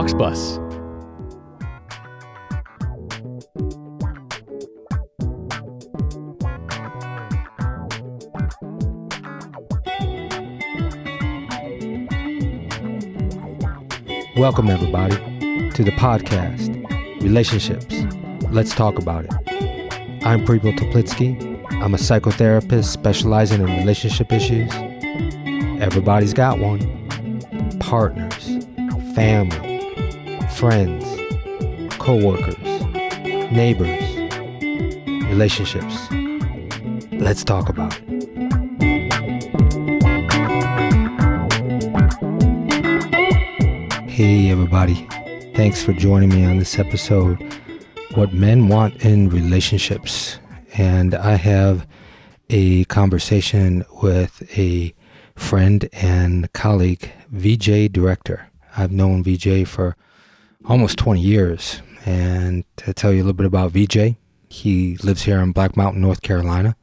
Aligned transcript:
Bus. 0.00 0.58
Welcome, 14.36 14.70
everybody, 14.70 15.16
to 15.72 15.84
the 15.84 15.92
podcast, 15.98 16.74
Relationships. 17.20 17.94
Let's 18.50 18.74
talk 18.74 18.98
about 18.98 19.26
it. 19.26 20.24
I'm 20.24 20.46
Preble 20.46 20.72
Toplitsky. 20.72 21.62
I'm 21.82 21.92
a 21.92 21.98
psychotherapist 21.98 22.84
specializing 22.84 23.60
in 23.60 23.66
relationship 23.66 24.32
issues. 24.32 24.72
Everybody's 25.82 26.32
got 26.32 26.58
one 26.58 26.80
partners, 27.80 28.66
family, 29.14 29.69
friends, 30.60 31.06
co 31.96 32.16
workers, 32.16 32.58
neighbors, 33.50 33.98
relationships. 35.30 36.06
Let's 37.12 37.42
talk 37.42 37.70
about 37.70 37.98
it. 37.98 38.04
Hey, 44.06 44.50
everybody. 44.50 45.08
Thanks 45.54 45.82
for 45.82 45.94
joining 45.94 46.28
me 46.28 46.44
on 46.44 46.58
this 46.58 46.78
episode 46.78 47.42
What 48.14 48.34
Men 48.34 48.68
Want 48.68 49.02
in 49.02 49.30
Relationships. 49.30 50.40
And 50.76 51.14
I 51.14 51.36
have 51.36 51.86
a 52.50 52.84
conversation 52.84 53.86
with 54.02 54.42
a 54.58 54.92
friend 55.36 55.88
and 55.94 56.52
colleague, 56.52 57.10
VJ 57.30 57.90
Director. 57.90 58.50
I've 58.76 58.92
known 58.92 59.22
VJ 59.22 59.66
for 59.66 59.96
almost 60.64 60.98
20 60.98 61.20
years. 61.20 61.82
And 62.06 62.64
to 62.76 62.92
tell 62.94 63.12
you 63.12 63.18
a 63.18 63.24
little 63.24 63.32
bit 63.34 63.46
about 63.46 63.72
VJ, 63.72 64.16
he 64.48 64.96
lives 64.98 65.22
here 65.22 65.40
in 65.40 65.52
Black 65.52 65.76
Mountain, 65.76 66.00
North 66.00 66.22
Carolina, 66.22 66.76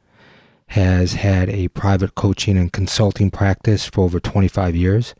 has 0.68 1.14
had 1.14 1.48
a 1.50 1.68
private 1.68 2.14
coaching 2.14 2.56
and 2.56 2.72
consulting 2.72 3.30
practice 3.30 3.86
for 3.86 4.04
over 4.04 4.20
25 4.20 4.76
years 4.76 5.14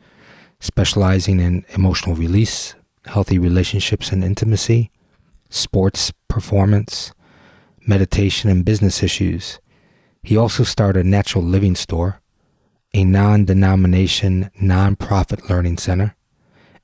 specializing 0.60 1.40
in 1.40 1.64
emotional 1.70 2.16
release, 2.16 2.74
healthy 3.06 3.38
relationships 3.38 4.10
and 4.10 4.24
intimacy, 4.24 4.90
sports 5.50 6.12
performance, 6.28 7.12
meditation, 7.86 8.50
and 8.50 8.64
business 8.64 9.02
issues. 9.02 9.60
He 10.22 10.36
also 10.36 10.64
started 10.64 11.06
a 11.06 11.08
natural 11.08 11.44
living 11.44 11.74
store, 11.74 12.20
a 12.92 13.04
non 13.04 13.44
denomination 13.44 14.50
non 14.60 14.96
profit 14.96 15.48
learning 15.48 15.78
center, 15.78 16.16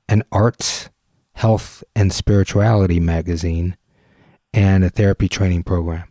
an 0.07 0.23
arts, 0.31 0.89
health, 1.35 1.83
and 1.95 2.11
spirituality 2.11 2.99
magazine, 2.99 3.77
and 4.53 4.83
a 4.83 4.89
therapy 4.89 5.29
training 5.29 5.63
program. 5.63 6.07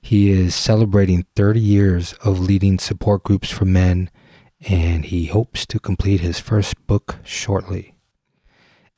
He 0.00 0.30
is 0.30 0.54
celebrating 0.54 1.26
30 1.36 1.60
years 1.60 2.14
of 2.24 2.40
leading 2.40 2.78
support 2.78 3.22
groups 3.22 3.50
for 3.50 3.64
men 3.64 4.10
and 4.68 5.04
he 5.06 5.26
hopes 5.26 5.66
to 5.66 5.80
complete 5.80 6.20
his 6.20 6.38
first 6.38 6.86
book 6.86 7.16
shortly. 7.24 7.94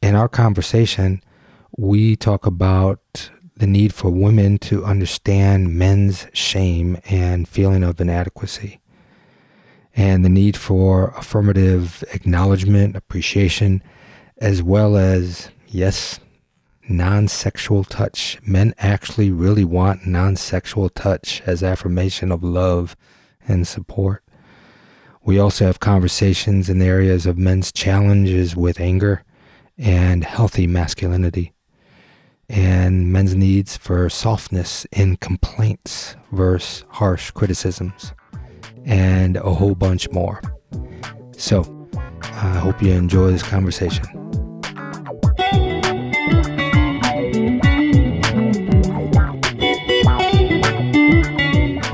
In 0.02 0.14
our 0.14 0.28
conversation, 0.28 1.22
we 1.76 2.16
talk 2.16 2.46
about 2.46 3.30
the 3.56 3.66
need 3.66 3.94
for 3.94 4.10
women 4.10 4.58
to 4.58 4.84
understand 4.84 5.74
men's 5.74 6.26
shame 6.32 6.98
and 7.08 7.48
feeling 7.48 7.82
of 7.82 8.00
inadequacy, 8.00 8.80
and 9.96 10.24
the 10.24 10.28
need 10.28 10.56
for 10.56 11.14
affirmative 11.16 12.04
acknowledgement, 12.12 12.96
appreciation, 12.96 13.82
as 14.38 14.62
well 14.62 14.96
as, 14.96 15.50
yes, 15.68 16.20
non 16.88 17.28
sexual 17.28 17.84
touch. 17.84 18.38
Men 18.46 18.74
actually 18.78 19.30
really 19.30 19.64
want 19.64 20.06
non 20.06 20.36
sexual 20.36 20.88
touch 20.88 21.42
as 21.46 21.62
affirmation 21.62 22.30
of 22.32 22.42
love 22.42 22.96
and 23.46 23.66
support. 23.66 24.22
We 25.22 25.38
also 25.38 25.64
have 25.64 25.80
conversations 25.80 26.68
in 26.68 26.78
the 26.78 26.86
areas 26.86 27.24
of 27.24 27.38
men's 27.38 27.72
challenges 27.72 28.54
with 28.54 28.78
anger 28.78 29.24
and 29.78 30.22
healthy 30.22 30.66
masculinity, 30.66 31.52
and 32.48 33.10
men's 33.10 33.34
needs 33.34 33.76
for 33.76 34.08
softness 34.10 34.86
in 34.92 35.16
complaints 35.16 36.14
versus 36.30 36.84
harsh 36.90 37.30
criticisms, 37.30 38.12
and 38.84 39.36
a 39.38 39.54
whole 39.54 39.74
bunch 39.74 40.10
more. 40.10 40.42
So, 41.36 41.83
I 42.22 42.58
hope 42.58 42.82
you 42.82 42.92
enjoy 42.92 43.30
this 43.30 43.42
conversation. 43.42 44.04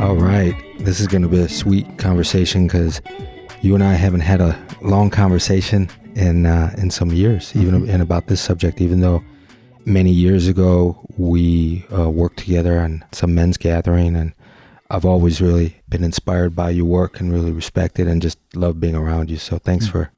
All 0.00 0.16
right 0.16 0.54
this 0.84 0.98
is 0.98 1.06
going 1.06 1.22
to 1.22 1.28
be 1.28 1.38
a 1.38 1.48
sweet 1.48 1.98
conversation 1.98 2.66
because 2.66 3.00
you 3.60 3.74
and 3.74 3.84
I 3.84 3.94
haven't 3.94 4.20
had 4.20 4.40
a 4.40 4.58
long 4.80 5.10
conversation 5.10 5.88
in 6.14 6.46
uh, 6.46 6.74
in 6.78 6.90
some 6.90 7.12
years, 7.12 7.54
even 7.54 7.82
mm-hmm. 7.82 7.90
and 7.90 8.02
about 8.02 8.26
this 8.26 8.40
subject. 8.40 8.80
Even 8.80 9.00
though 9.00 9.22
many 9.84 10.10
years 10.10 10.48
ago 10.48 10.98
we 11.16 11.86
uh, 11.96 12.08
worked 12.10 12.38
together 12.38 12.80
on 12.80 13.04
some 13.12 13.34
men's 13.34 13.56
gathering, 13.56 14.16
and 14.16 14.32
I've 14.90 15.04
always 15.04 15.40
really 15.40 15.76
been 15.88 16.02
inspired 16.02 16.56
by 16.56 16.70
your 16.70 16.84
work 16.84 17.20
and 17.20 17.32
really 17.32 17.52
respected 17.52 18.08
and 18.08 18.20
just 18.20 18.38
love 18.54 18.80
being 18.80 18.96
around 18.96 19.30
you. 19.30 19.36
So 19.36 19.58
thanks 19.58 19.86
mm-hmm. 19.86 19.92
for 19.92 20.12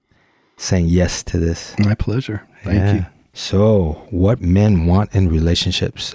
saying 0.57 0.87
yes 0.87 1.23
to 1.25 1.39
this. 1.39 1.75
My 1.79 1.95
pleasure. 1.95 2.47
Thank 2.65 2.79
yeah. 2.79 2.95
you. 2.95 3.07
So, 3.35 4.07
what 4.11 4.41
men 4.43 4.87
want 4.87 5.15
in 5.15 5.29
relationships? 5.29 6.15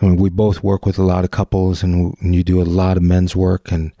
I 0.00 0.04
mean, 0.04 0.16
we 0.16 0.28
both 0.28 0.62
work 0.62 0.84
with 0.84 0.98
a 0.98 1.02
lot 1.02 1.24
of 1.24 1.30
couples, 1.30 1.82
and, 1.82 2.16
and 2.20 2.34
you 2.34 2.42
do 2.42 2.60
a 2.60 2.64
lot 2.64 2.96
of 2.96 3.02
men's 3.02 3.36
work, 3.36 3.70
and 3.70 3.92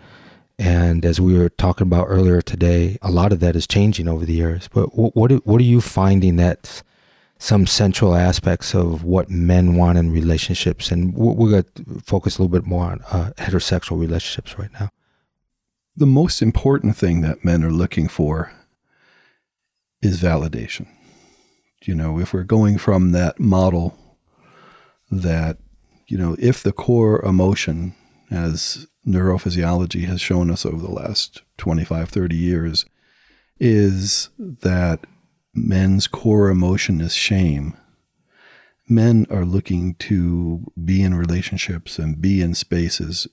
and 0.58 1.04
as 1.04 1.20
we 1.20 1.38
were 1.38 1.50
talking 1.50 1.86
about 1.86 2.06
earlier 2.06 2.42
today, 2.42 2.98
a 3.00 3.10
lot 3.10 3.32
of 3.32 3.40
that 3.40 3.54
is 3.54 3.66
changing 3.66 4.08
over 4.08 4.24
the 4.24 4.32
years. 4.32 4.68
But 4.72 4.96
what 4.96 5.14
what, 5.14 5.46
what 5.46 5.60
are 5.60 5.64
you 5.64 5.80
finding 5.80 6.36
that 6.36 6.82
some 7.38 7.66
central 7.66 8.14
aspects 8.14 8.74
of 8.74 9.04
what 9.04 9.30
men 9.30 9.76
want 9.76 9.98
in 9.98 10.10
relationships? 10.10 10.90
And 10.90 11.14
we're 11.14 11.50
going 11.50 11.64
to 11.64 12.00
focus 12.04 12.38
a 12.38 12.42
little 12.42 12.52
bit 12.52 12.66
more 12.66 12.84
on 12.84 13.00
uh, 13.10 13.30
heterosexual 13.36 14.00
relationships 14.00 14.58
right 14.58 14.72
now. 14.80 14.90
The 15.96 16.06
most 16.06 16.42
important 16.42 16.96
thing 16.96 17.22
that 17.22 17.44
men 17.44 17.64
are 17.64 17.70
looking 17.70 18.08
for 18.08 18.52
is 20.02 20.22
validation. 20.22 20.88
You 21.84 21.94
know, 21.94 22.18
if 22.18 22.32
we're 22.32 22.42
going 22.42 22.78
from 22.78 23.12
that 23.12 23.38
model 23.38 23.96
that 25.10 25.58
you 26.06 26.16
know, 26.16 26.36
if 26.38 26.62
the 26.62 26.72
core 26.72 27.24
emotion, 27.24 27.94
as 28.30 28.86
neurophysiology 29.06 30.04
has 30.04 30.20
shown 30.20 30.50
us 30.50 30.64
over 30.64 30.80
the 30.80 30.90
last 30.90 31.42
25, 31.58 32.08
30 32.08 32.36
years, 32.36 32.86
is 33.58 34.30
that 34.38 35.00
men's 35.56 36.06
core 36.06 36.50
emotion 36.50 37.00
is 37.00 37.14
shame, 37.14 37.76
men 38.88 39.26
are 39.30 39.44
looking 39.44 39.94
to 39.94 40.64
be 40.84 41.02
in 41.02 41.14
relationships 41.14 41.98
and 41.98 42.20
be 42.20 42.42
in 42.42 42.54
spaces 42.54 43.26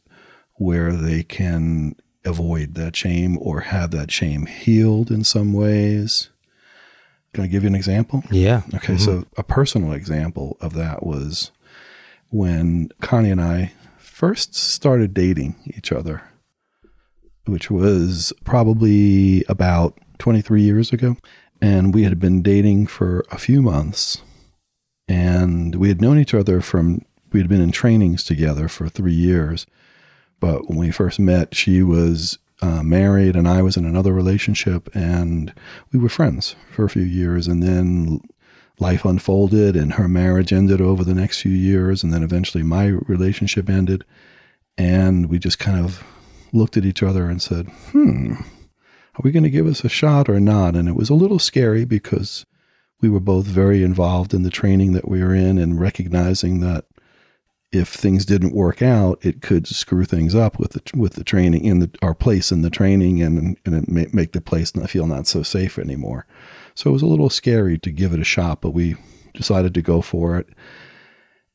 where 0.56 0.94
they 0.94 1.24
can 1.24 1.96
avoid 2.26 2.76
that 2.76 2.96
shame 2.96 3.38
or 3.42 3.62
have 3.62 3.92
that 3.92 4.12
shame 4.12 4.46
healed 4.46 5.12
in 5.12 5.24
some 5.24 5.54
ways. 5.54 6.30
Can 7.34 7.44
I 7.44 7.48
give 7.48 7.64
you 7.64 7.70
an 7.70 7.76
example? 7.76 8.24
Yeah. 8.32 8.62
Okay. 8.76 8.94
Mm-hmm. 8.94 8.98
So, 8.98 9.26
a 9.38 9.44
personal 9.44 9.92
example 9.92 10.58
of 10.62 10.74
that 10.74 11.04
was 11.04 11.52
when 12.30 12.90
Connie 13.02 13.32
and 13.32 13.42
I 13.42 13.74
first 13.98 14.56
started 14.56 15.14
dating 15.14 15.56
each 15.76 15.92
other, 15.92 16.22
which 17.46 17.72
was 17.72 18.32
probably 18.46 19.44
about 19.50 19.98
23 20.20 20.62
years 20.62 20.94
ago. 20.94 21.18
And 21.64 21.94
we 21.94 22.04
had 22.04 22.20
been 22.20 22.42
dating 22.42 22.88
for 22.88 23.24
a 23.32 23.38
few 23.38 23.62
months. 23.62 24.22
And 25.08 25.76
we 25.76 25.88
had 25.88 26.02
known 26.02 26.20
each 26.20 26.34
other 26.34 26.60
from, 26.60 27.06
we 27.32 27.40
had 27.40 27.48
been 27.48 27.62
in 27.62 27.72
trainings 27.72 28.26
together 28.26 28.68
for 28.68 28.90
three 28.90 29.14
years. 29.14 29.66
But 30.42 30.68
when 30.68 30.78
we 30.78 30.92
first 30.92 31.22
met, 31.22 31.56
she 31.56 31.82
was 31.82 32.38
uh, 32.62 32.84
married 32.84 33.38
and 33.38 33.48
I 33.48 33.62
was 33.62 33.78
in 33.78 33.86
another 33.86 34.12
relationship. 34.12 34.94
And 34.94 35.54
we 35.94 36.00
were 36.00 36.10
friends 36.10 36.58
for 36.70 36.84
a 36.84 36.90
few 36.90 37.02
years. 37.02 37.48
And 37.48 37.64
then 37.64 38.20
life 38.78 39.06
unfolded 39.06 39.78
and 39.78 39.94
her 39.94 40.10
marriage 40.10 40.52
ended 40.52 40.82
over 40.82 41.06
the 41.06 41.16
next 41.16 41.40
few 41.40 41.54
years. 41.54 42.04
And 42.04 42.12
then 42.12 42.24
eventually 42.24 42.64
my 42.64 42.88
relationship 42.88 43.70
ended. 43.70 44.04
And 44.78 45.30
we 45.30 45.40
just 45.40 45.60
kind 45.60 45.80
of 45.80 46.04
looked 46.52 46.76
at 46.76 46.84
each 46.84 47.02
other 47.02 47.30
and 47.30 47.42
said, 47.42 47.68
hmm, 47.92 48.34
are 49.16 49.22
we 49.24 49.32
going 49.32 49.44
to 49.44 49.50
give 49.50 49.68
us 49.68 49.84
a 49.84 49.90
shot 49.90 50.30
or 50.30 50.40
not? 50.40 50.76
And 50.76 50.90
it 50.90 50.96
was 50.96 51.10
a 51.10 51.16
little 51.16 51.40
scary 51.40 51.86
because 51.86 52.46
we 53.02 53.10
were 53.10 53.20
both 53.20 53.46
very 53.46 53.84
involved 53.84 54.34
in 54.34 54.44
the 54.44 54.50
training 54.50 54.94
that 54.94 55.08
we 55.08 55.22
were 55.22 55.36
in 55.36 55.58
and 55.58 55.80
recognizing 55.80 56.62
that 56.62 56.86
if 57.72 57.90
things 57.90 58.26
didn't 58.26 58.54
work 58.54 58.82
out, 58.82 59.18
it 59.26 59.42
could 59.42 59.68
screw 59.68 60.06
things 60.06 60.36
up 60.36 60.60
with 60.60 60.72
the 60.72 60.82
with 60.96 61.14
the 61.14 61.24
training 61.24 61.66
in 61.66 61.80
the 61.80 61.90
our 62.02 62.14
place 62.14 62.52
in 62.52 62.62
the 62.62 62.70
training 62.70 63.22
and 63.22 63.58
and 63.66 63.76
it 63.76 63.90
may 63.90 64.08
make 64.14 64.32
the 64.32 64.42
place 64.42 64.76
not 64.76 64.92
feel 64.92 65.08
not 65.08 65.26
so 65.26 65.42
safe 65.42 65.80
anymore. 65.80 66.28
So 66.76 66.92
it 66.92 66.94
was 66.94 67.02
a 67.02 67.08
little 67.08 67.32
scary 67.32 67.78
to 67.80 67.92
give 67.92 68.14
it 68.14 68.20
a 68.20 68.24
shot, 68.24 68.62
but 68.62 68.72
we 68.72 68.96
decided 69.34 69.74
to 69.74 69.82
go 69.82 70.02
for 70.02 70.38
it. 70.38 70.48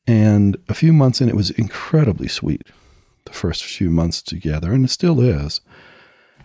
And 0.05 0.57
a 0.67 0.73
few 0.73 0.91
months 0.91 1.21
in, 1.21 1.29
it 1.29 1.35
was 1.35 1.51
incredibly 1.51 2.27
sweet. 2.27 2.63
The 3.25 3.33
first 3.33 3.63
few 3.63 3.89
months 3.89 4.21
together, 4.21 4.73
and 4.73 4.83
it 4.83 4.89
still 4.89 5.21
is. 5.21 5.61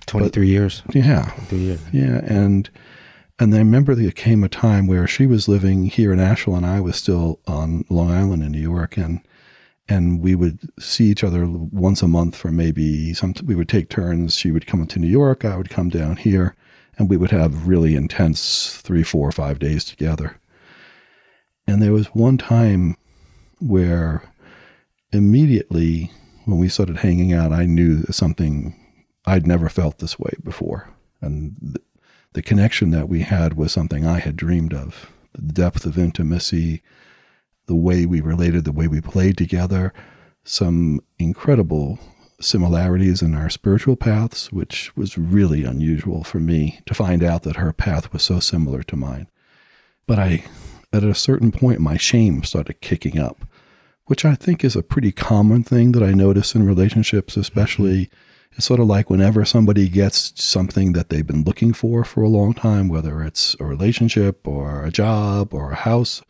Twenty 0.06 0.28
three 0.28 0.48
years. 0.48 0.82
Yeah, 0.92 1.32
years. 1.50 1.80
yeah, 1.92 2.20
and 2.26 2.70
and 3.38 3.54
I 3.54 3.58
remember 3.58 3.94
there 3.94 4.10
came 4.10 4.44
a 4.44 4.48
time 4.48 4.86
where 4.86 5.06
she 5.06 5.26
was 5.26 5.48
living 5.48 5.86
here 5.86 6.12
in 6.12 6.20
Asheville, 6.20 6.56
and 6.56 6.66
I 6.66 6.80
was 6.80 6.96
still 6.96 7.40
on 7.46 7.84
Long 7.90 8.10
Island 8.10 8.42
in 8.42 8.52
New 8.52 8.60
York, 8.60 8.96
and 8.96 9.20
and 9.88 10.20
we 10.20 10.34
would 10.34 10.58
see 10.78 11.06
each 11.06 11.24
other 11.24 11.46
once 11.46 12.02
a 12.02 12.08
month 12.08 12.36
for 12.36 12.50
maybe 12.50 13.12
some. 13.14 13.34
We 13.44 13.54
would 13.54 13.68
take 13.68 13.88
turns. 13.88 14.36
She 14.36 14.50
would 14.50 14.66
come 14.66 14.86
to 14.86 14.98
New 14.98 15.08
York. 15.08 15.44
I 15.44 15.56
would 15.56 15.70
come 15.70 15.88
down 15.88 16.16
here, 16.16 16.54
and 16.96 17.10
we 17.10 17.16
would 17.16 17.32
have 17.32 17.66
really 17.66 17.96
intense 17.96 18.76
three, 18.76 19.02
four, 19.02 19.32
five 19.32 19.58
days 19.58 19.84
together. 19.84 20.38
And 21.66 21.82
there 21.82 21.92
was 21.92 22.06
one 22.08 22.38
time 22.38 22.96
where 23.58 24.22
immediately 25.12 26.10
when 26.44 26.58
we 26.58 26.68
started 26.68 26.98
hanging 26.98 27.32
out, 27.32 27.52
I 27.52 27.64
knew 27.66 28.02
something 28.04 28.74
I'd 29.26 29.46
never 29.46 29.68
felt 29.68 29.98
this 29.98 30.18
way 30.18 30.32
before, 30.42 30.90
and 31.20 31.56
the, 31.60 31.80
the 32.34 32.42
connection 32.42 32.90
that 32.90 33.08
we 33.08 33.20
had 33.20 33.54
was 33.54 33.72
something 33.72 34.06
I 34.06 34.20
had 34.20 34.36
dreamed 34.36 34.74
of. 34.74 35.10
The 35.32 35.42
depth 35.42 35.86
of 35.86 35.98
intimacy 35.98 36.82
the 37.66 37.74
way 37.74 38.06
we 38.06 38.20
related, 38.20 38.64
the 38.64 38.72
way 38.72 38.88
we 38.88 39.00
played 39.00 39.36
together, 39.36 39.92
some 40.44 41.00
incredible 41.18 41.98
similarities 42.40 43.22
in 43.22 43.34
our 43.34 43.48
spiritual 43.48 43.96
paths, 43.96 44.52
which 44.52 44.94
was 44.96 45.16
really 45.16 45.64
unusual 45.64 46.24
for 46.24 46.40
me 46.40 46.80
to 46.86 46.94
find 46.94 47.22
out 47.22 47.42
that 47.42 47.56
her 47.56 47.72
path 47.72 48.12
was 48.12 48.22
so 48.22 48.40
similar 48.40 48.82
to 48.82 48.96
mine. 48.96 49.28
But 50.06 50.18
I, 50.18 50.44
at 50.92 51.04
a 51.04 51.14
certain 51.14 51.52
point, 51.52 51.80
my 51.80 51.96
shame 51.96 52.42
started 52.42 52.80
kicking 52.80 53.18
up, 53.18 53.46
which 54.06 54.24
I 54.24 54.34
think 54.34 54.62
is 54.62 54.76
a 54.76 54.82
pretty 54.82 55.12
common 55.12 55.62
thing 55.62 55.92
that 55.92 56.02
I 56.02 56.12
notice 56.12 56.54
in 56.54 56.66
relationships, 56.66 57.32
mm-hmm. 57.32 57.40
especially. 57.40 58.10
It's 58.56 58.66
sort 58.66 58.80
of 58.80 58.86
like 58.86 59.10
whenever 59.10 59.44
somebody 59.44 59.88
gets 59.88 60.32
something 60.42 60.92
that 60.92 61.08
they've 61.08 61.26
been 61.26 61.42
looking 61.44 61.72
for 61.72 62.04
for 62.04 62.22
a 62.22 62.28
long 62.28 62.54
time, 62.54 62.88
whether 62.88 63.22
it's 63.22 63.56
a 63.58 63.64
relationship 63.64 64.46
or 64.46 64.84
a 64.84 64.90
job 64.90 65.52
or 65.52 65.72
a 65.72 65.76
house, 65.76 66.22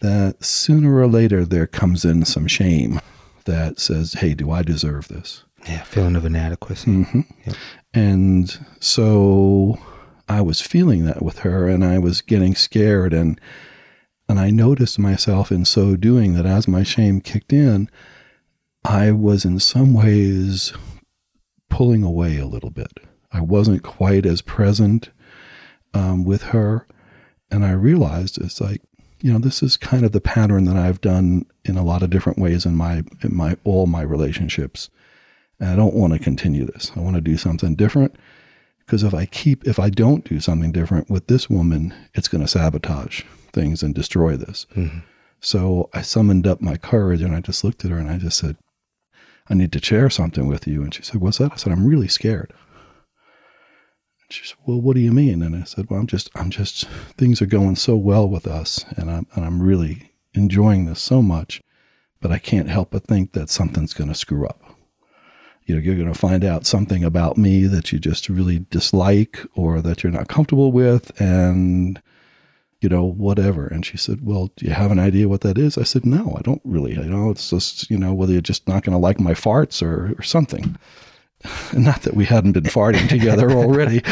that 0.00 0.42
sooner 0.42 0.96
or 0.96 1.06
later 1.06 1.44
there 1.44 1.66
comes 1.66 2.04
in 2.04 2.24
some 2.24 2.46
shame 2.46 3.00
that 3.44 3.78
says, 3.78 4.14
hey, 4.14 4.34
do 4.34 4.50
I 4.50 4.62
deserve 4.62 5.08
this? 5.08 5.44
Yeah, 5.66 5.82
feeling 5.82 6.16
of 6.16 6.24
inadequacy. 6.24 6.90
Mm-hmm. 6.90 7.20
Yep. 7.44 7.56
And 7.92 8.66
so 8.80 9.78
I 10.28 10.40
was 10.40 10.60
feeling 10.60 11.04
that 11.04 11.22
with 11.22 11.40
her 11.40 11.68
and 11.68 11.84
I 11.84 11.98
was 11.98 12.22
getting 12.22 12.54
scared 12.54 13.12
and 13.12 13.40
and 14.28 14.38
I 14.38 14.50
noticed 14.50 14.96
myself 14.96 15.50
in 15.50 15.64
so 15.64 15.96
doing 15.96 16.34
that 16.34 16.46
as 16.46 16.68
my 16.68 16.84
shame 16.84 17.20
kicked 17.20 17.52
in, 17.52 17.90
I 18.84 19.10
was 19.10 19.44
in 19.44 19.58
some 19.58 19.92
ways 19.92 20.72
pulling 21.70 22.02
away 22.02 22.36
a 22.36 22.46
little 22.46 22.70
bit. 22.70 23.00
I 23.32 23.40
wasn't 23.40 23.82
quite 23.82 24.26
as 24.26 24.42
present 24.42 25.10
um, 25.94 26.24
with 26.24 26.42
her. 26.42 26.86
And 27.50 27.64
I 27.64 27.72
realized 27.72 28.38
it's 28.38 28.60
like, 28.60 28.82
you 29.20 29.32
know, 29.32 29.38
this 29.38 29.62
is 29.62 29.76
kind 29.76 30.04
of 30.04 30.12
the 30.12 30.20
pattern 30.20 30.64
that 30.64 30.76
I've 30.76 31.00
done 31.00 31.46
in 31.64 31.76
a 31.76 31.84
lot 31.84 32.02
of 32.02 32.10
different 32.10 32.38
ways 32.38 32.64
in 32.64 32.74
my 32.74 33.02
in 33.22 33.34
my 33.34 33.56
all 33.64 33.86
my 33.86 34.02
relationships. 34.02 34.88
And 35.58 35.68
I 35.68 35.76
don't 35.76 35.94
want 35.94 36.12
to 36.12 36.18
continue 36.18 36.64
this. 36.64 36.92
I 36.96 37.00
want 37.00 37.16
to 37.16 37.20
do 37.20 37.36
something 37.36 37.74
different 37.74 38.16
because 38.86 39.02
if 39.02 39.12
I 39.12 39.26
keep 39.26 39.66
if 39.66 39.78
I 39.78 39.90
don't 39.90 40.24
do 40.24 40.40
something 40.40 40.72
different 40.72 41.10
with 41.10 41.26
this 41.26 41.50
woman, 41.50 41.94
it's 42.14 42.28
going 42.28 42.40
to 42.40 42.48
sabotage 42.48 43.22
things 43.52 43.82
and 43.82 43.94
destroy 43.94 44.36
this. 44.36 44.66
Mm-hmm. 44.74 45.00
So 45.40 45.90
I 45.92 46.02
summoned 46.02 46.46
up 46.46 46.60
my 46.60 46.76
courage 46.76 47.22
and 47.22 47.34
I 47.34 47.40
just 47.40 47.64
looked 47.64 47.84
at 47.84 47.90
her 47.90 47.98
and 47.98 48.10
I 48.10 48.18
just 48.18 48.38
said, 48.38 48.56
I 49.50 49.54
need 49.54 49.72
to 49.72 49.84
share 49.84 50.08
something 50.08 50.46
with 50.46 50.66
you. 50.66 50.82
And 50.82 50.94
she 50.94 51.02
said, 51.02 51.20
What's 51.20 51.38
that? 51.38 51.52
I 51.52 51.56
said, 51.56 51.72
I'm 51.72 51.86
really 51.86 52.08
scared. 52.08 52.54
She 54.30 54.46
said, 54.46 54.58
"Well, 54.64 54.80
what 54.80 54.94
do 54.94 55.00
you 55.00 55.12
mean?" 55.12 55.42
And 55.42 55.56
I 55.56 55.64
said, 55.64 55.90
"Well, 55.90 55.98
I'm 55.98 56.06
just, 56.06 56.30
I'm 56.36 56.50
just, 56.50 56.84
things 57.18 57.42
are 57.42 57.46
going 57.46 57.76
so 57.76 57.96
well 57.96 58.28
with 58.28 58.46
us, 58.46 58.84
and 58.96 59.10
I'm, 59.10 59.26
and 59.34 59.44
I'm 59.44 59.60
really 59.60 60.12
enjoying 60.34 60.84
this 60.84 61.00
so 61.02 61.20
much, 61.20 61.60
but 62.20 62.30
I 62.30 62.38
can't 62.38 62.68
help 62.68 62.92
but 62.92 63.02
think 63.02 63.32
that 63.32 63.50
something's 63.50 63.92
going 63.92 64.08
to 64.08 64.14
screw 64.14 64.46
up. 64.46 64.62
You 65.64 65.74
know, 65.74 65.80
you're 65.80 65.96
going 65.96 66.12
to 66.12 66.18
find 66.18 66.44
out 66.44 66.64
something 66.64 67.02
about 67.02 67.36
me 67.36 67.66
that 67.66 67.90
you 67.90 67.98
just 67.98 68.28
really 68.28 68.66
dislike 68.70 69.40
or 69.54 69.80
that 69.80 70.02
you're 70.02 70.12
not 70.12 70.28
comfortable 70.28 70.70
with, 70.70 71.10
and 71.20 72.00
you 72.80 72.88
know, 72.88 73.04
whatever." 73.04 73.66
And 73.66 73.84
she 73.84 73.96
said, 73.96 74.24
"Well, 74.24 74.50
do 74.56 74.66
you 74.66 74.72
have 74.72 74.90
an 74.90 74.98
idea 74.98 75.28
what 75.28 75.42
that 75.42 75.58
is?" 75.58 75.78
I 75.78 75.84
said, 75.84 76.06
"No, 76.06 76.34
I 76.38 76.42
don't 76.42 76.62
really. 76.64 76.94
You 76.94 77.04
know, 77.04 77.30
it's 77.30 77.50
just, 77.50 77.90
you 77.90 77.98
know, 77.98 78.14
whether 78.14 78.32
you're 78.32 78.40
just 78.40 78.66
not 78.68 78.82
going 78.82 78.92
to 78.92 78.98
like 78.98 79.20
my 79.20 79.32
farts 79.32 79.82
or, 79.82 80.14
or 80.18 80.22
something." 80.22 80.76
Not 81.72 82.02
that 82.02 82.14
we 82.14 82.26
hadn't 82.26 82.52
been 82.52 82.64
farting 82.64 83.08
together 83.08 83.50
already. 83.50 84.02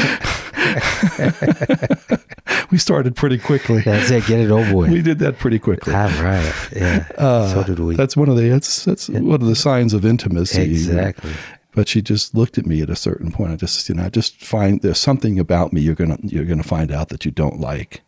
we 2.71 2.79
started 2.79 3.17
pretty 3.17 3.39
quickly. 3.39 3.83
That's 3.83 4.11
it. 4.11 4.27
Get 4.27 4.41
it 4.41 4.51
over 4.51 4.75
with. 4.75 4.91
We 4.91 5.03
did 5.03 5.19
that 5.21 5.39
pretty 5.39 5.59
quickly. 5.59 5.95
All 5.95 6.09
right. 6.23 6.55
Yeah. 6.75 7.07
Uh, 7.19 7.53
so 7.53 7.65
did 7.65 7.81
we. 7.81 7.97
That's 7.97 8.17
one 8.17 8.29
of 8.29 8.37
the 8.37 8.49
that's 8.49 8.85
that's 8.85 9.09
yeah. 9.09 9.21
one 9.21 9.43
of 9.43 9.49
the 9.49 9.57
signs 9.57 9.93
of 9.93 10.05
intimacy. 10.05 10.63
Exactly. 10.63 11.33
But 11.73 11.89
she 11.89 12.01
just 12.01 12.35
looked 12.35 12.59
at 12.59 12.67
me 12.67 12.81
at 12.81 12.91
a 12.91 12.97
certain 12.97 13.33
point. 13.33 13.53
I 13.53 13.57
just 13.57 13.89
you 13.89 13.97
know 13.97 14.05
I 14.05 14.09
just 14.09 14.41
find 14.41 14.81
there's 14.83 15.01
something 15.01 15.39
about 15.39 15.73
me 15.73 15.81
you're 15.81 15.97
gonna 15.97 16.19
you're 16.23 16.45
gonna 16.45 16.63
find 16.63 16.93
out 16.93 17.09
that 17.09 17.25
you 17.25 17.33
don't 17.33 17.61
like, 17.61 18.03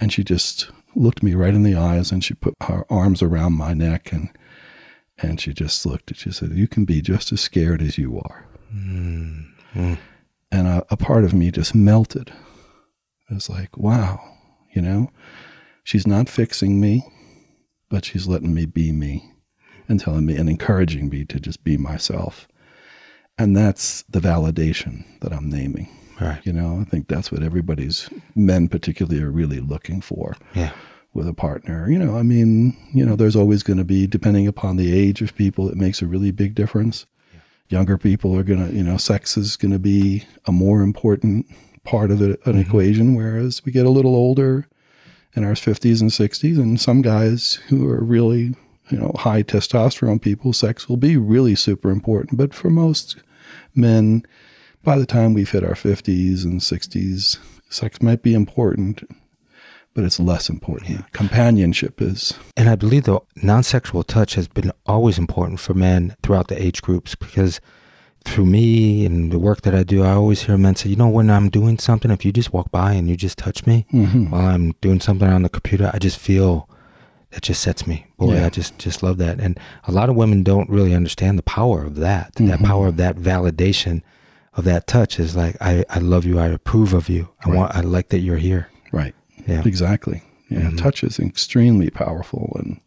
and 0.00 0.12
she 0.12 0.24
just 0.24 0.70
looked 0.94 1.22
me 1.22 1.34
right 1.34 1.54
in 1.54 1.62
the 1.62 1.74
eyes 1.74 2.10
and 2.10 2.24
she 2.24 2.34
put 2.34 2.54
her 2.62 2.84
arms 2.90 3.22
around 3.22 3.52
my 3.52 3.74
neck 3.74 4.12
and 4.12 4.30
and 5.20 5.40
she 5.40 5.52
just 5.52 5.84
looked 5.84 6.10
and 6.24 6.34
said, 6.34 6.52
You 6.52 6.68
can 6.68 6.84
be 6.84 7.00
just 7.00 7.32
as 7.32 7.40
scared 7.40 7.82
as 7.82 7.98
you 7.98 8.18
are. 8.18 8.46
Mm-hmm. 8.72 9.94
And 10.50 10.66
a, 10.68 10.86
a, 10.90 10.96
part 10.96 11.24
of 11.24 11.34
me 11.34 11.50
just 11.50 11.74
melted. 11.74 12.32
It 13.30 13.34
was 13.34 13.50
like, 13.50 13.76
wow, 13.76 14.20
you 14.72 14.80
know, 14.80 15.10
she's 15.84 16.06
not 16.06 16.28
fixing 16.28 16.80
me, 16.80 17.04
but 17.90 18.04
she's 18.04 18.26
letting 18.26 18.54
me 18.54 18.64
be 18.64 18.92
me 18.92 19.32
and 19.88 20.00
telling 20.00 20.24
me 20.24 20.36
and 20.36 20.48
encouraging 20.48 21.08
me 21.08 21.24
to 21.26 21.40
just 21.40 21.64
be 21.64 21.76
myself. 21.76 22.48
And 23.36 23.56
that's 23.56 24.02
the 24.02 24.20
validation 24.20 25.04
that 25.20 25.32
I'm 25.32 25.50
naming. 25.50 25.88
Right. 26.20 26.40
You 26.44 26.52
know, 26.52 26.80
I 26.80 26.84
think 26.84 27.08
that's 27.08 27.30
what 27.30 27.42
everybody's 27.42 28.10
men 28.34 28.68
particularly 28.68 29.22
are 29.22 29.30
really 29.30 29.60
looking 29.60 30.00
for. 30.00 30.36
Yeah 30.54 30.72
with 31.14 31.28
a 31.28 31.34
partner. 31.34 31.90
You 31.90 31.98
know, 31.98 32.16
I 32.16 32.22
mean, 32.22 32.76
you 32.92 33.04
know, 33.04 33.16
there's 33.16 33.36
always 33.36 33.62
going 33.62 33.78
to 33.78 33.84
be, 33.84 34.06
depending 34.06 34.46
upon 34.46 34.76
the 34.76 34.96
age 34.96 35.20
of 35.20 35.34
people, 35.34 35.68
it 35.68 35.76
makes 35.76 36.00
a 36.00 36.06
really 36.06 36.30
big 36.30 36.54
difference. 36.54 37.06
Yeah. 37.32 37.40
Younger 37.68 37.98
people 37.98 38.38
are 38.38 38.42
going 38.42 38.66
to, 38.66 38.74
you 38.74 38.82
know, 38.82 38.96
sex 38.96 39.36
is 39.36 39.56
going 39.56 39.72
to 39.72 39.78
be 39.78 40.24
a 40.46 40.52
more 40.52 40.82
important 40.82 41.46
part 41.84 42.10
of 42.10 42.22
it, 42.22 42.40
an 42.46 42.52
mm-hmm. 42.52 42.60
equation, 42.60 43.14
whereas 43.14 43.64
we 43.64 43.72
get 43.72 43.86
a 43.86 43.90
little 43.90 44.14
older 44.14 44.68
in 45.34 45.44
our 45.44 45.52
50s 45.52 46.00
and 46.00 46.10
60s, 46.10 46.58
and 46.58 46.80
some 46.80 47.02
guys 47.02 47.54
who 47.68 47.88
are 47.88 48.02
really, 48.02 48.54
you 48.90 48.98
know, 48.98 49.12
high 49.18 49.42
testosterone 49.42 50.20
people, 50.20 50.52
sex 50.52 50.88
will 50.88 50.96
be 50.96 51.16
really 51.16 51.54
super 51.54 51.90
important. 51.90 52.38
But 52.38 52.54
for 52.54 52.70
most 52.70 53.16
men, 53.74 54.24
by 54.82 54.98
the 54.98 55.06
time 55.06 55.34
we've 55.34 55.50
hit 55.50 55.64
our 55.64 55.74
50s 55.74 56.44
and 56.44 56.60
60s, 56.60 57.38
sex 57.70 58.00
might 58.00 58.22
be 58.22 58.34
important 58.34 59.02
but 59.98 60.04
it's 60.04 60.20
less 60.20 60.48
important. 60.48 60.90
Yeah. 60.90 61.02
Companionship 61.12 62.00
is. 62.00 62.34
And 62.56 62.68
I 62.68 62.76
believe 62.76 63.02
the 63.02 63.18
non 63.42 63.64
sexual 63.64 64.04
touch 64.04 64.36
has 64.36 64.46
been 64.46 64.70
always 64.86 65.18
important 65.18 65.58
for 65.58 65.74
men 65.74 66.14
throughout 66.22 66.46
the 66.46 66.62
age 66.62 66.82
groups 66.82 67.16
because 67.16 67.60
through 68.24 68.46
me 68.46 69.04
and 69.04 69.32
the 69.32 69.40
work 69.40 69.62
that 69.62 69.74
I 69.74 69.82
do, 69.82 70.04
I 70.04 70.12
always 70.12 70.42
hear 70.42 70.56
men 70.56 70.76
say, 70.76 70.90
you 70.90 70.94
know, 70.94 71.08
when 71.08 71.28
I'm 71.30 71.48
doing 71.48 71.78
something, 71.78 72.12
if 72.12 72.24
you 72.24 72.30
just 72.30 72.52
walk 72.52 72.70
by 72.70 72.92
and 72.92 73.08
you 73.08 73.16
just 73.16 73.38
touch 73.38 73.66
me 73.66 73.86
mm-hmm. 73.92 74.30
while 74.30 74.46
I'm 74.46 74.70
doing 74.80 75.00
something 75.00 75.26
on 75.26 75.42
the 75.42 75.48
computer, 75.48 75.90
I 75.92 75.98
just 75.98 76.20
feel 76.20 76.70
that 77.30 77.42
just 77.42 77.60
sets 77.60 77.84
me. 77.84 78.06
Boy, 78.18 78.34
yeah. 78.34 78.46
I 78.46 78.50
just 78.50 78.78
just 78.78 79.02
love 79.02 79.18
that. 79.18 79.40
And 79.40 79.58
a 79.88 79.90
lot 79.90 80.08
of 80.08 80.14
women 80.14 80.44
don't 80.44 80.70
really 80.70 80.94
understand 80.94 81.38
the 81.38 81.42
power 81.42 81.84
of 81.84 81.96
that. 81.96 82.34
Mm-hmm. 82.34 82.46
That 82.46 82.60
power 82.60 82.86
of 82.86 82.98
that 82.98 83.16
validation 83.16 84.02
of 84.58 84.64
that 84.64 84.86
touch 84.88 85.20
is 85.20 85.36
like, 85.36 85.56
I, 85.60 85.84
I 85.88 86.00
love 86.00 86.24
you, 86.24 86.38
I 86.38 86.48
approve 86.48 86.92
of 86.92 87.08
you. 87.08 87.28
I 87.44 87.48
right. 87.48 87.56
want 87.56 87.76
I 87.76 87.80
like 87.80 88.08
that 88.08 88.18
you're 88.18 88.36
here. 88.36 88.68
Right. 88.92 89.14
Yeah. 89.46 89.62
Exactly. 89.64 90.22
Yeah. 90.50 90.62
Mm-hmm. 90.62 90.76
Touch 90.76 91.04
is 91.04 91.18
extremely 91.20 91.90
powerful. 91.90 92.56
And, 92.58 92.80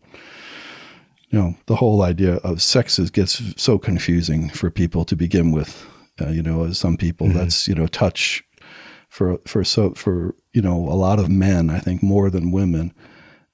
you 1.29 1.39
know, 1.39 1.55
the 1.67 1.77
whole 1.77 2.01
idea 2.01 2.35
of 2.37 2.61
sexes 2.61 3.09
gets 3.09 3.41
so 3.55 3.79
confusing 3.79 4.49
for 4.49 4.69
people 4.69 5.05
to 5.05 5.15
begin 5.15 5.51
with. 5.51 5.87
Uh, 6.19 6.29
you 6.29 6.43
know, 6.43 6.65
as 6.65 6.77
some 6.77 6.97
people, 6.97 7.27
mm-hmm. 7.27 7.37
that's, 7.37 7.67
you 7.67 7.73
know, 7.73 7.87
touch 7.87 8.43
for, 9.07 9.39
for, 9.47 9.63
so, 9.63 9.93
for, 9.93 10.35
you 10.53 10.61
know, 10.61 10.75
a 10.75 10.97
lot 10.97 11.19
of 11.19 11.29
men, 11.29 11.69
I 11.69 11.79
think 11.79 12.03
more 12.03 12.29
than 12.29 12.51
women, 12.51 12.93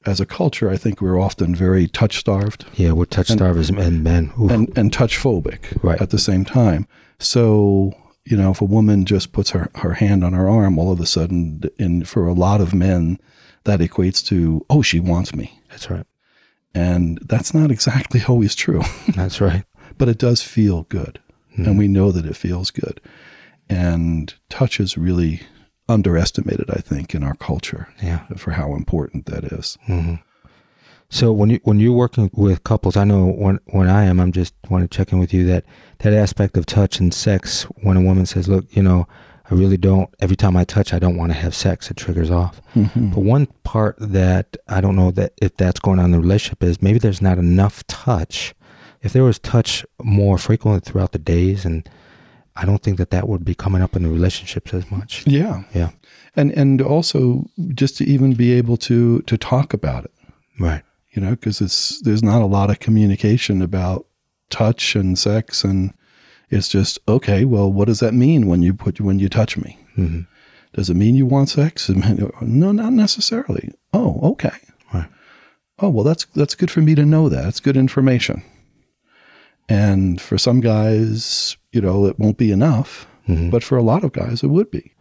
as 0.08 0.20
a 0.20 0.26
culture, 0.26 0.70
I 0.72 0.78
think 0.78 1.02
we're 1.02 1.20
often 1.20 1.54
very 1.54 1.88
touch 1.88 2.18
starved 2.18 2.66
Yeah, 2.74 2.94
we're 2.94 3.06
touch 3.06 3.28
starved 3.28 3.60
as 3.60 3.72
men. 3.72 4.02
men. 4.02 4.32
Oof. 4.42 4.52
and, 4.52 4.78
and 4.78 4.92
touch 4.92 5.18
phobic 5.18 5.78
Right. 5.84 6.02
at 6.02 6.10
the 6.10 6.20
same 6.20 6.46
time. 6.46 6.88
So, 7.20 7.94
you 8.30 8.38
know, 8.38 8.52
if 8.52 8.62
a 8.62 8.66
woman 8.66 9.06
just 9.06 9.32
puts 9.32 9.52
her, 9.52 9.70
her 9.76 9.94
hand 9.94 10.24
on 10.24 10.34
her 10.34 10.50
arm, 10.50 10.78
all 10.78 10.92
of 10.92 11.00
a 11.00 11.06
sudden, 11.06 11.64
in 11.78 12.04
for 12.06 12.28
a 12.28 12.34
lot 12.34 12.62
of 12.62 12.74
men, 12.74 13.20
that 13.64 13.80
equates 13.80 14.26
to, 14.28 14.66
oh, 14.70 14.82
she 14.82 15.00
wants 15.00 15.34
me. 15.36 15.60
That's 15.70 15.90
right. 15.90 16.06
And 16.74 17.20
that's 17.24 17.54
not 17.54 17.72
exactly 17.72 18.22
always 18.28 18.54
true, 18.56 18.82
That's 19.16 19.42
right. 19.42 19.64
but 19.98 20.10
it 20.10 20.18
does 20.20 20.42
feel 20.44 20.84
good. 20.84 21.20
Hmm. 21.56 21.66
And 21.66 21.78
we 21.78 21.88
know 21.88 22.12
that 22.12 22.26
it 22.26 22.36
feels 22.36 22.70
good. 22.72 23.02
And 23.70 24.34
touch 24.50 24.80
is 24.80 24.98
really 24.98 25.42
underestimated, 25.90 26.70
I 26.70 26.82
think, 26.82 27.16
in 27.16 27.24
our 27.24 27.36
culture 27.36 27.88
Yeah. 28.02 28.26
for 28.38 28.52
how 28.52 28.76
important 28.76 29.26
that 29.28 29.44
is. 29.46 29.78
Mm-hmm. 29.88 30.16
So 31.10 31.32
when 31.32 31.50
you 31.50 31.60
when 31.64 31.80
you're 31.80 31.94
working 31.94 32.30
with 32.34 32.64
couples, 32.64 32.98
I 32.98 33.06
know 33.06 33.28
when 33.28 33.60
when 33.68 33.90
I 33.90 34.04
am, 34.04 34.20
I'm 34.20 34.32
just 34.32 34.54
want 34.70 34.90
to 34.90 34.96
check 34.96 35.12
in 35.12 35.20
with 35.20 35.34
you 35.34 35.46
that 35.46 35.64
that 36.00 36.14
aspect 36.14 36.58
of 36.58 36.66
touch 36.66 37.00
and 37.00 37.14
sex. 37.14 37.64
When 37.82 37.96
a 37.96 38.02
woman 38.02 38.26
says, 38.26 38.48
"Look, 38.50 38.66
you 38.76 38.84
know, 38.84 39.08
I 39.50 39.56
really 39.56 39.78
don't. 39.78 40.10
Every 40.20 40.36
time 40.36 40.58
I 40.58 40.66
touch, 40.66 40.94
I 40.94 41.00
don't 41.00 41.16
want 41.16 41.32
to 41.32 41.38
have 41.38 41.56
sex. 41.56 41.90
It 41.90 41.96
triggers 41.96 42.30
off." 42.30 42.62
Mm-hmm. 42.76 43.12
But 43.12 43.22
one 43.22 43.46
part 43.64 43.96
that 44.00 44.58
I 44.68 44.82
don't 44.82 44.98
know 44.98 45.12
that 45.12 45.34
if 45.42 45.56
that's 45.56 45.80
going 45.80 46.00
on 46.00 46.06
in 46.06 46.12
the 46.12 46.20
relationship 46.20 46.62
is 46.62 46.82
maybe 46.82 47.00
there's 47.00 47.22
not 47.22 47.38
enough 47.38 47.88
touch. 47.88 48.54
If 49.02 49.14
there 49.14 49.24
was 49.24 49.40
touch 49.40 49.86
more 50.04 50.38
frequently 50.38 50.82
throughout 50.82 51.14
the 51.14 51.20
days, 51.20 51.64
and 51.64 51.88
I 52.58 52.66
don't 52.66 52.84
think 52.84 52.98
that 52.98 53.12
that 53.12 53.30
would 53.30 53.46
be 53.46 53.56
coming 53.56 53.82
up 53.82 53.96
in 53.96 54.04
the 54.04 54.10
relationships 54.10 54.74
as 54.74 54.92
much. 54.92 55.26
Yeah. 55.26 55.64
Yeah. 55.74 55.92
And 56.36 56.52
and 56.52 56.82
also 56.82 57.46
just 57.74 57.98
to 57.98 58.04
even 58.04 58.34
be 58.34 58.52
able 58.54 58.76
to 58.78 59.22
to 59.22 59.38
talk 59.38 59.74
about 59.74 60.04
it. 60.04 60.12
Right. 60.60 60.84
You 61.18 61.24
know, 61.24 61.32
because 61.32 61.62
it's 61.62 62.00
there's 62.02 62.22
not 62.22 62.44
a 62.44 62.46
lot 62.46 62.70
of 62.70 62.80
communication 62.80 63.60
about 63.64 64.06
touch 64.52 64.96
and 64.96 65.18
sex, 65.18 65.64
and 65.64 65.92
it's 66.52 66.70
just 66.70 67.00
okay. 67.08 67.44
Well, 67.44 67.72
what 67.74 67.86
does 67.86 68.02
that 68.02 68.14
mean 68.14 68.46
when 68.46 68.62
you 68.62 68.76
put 68.76 69.02
when 69.02 69.18
you 69.18 69.28
touch 69.28 69.58
me? 69.58 69.80
hmm 69.96 70.22
Does 70.74 70.92
it 70.92 70.96
mean 70.96 71.16
you 71.16 71.26
want 71.26 71.50
sex? 71.50 71.90
No, 72.42 72.72
not 72.72 72.94
necessarily. 72.94 73.72
Oh, 73.94 74.20
okay. 74.34 74.52
Right. 74.94 75.10
Oh, 75.80 75.90
well, 75.90 76.04
that's 76.04 76.26
that's 76.36 76.54
good 76.54 76.70
for 76.70 76.82
me 76.82 76.94
to 76.94 77.04
know 77.04 77.30
that. 77.30 77.48
It's 77.48 77.60
good 77.60 77.78
information. 77.78 78.44
And 79.68 80.22
for 80.22 80.38
some 80.38 80.62
guys, 80.62 81.58
you 81.72 81.82
know, 81.82 82.06
it 82.06 82.20
won't 82.20 82.38
be 82.38 82.52
enough, 82.52 83.08
Mhm. 83.28 83.50
but 83.50 83.64
for 83.64 83.76
a 83.78 83.84
lot 83.84 84.04
of 84.04 84.12
guys, 84.14 84.44
it 84.44 84.48
would 84.52 84.70
be. 84.70 84.92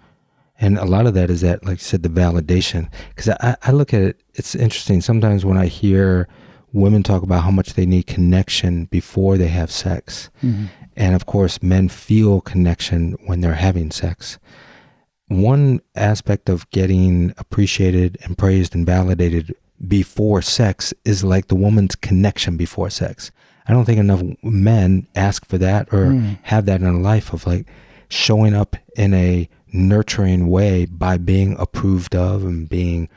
And 0.58 0.78
a 0.78 0.84
lot 0.84 1.06
of 1.06 1.14
that 1.14 1.30
is 1.30 1.42
that, 1.42 1.64
like 1.64 1.78
you 1.78 1.84
said, 1.84 2.02
the 2.02 2.08
validation. 2.08 2.90
Because 3.10 3.28
I, 3.40 3.56
I 3.62 3.72
look 3.72 3.92
at 3.92 4.02
it, 4.02 4.20
it's 4.34 4.54
interesting. 4.54 5.00
Sometimes 5.00 5.44
when 5.44 5.58
I 5.58 5.66
hear 5.66 6.28
women 6.72 7.02
talk 7.02 7.22
about 7.22 7.42
how 7.44 7.50
much 7.50 7.74
they 7.74 7.86
need 7.86 8.06
connection 8.06 8.86
before 8.86 9.36
they 9.36 9.48
have 9.48 9.70
sex, 9.70 10.30
mm-hmm. 10.42 10.66
and 10.96 11.14
of 11.14 11.26
course, 11.26 11.62
men 11.62 11.88
feel 11.88 12.40
connection 12.40 13.16
when 13.26 13.40
they're 13.40 13.54
having 13.54 13.90
sex. 13.90 14.38
One 15.28 15.80
aspect 15.94 16.48
of 16.48 16.70
getting 16.70 17.34
appreciated 17.36 18.16
and 18.22 18.38
praised 18.38 18.74
and 18.74 18.86
validated 18.86 19.54
before 19.86 20.40
sex 20.40 20.94
is 21.04 21.24
like 21.24 21.48
the 21.48 21.54
woman's 21.54 21.96
connection 21.96 22.56
before 22.56 22.90
sex. 22.90 23.30
I 23.68 23.72
don't 23.72 23.84
think 23.84 23.98
enough 23.98 24.22
men 24.42 25.06
ask 25.14 25.44
for 25.44 25.58
that 25.58 25.92
or 25.92 26.06
mm. 26.06 26.38
have 26.42 26.66
that 26.66 26.80
in 26.80 26.84
their 26.84 26.92
life 26.92 27.32
of 27.32 27.46
like 27.46 27.66
showing 28.08 28.54
up 28.54 28.76
in 28.96 29.12
a 29.12 29.48
nurturing 29.72 30.48
way 30.48 30.86
by 30.86 31.18
being 31.18 31.56
approved 31.58 32.14
of 32.14 32.44
and 32.44 32.68
being 32.68 33.08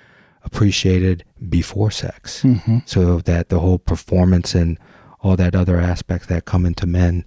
appreciated 0.43 1.23
before 1.47 1.91
sex. 1.91 2.43
Mm-hmm. 2.43 2.79
So 2.85 3.19
that 3.21 3.49
the 3.49 3.59
whole 3.59 3.79
performance 3.79 4.55
and 4.55 4.77
all 5.21 5.35
that 5.35 5.55
other 5.55 5.79
aspects 5.79 6.27
that 6.27 6.45
come 6.45 6.65
into 6.65 6.87
men 6.87 7.25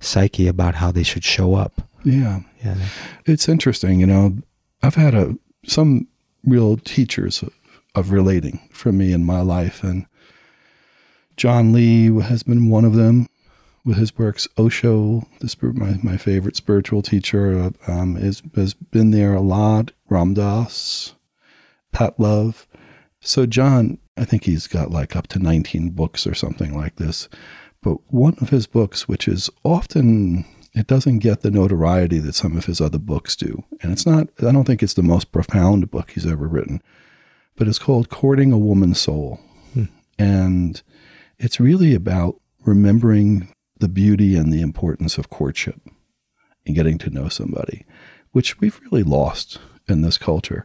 psyche 0.00 0.48
about 0.48 0.76
how 0.76 0.92
they 0.92 1.02
should 1.02 1.24
show 1.24 1.54
up. 1.54 1.82
Yeah. 2.04 2.40
Yeah. 2.64 2.76
It's 3.26 3.48
interesting, 3.48 4.00
you 4.00 4.06
know. 4.06 4.38
I've 4.82 4.96
had 4.96 5.14
a 5.14 5.36
some 5.64 6.08
real 6.44 6.76
teachers 6.76 7.42
of, 7.42 7.52
of 7.94 8.10
relating 8.10 8.60
for 8.72 8.90
me 8.90 9.12
in 9.12 9.24
my 9.24 9.40
life, 9.40 9.84
and 9.84 10.06
John 11.36 11.72
Lee 11.72 12.20
has 12.20 12.42
been 12.42 12.68
one 12.68 12.84
of 12.84 12.94
them 12.94 13.28
with 13.84 13.96
his 13.96 14.16
works. 14.16 14.48
Osho, 14.58 15.26
my 15.62 15.98
my 16.02 16.16
favorite 16.16 16.56
spiritual 16.56 17.02
teacher, 17.02 17.72
um, 17.86 18.16
is 18.16 18.42
has 18.54 18.74
been 18.74 19.10
there 19.10 19.34
a 19.34 19.40
lot. 19.40 19.92
Ram 20.08 20.34
Dass, 20.34 21.14
Pat 21.92 22.18
Love. 22.18 22.66
So 23.20 23.46
John, 23.46 23.98
I 24.16 24.24
think 24.24 24.44
he's 24.44 24.66
got 24.66 24.90
like 24.90 25.16
up 25.16 25.26
to 25.28 25.38
nineteen 25.38 25.90
books 25.90 26.26
or 26.26 26.34
something 26.34 26.76
like 26.76 26.96
this. 26.96 27.28
But 27.82 27.98
one 28.12 28.36
of 28.40 28.50
his 28.50 28.66
books, 28.66 29.08
which 29.08 29.26
is 29.26 29.50
often 29.64 30.44
it 30.74 30.86
doesn't 30.86 31.18
get 31.18 31.42
the 31.42 31.50
notoriety 31.50 32.18
that 32.18 32.34
some 32.34 32.56
of 32.56 32.64
his 32.64 32.80
other 32.80 32.98
books 32.98 33.36
do. 33.36 33.64
And 33.82 33.92
it's 33.92 34.06
not, 34.06 34.28
I 34.38 34.52
don't 34.52 34.64
think 34.64 34.82
it's 34.82 34.94
the 34.94 35.02
most 35.02 35.30
profound 35.30 35.90
book 35.90 36.12
he's 36.12 36.26
ever 36.26 36.48
written, 36.48 36.82
but 37.56 37.68
it's 37.68 37.78
called 37.78 38.08
Courting 38.08 38.52
a 38.52 38.58
Woman's 38.58 39.00
Soul. 39.00 39.40
And 40.18 40.80
it's 41.38 41.60
really 41.60 41.94
about 41.94 42.40
remembering 42.64 43.48
the 43.82 43.88
beauty 43.88 44.34
and 44.36 44.50
the 44.50 44.62
importance 44.62 45.18
of 45.18 45.28
courtship 45.28 45.80
and 46.64 46.74
getting 46.74 46.96
to 46.98 47.10
know 47.10 47.28
somebody, 47.28 47.84
which 48.30 48.58
we've 48.60 48.80
really 48.90 49.02
lost 49.02 49.58
in 49.88 50.00
this 50.00 50.16
culture. 50.16 50.64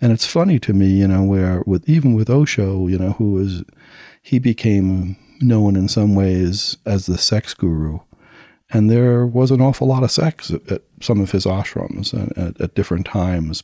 And 0.00 0.10
it's 0.10 0.26
funny 0.26 0.58
to 0.58 0.72
me, 0.72 0.88
you 0.88 1.06
know, 1.06 1.22
where 1.22 1.62
with 1.66 1.88
even 1.88 2.14
with 2.14 2.28
Osho, 2.28 2.88
you 2.88 2.98
know, 2.98 3.12
who 3.12 3.32
was 3.32 3.62
he 4.20 4.40
became 4.40 5.16
known 5.40 5.76
in 5.76 5.86
some 5.86 6.16
ways 6.16 6.76
as 6.84 7.06
the 7.06 7.18
sex 7.18 7.54
guru 7.54 8.00
and 8.70 8.90
there 8.90 9.24
was 9.24 9.50
an 9.50 9.60
awful 9.60 9.86
lot 9.86 10.02
of 10.02 10.10
sex 10.10 10.50
at, 10.50 10.82
some 11.00 11.20
of 11.20 11.30
his 11.30 11.44
ashrams 11.44 12.12
at, 12.36 12.60
at 12.60 12.74
different 12.74 13.06
times. 13.06 13.62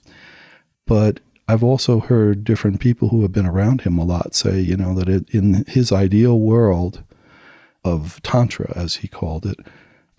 But 0.86 1.20
I've 1.48 1.64
also 1.64 2.00
heard 2.00 2.44
different 2.44 2.80
people 2.80 3.08
who 3.08 3.22
have 3.22 3.32
been 3.32 3.46
around 3.46 3.80
him 3.80 3.98
a 3.98 4.04
lot 4.04 4.34
say, 4.34 4.60
you 4.60 4.76
know, 4.76 4.94
that 4.94 5.08
it, 5.08 5.28
in 5.30 5.64
his 5.66 5.90
ideal 5.90 6.38
world 6.38 7.02
of 7.84 8.20
Tantra, 8.22 8.72
as 8.76 8.96
he 8.96 9.08
called 9.08 9.46
it, 9.46 9.58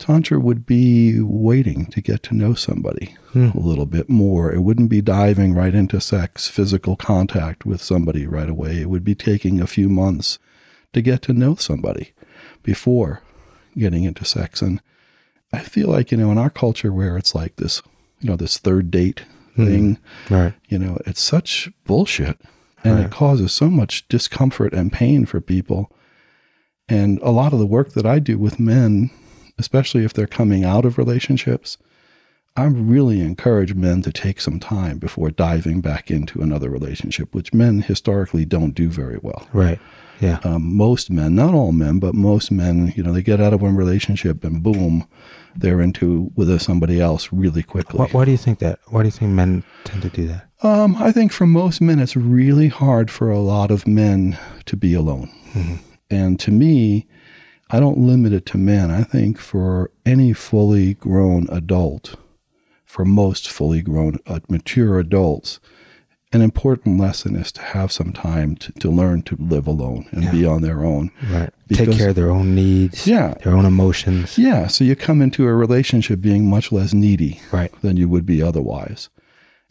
Tantra 0.02 0.40
would 0.40 0.66
be 0.66 1.22
waiting 1.22 1.86
to 1.88 2.02
get 2.02 2.24
to 2.24 2.36
know 2.36 2.56
somebody 2.56 3.16
hmm. 3.34 3.50
a 3.54 3.60
little 3.60 3.86
bit 3.86 4.10
more. 4.10 4.52
It 4.52 4.62
wouldn't 4.62 4.90
be 4.90 5.02
diving 5.02 5.54
right 5.54 5.76
into 5.76 6.02
sex, 6.02 6.48
physical 6.48 6.96
contact 6.96 7.66
with 7.68 7.84
somebody 7.84 8.26
right 8.26 8.50
away. 8.50 8.82
It 8.82 8.90
would 8.90 9.04
be 9.04 9.14
taking 9.14 9.62
a 9.62 9.68
few 9.68 9.90
months 9.90 10.40
to 10.94 11.02
get 11.02 11.22
to 11.24 11.34
know 11.34 11.54
somebody 11.54 12.14
before 12.64 13.22
getting 13.78 14.04
into 14.04 14.26
sex. 14.26 14.62
And 14.62 14.82
I 15.54 15.60
feel 15.60 15.88
like, 15.88 16.12
you 16.12 16.18
know, 16.18 16.32
in 16.32 16.40
our 16.40 16.50
culture 16.50 16.92
where 16.92 17.16
it's 17.16 17.36
like 17.36 17.58
this, 17.58 17.84
you 18.20 18.30
know, 18.30 18.36
this 18.36 18.58
third 18.58 18.90
date 18.90 19.22
hmm. 19.56 19.66
thing, 19.66 19.98
Right. 20.32 20.54
you 20.68 20.80
know, 20.80 20.98
it's 21.06 21.22
such 21.22 21.70
bullshit. 21.86 22.40
And 22.84 22.96
Right. 22.96 23.06
it 23.06 23.12
causes 23.12 23.52
so 23.52 23.70
much 23.70 24.08
discomfort 24.10 24.74
and 24.74 24.92
pain 24.92 25.28
for 25.28 25.40
people. 25.40 25.92
And 26.92 27.20
a 27.22 27.32
lot 27.32 27.54
of 27.54 27.60
the 27.60 27.66
work 27.66 27.94
that 27.94 28.06
I 28.06 28.20
do 28.20 28.38
with 28.38 28.60
men, 28.60 29.10
especially 29.58 30.04
if 30.04 30.14
they're 30.14 30.28
coming 30.28 30.66
out 30.66 30.84
of 30.86 30.98
relationships, 30.98 31.78
I 32.58 32.66
really 32.66 33.22
encourage 33.22 33.74
men 33.76 34.02
to 34.02 34.12
take 34.12 34.42
some 34.42 34.60
time 34.60 34.98
before 34.98 35.32
diving 35.32 35.80
back 35.80 36.12
into 36.12 36.42
another 36.42 36.70
relationship, 36.70 37.34
which 37.34 37.54
men 37.54 37.82
historically 37.82 38.44
don't 38.44 38.72
do 38.76 38.90
very 38.90 39.18
well 39.22 39.48
Right. 39.54 39.80
Yeah. 40.20 40.40
um, 40.44 40.76
most 40.76 41.10
men, 41.10 41.34
not 41.34 41.54
all 41.54 41.72
men, 41.72 41.98
but 42.00 42.14
most 42.14 42.52
men, 42.52 42.94
you 42.96 43.02
know, 43.04 43.14
they 43.14 43.24
get 43.24 43.40
out 43.40 43.54
of 43.54 43.62
one 43.62 43.76
relationship 43.76 44.44
and 44.44 44.62
boom, 44.62 45.08
they're 45.56 45.82
into 45.82 46.30
with 46.36 46.62
somebody 46.62 47.00
else 47.00 47.32
really 47.32 47.64
quickly. 47.64 47.98
Why, 47.98 48.08
why 48.08 48.26
do 48.26 48.32
you 48.32 48.38
think 48.38 48.60
that? 48.60 48.80
Why 48.88 49.02
do 49.02 49.08
you 49.08 49.12
think 49.12 49.32
men 49.32 49.64
tend 49.86 50.02
to 50.04 50.10
do 50.10 50.28
that? 50.28 50.48
Um, 50.62 50.96
I 50.98 51.12
think 51.12 51.32
for 51.32 51.48
most 51.48 51.82
men, 51.82 52.00
it's 52.00 52.16
really 52.16 52.68
hard 52.68 53.10
for 53.10 53.32
a 53.32 53.40
lot 53.40 53.72
of 53.72 53.88
men 53.88 54.38
to 54.66 54.76
be 54.76 54.94
alone. 54.94 55.30
And 56.12 56.40
to 56.42 56.52
me, 56.52 57.08
I 57.70 57.80
don't 57.80 57.98
limit 58.00 58.34
it 58.34 58.46
to 58.48 58.58
men. 58.58 58.92
I 58.92 59.04
think 59.04 59.40
for 59.40 59.92
any 60.06 60.34
fully 60.34 60.96
grown 60.96 61.48
adult, 61.50 62.16
for 62.86 63.06
most 63.06 63.50
fully 63.50 63.82
grown, 63.82 64.18
uh, 64.28 64.42
mature 64.50 65.00
adults, 65.00 65.62
an 66.34 66.42
important 66.42 67.00
lesson 67.00 67.36
is 67.36 67.52
to 67.54 67.62
have 67.62 67.92
some 67.92 68.12
time 68.12 68.56
to, 68.58 68.72
to 68.74 68.90
learn 68.90 69.22
to 69.24 69.38
live 69.40 69.68
alone 69.68 70.06
and 70.12 70.30
be 70.32 70.46
on 70.46 70.62
their 70.62 70.84
own. 70.84 71.12
Right. 71.30 71.50
Take 71.74 71.92
care 71.92 72.10
of 72.10 72.16
their 72.16 72.32
own 72.32 72.56
needs. 72.56 73.08
Yeah. 73.08 73.34
Their 73.44 73.54
own 73.54 73.66
emotions. 73.66 74.38
Yeah, 74.38 74.68
so 74.68 74.84
you 74.84 74.96
come 74.96 75.22
into 75.22 75.46
a 75.48 75.54
relationship 75.54 76.22
being 76.22 76.50
much 76.50 76.72
less 76.72 76.94
needy 76.94 77.42
Right. 77.52 77.72
than 77.82 77.98
you 77.98 78.08
would 78.10 78.26
be 78.26 78.42
otherwise. 78.42 79.10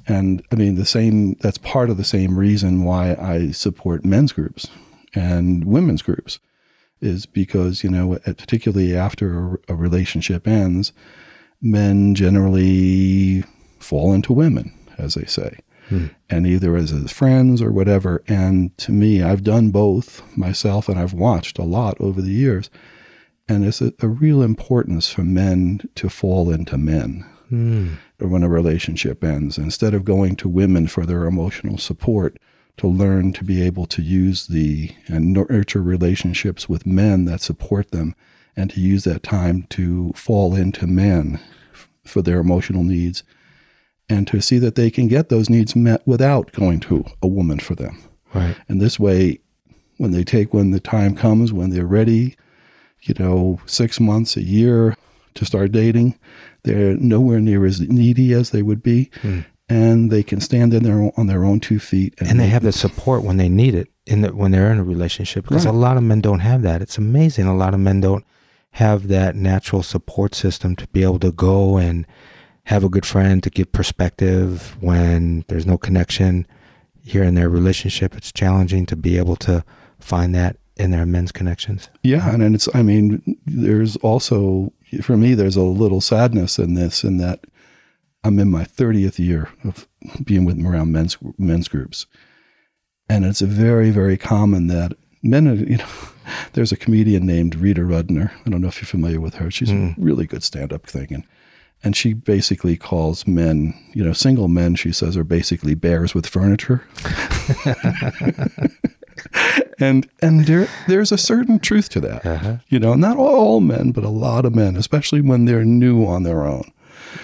And 0.06 0.42
I 0.50 0.54
mean, 0.54 0.76
the 0.76 0.87
same, 0.87 1.35
that's 1.40 1.59
part 1.59 1.90
of 1.90 1.97
the 1.99 2.04
same 2.04 2.38
reason 2.38 2.85
why 2.85 3.14
I 3.14 3.50
support 3.52 4.04
men's 4.04 4.32
groups 4.32 4.66
and 5.14 5.64
women's 5.64 6.02
groups 6.02 6.38
is 7.00 7.26
because, 7.26 7.83
you 7.83 7.90
know, 7.90 8.19
particularly 8.25 8.95
after 8.95 9.59
a, 9.69 9.75
relationship 9.75 10.47
ends, 10.47 10.93
men 11.62 12.14
generally 12.14 13.43
fall 13.79 14.12
into 14.12 14.33
women, 14.33 14.73
as 14.99 15.14
they 15.14 15.25
say. 15.25 15.59
Hmm. 15.88 16.07
and 16.29 16.47
either 16.47 16.76
as, 16.76 16.93
as 16.93 17.11
friends 17.11 17.61
or 17.61 17.73
whatever. 17.73 18.23
And 18.29 18.79
to 18.79 18.93
me, 18.93 19.25
I've 19.25 19.43
done 19.43 19.73
both 19.73 20.23
myself 20.37 20.88
and 20.88 20.97
I've 20.97 21.14
watched 21.14 21.59
a 21.59 21.64
lot 21.64 22.00
over 22.00 22.23
the 22.23 22.31
years. 22.31 22.71
And 23.49 23.64
it's 23.64 23.81
a, 23.81 23.93
a 23.99 24.07
real 24.07 24.40
importance 24.40 25.11
for 25.11 25.25
men 25.25 25.81
to 25.97 26.09
fall 26.09 26.49
into 26.49 26.79
men 26.79 27.26
hmm. 27.49 27.95
when 28.21 28.45
a 28.45 28.49
relationship 28.49 29.25
ends. 29.25 29.59
Instead 29.59 29.93
of 29.93 30.05
going 30.05 30.37
to 30.37 30.49
women 30.49 30.87
for 30.87 31.05
their 31.05 31.25
emotional 31.25 31.76
support, 31.76 32.38
to 32.81 32.87
learn 32.87 33.31
to 33.31 33.45
be 33.45 33.61
able 33.61 33.85
to 33.85 34.01
use 34.01 34.47
the 34.47 34.91
and 35.07 35.35
nurture 35.35 35.83
relationships 35.83 36.67
with 36.67 36.87
men 36.87 37.27
that 37.27 37.43
support 37.43 37.91
them 37.91 38.15
and 38.57 38.71
to 38.71 38.81
use 38.81 39.05
that 39.05 39.23
time 39.23 39.67
to 39.69 40.11
fall 40.15 40.55
into 40.55 40.87
men 40.87 41.39
for 42.07 42.23
their 42.23 42.41
emotional 42.41 42.83
needs 42.83 43.23
and 44.09 44.27
to 44.27 44.41
see 44.41 44.59
that 44.59 44.77
they 44.77 44.91
can 44.91 45.09
get 45.09 45.29
those 45.29 45.51
needs 45.51 45.77
met 45.77 46.01
without 46.07 46.53
going 46.53 46.81
to 46.81 47.05
a 47.23 47.27
woman 47.27 47.59
for 47.59 47.75
them. 47.75 48.03
Right. 48.33 48.57
And 48.67 48.81
this 48.81 48.99
way, 48.99 49.41
when 49.99 50.13
they 50.13 50.25
take, 50.25 50.55
when 50.55 50.71
the 50.71 50.81
time 50.81 51.15
comes, 51.15 51.53
when 51.53 51.69
they're 51.69 51.85
ready, 51.85 52.35
you 53.03 53.15
know, 53.19 53.61
six 53.67 54.01
months, 54.01 54.39
a 54.39 54.43
year 54.43 54.97
to 55.35 55.45
start 55.45 55.71
dating, 55.71 56.19
they're 56.63 56.97
nowhere 56.97 57.41
near 57.41 57.67
as 57.67 57.79
needy 57.83 58.33
as 58.33 58.51
they 58.51 58.63
would 58.63 58.83
be. 58.83 59.11
Hmm. 59.21 59.41
And 59.71 60.11
they 60.11 60.23
can 60.23 60.41
stand 60.41 60.75
in 60.75 60.83
their, 60.83 61.11
on 61.17 61.27
their 61.27 61.45
own 61.45 61.61
two 61.61 61.79
feet. 61.79 62.15
And 62.21 62.39
they 62.41 62.49
have 62.49 62.62
the 62.62 62.73
support 62.73 63.23
when 63.25 63.37
they 63.37 63.49
need 63.49 63.75
it 63.75 63.89
in 64.07 64.21
the, 64.23 64.35
when 64.35 64.50
they're 64.50 64.73
in 64.73 64.79
a 64.79 64.85
relationship 64.85 65.45
because 65.45 65.65
Right. 65.67 65.75
a 65.75 65.79
lot 65.79 65.97
of 65.97 66.03
men 66.03 66.21
don't 66.21 66.41
have 66.41 66.62
that. 66.62 66.83
It's 66.83 66.99
amazing. 66.99 67.47
A 67.47 67.57
lot 67.57 67.73
of 67.75 67.81
men 67.81 68.00
don't 68.00 68.25
have 68.73 69.09
that 69.09 69.35
natural 69.37 69.83
support 69.83 70.35
system 70.35 70.77
to 70.77 70.87
be 70.89 71.03
able 71.03 71.19
to 71.21 71.33
go 71.33 71.77
and 71.77 72.07
have 72.65 72.85
a 72.85 72.89
good 72.89 73.07
friend 73.07 73.43
to 73.43 73.50
give 73.50 73.73
perspective 73.73 74.77
when 74.81 75.45
there's 75.49 75.67
no 75.67 75.79
connection 75.79 76.47
here 77.03 77.23
in 77.25 77.35
their 77.35 77.49
relationship. 77.49 78.17
It's 78.17 78.31
challenging 78.33 78.87
to 78.87 78.97
be 78.97 79.17
able 79.19 79.37
to 79.37 79.65
find 79.99 80.35
that 80.35 80.57
in 80.77 80.91
their 80.93 81.05
men's 81.07 81.33
connections. 81.33 81.91
Yeah, 82.03 82.33
and, 82.33 82.43
and 82.43 82.55
it's 82.55 82.69
I 82.75 82.83
mean, 82.83 83.37
there's 83.47 83.97
also 83.97 84.73
for 85.03 85.17
me 85.17 85.35
there's 85.35 85.57
a 85.57 85.62
little 85.62 86.00
sadness 86.00 86.59
in 86.59 86.75
this 86.75 87.05
in 87.05 87.19
that 87.19 87.41
I'm 88.23 88.39
in 88.39 88.50
my 88.50 88.65
30th 88.65 89.19
year 89.19 89.49
of 89.65 89.89
being 90.25 90.45
with 90.45 90.65
around 90.65 90.93
men's 90.93 91.17
men's 91.39 91.69
groups. 91.69 92.07
And 93.09 93.25
it's 93.25 93.41
very 93.41 93.91
very 93.91 94.17
common 94.17 94.69
that 94.69 94.93
men 95.23 95.49
are, 95.49 95.55
you 95.55 95.79
know 95.79 95.89
there's 96.53 96.73
a 96.73 96.77
comedian 96.77 97.27
named 97.27 97.57
Rita 97.57 97.83
Rudner. 97.83 98.31
I 98.47 98.50
don't 98.50 98.61
know 98.61 98.69
if 98.69 98.81
you're 98.81 98.87
familiar 98.87 99.21
with 99.21 99.35
her. 99.35 99.50
She's 99.50 99.71
a 99.71 99.95
really 99.97 100.27
good 100.27 100.43
stand-up 100.43 100.87
thing 100.87 101.09
and 101.11 101.25
and 101.83 101.97
she 101.97 102.12
basically 102.12 102.77
calls 102.77 103.27
men, 103.27 103.75
you 103.95 104.05
know, 104.05 104.12
single 104.12 104.49
men, 104.49 104.75
she 104.75 104.93
says, 104.93 105.17
are 105.17 105.25
basically 105.25 105.75
bears 105.75 106.15
with 106.15 106.27
furniture. 106.27 106.85
and 109.79 110.09
and 110.21 110.47
there 110.47 110.69
there's 110.89 111.11
a 111.11 111.19
certain 111.19 111.59
truth 111.59 111.89
to 111.91 112.00
that. 112.00 112.27
Uh-huh. 112.27 112.57
You 112.69 112.79
know, 112.79 112.95
not 112.95 113.17
all 113.17 113.61
men, 113.61 113.93
but 113.93 114.05
a 114.05 114.11
lot 114.11 114.45
of 114.45 114.55
men, 114.55 114.77
especially 114.77 115.21
when 115.21 115.47
they're 115.47 115.65
new 115.65 116.05
on 116.05 116.23
their 116.23 116.45
own. 116.45 116.71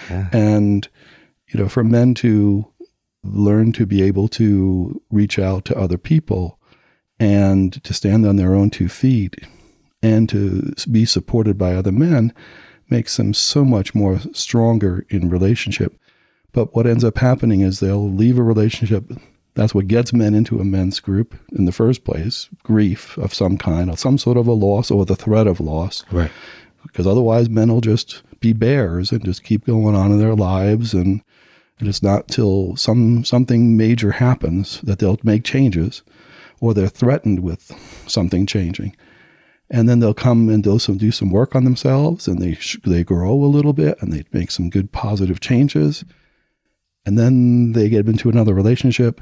Yeah. 0.09 0.29
And 0.31 0.87
you 1.47 1.59
know, 1.59 1.69
for 1.69 1.83
men 1.83 2.13
to 2.15 2.67
learn 3.23 3.71
to 3.73 3.85
be 3.85 4.01
able 4.01 4.27
to 4.27 5.01
reach 5.09 5.39
out 5.39 5.65
to 5.65 5.77
other 5.77 5.97
people 5.97 6.59
and 7.19 7.83
to 7.83 7.93
stand 7.93 8.25
on 8.25 8.35
their 8.35 8.53
own 8.53 8.69
two 8.69 8.89
feet 8.89 9.35
and 10.01 10.29
to 10.29 10.73
be 10.91 11.05
supported 11.05 11.57
by 11.57 11.73
other 11.73 11.91
men 11.91 12.33
makes 12.89 13.17
them 13.17 13.33
so 13.33 13.65
much 13.65 13.93
more 13.95 14.19
stronger 14.33 15.05
in 15.09 15.29
relationship. 15.29 15.99
But 16.53 16.75
what 16.75 16.87
ends 16.87 17.03
up 17.03 17.17
happening 17.17 17.61
is 17.61 17.79
they'll 17.79 18.09
leave 18.09 18.37
a 18.37 18.43
relationship. 18.43 19.11
That's 19.55 19.73
what 19.73 19.87
gets 19.87 20.13
men 20.13 20.35
into 20.35 20.59
a 20.59 20.65
men's 20.65 20.99
group 20.99 21.35
in 21.51 21.65
the 21.65 21.71
first 21.71 22.03
place 22.03 22.47
grief 22.63 23.17
of 23.17 23.33
some 23.33 23.57
kind, 23.57 23.89
or 23.89 23.97
some 23.97 24.17
sort 24.17 24.37
of 24.37 24.47
a 24.47 24.53
loss 24.53 24.91
or 24.91 25.05
the 25.05 25.15
threat 25.15 25.47
of 25.47 25.59
loss. 25.59 26.05
Right. 26.11 26.31
Because 26.87 27.07
otherwise, 27.07 27.49
men 27.49 27.71
will 27.71 27.81
just 27.81 28.23
be 28.39 28.53
bears 28.53 29.11
and 29.11 29.23
just 29.23 29.43
keep 29.43 29.65
going 29.65 29.95
on 29.95 30.11
in 30.11 30.19
their 30.19 30.35
lives. 30.35 30.93
And, 30.93 31.21
and 31.79 31.87
it's 31.87 32.03
not 32.03 32.27
till 32.27 32.75
some 32.75 33.23
something 33.23 33.77
major 33.77 34.11
happens 34.11 34.81
that 34.81 34.99
they'll 34.99 35.19
make 35.23 35.43
changes 35.43 36.03
or 36.59 36.73
they're 36.73 36.87
threatened 36.87 37.39
with 37.41 37.71
something 38.07 38.45
changing 38.47 38.95
and 39.69 39.87
then 39.87 39.99
they'll 39.99 40.13
come 40.13 40.49
and 40.49 40.63
do 40.63 40.79
some 40.79 40.97
do 40.97 41.11
some 41.11 41.29
work 41.29 41.55
on 41.55 41.65
themselves 41.65 42.27
and 42.27 42.41
they 42.41 42.53
sh- 42.55 42.79
they 42.83 43.03
grow 43.03 43.33
a 43.43 43.45
little 43.45 43.73
bit 43.73 44.01
and 44.01 44.11
they 44.11 44.23
make 44.31 44.49
some 44.49 44.69
good 44.69 44.91
positive 44.91 45.39
changes 45.39 46.03
and 47.05 47.17
then 47.19 47.73
they 47.73 47.89
get 47.89 48.07
into 48.07 48.29
another 48.29 48.53
relationship 48.53 49.21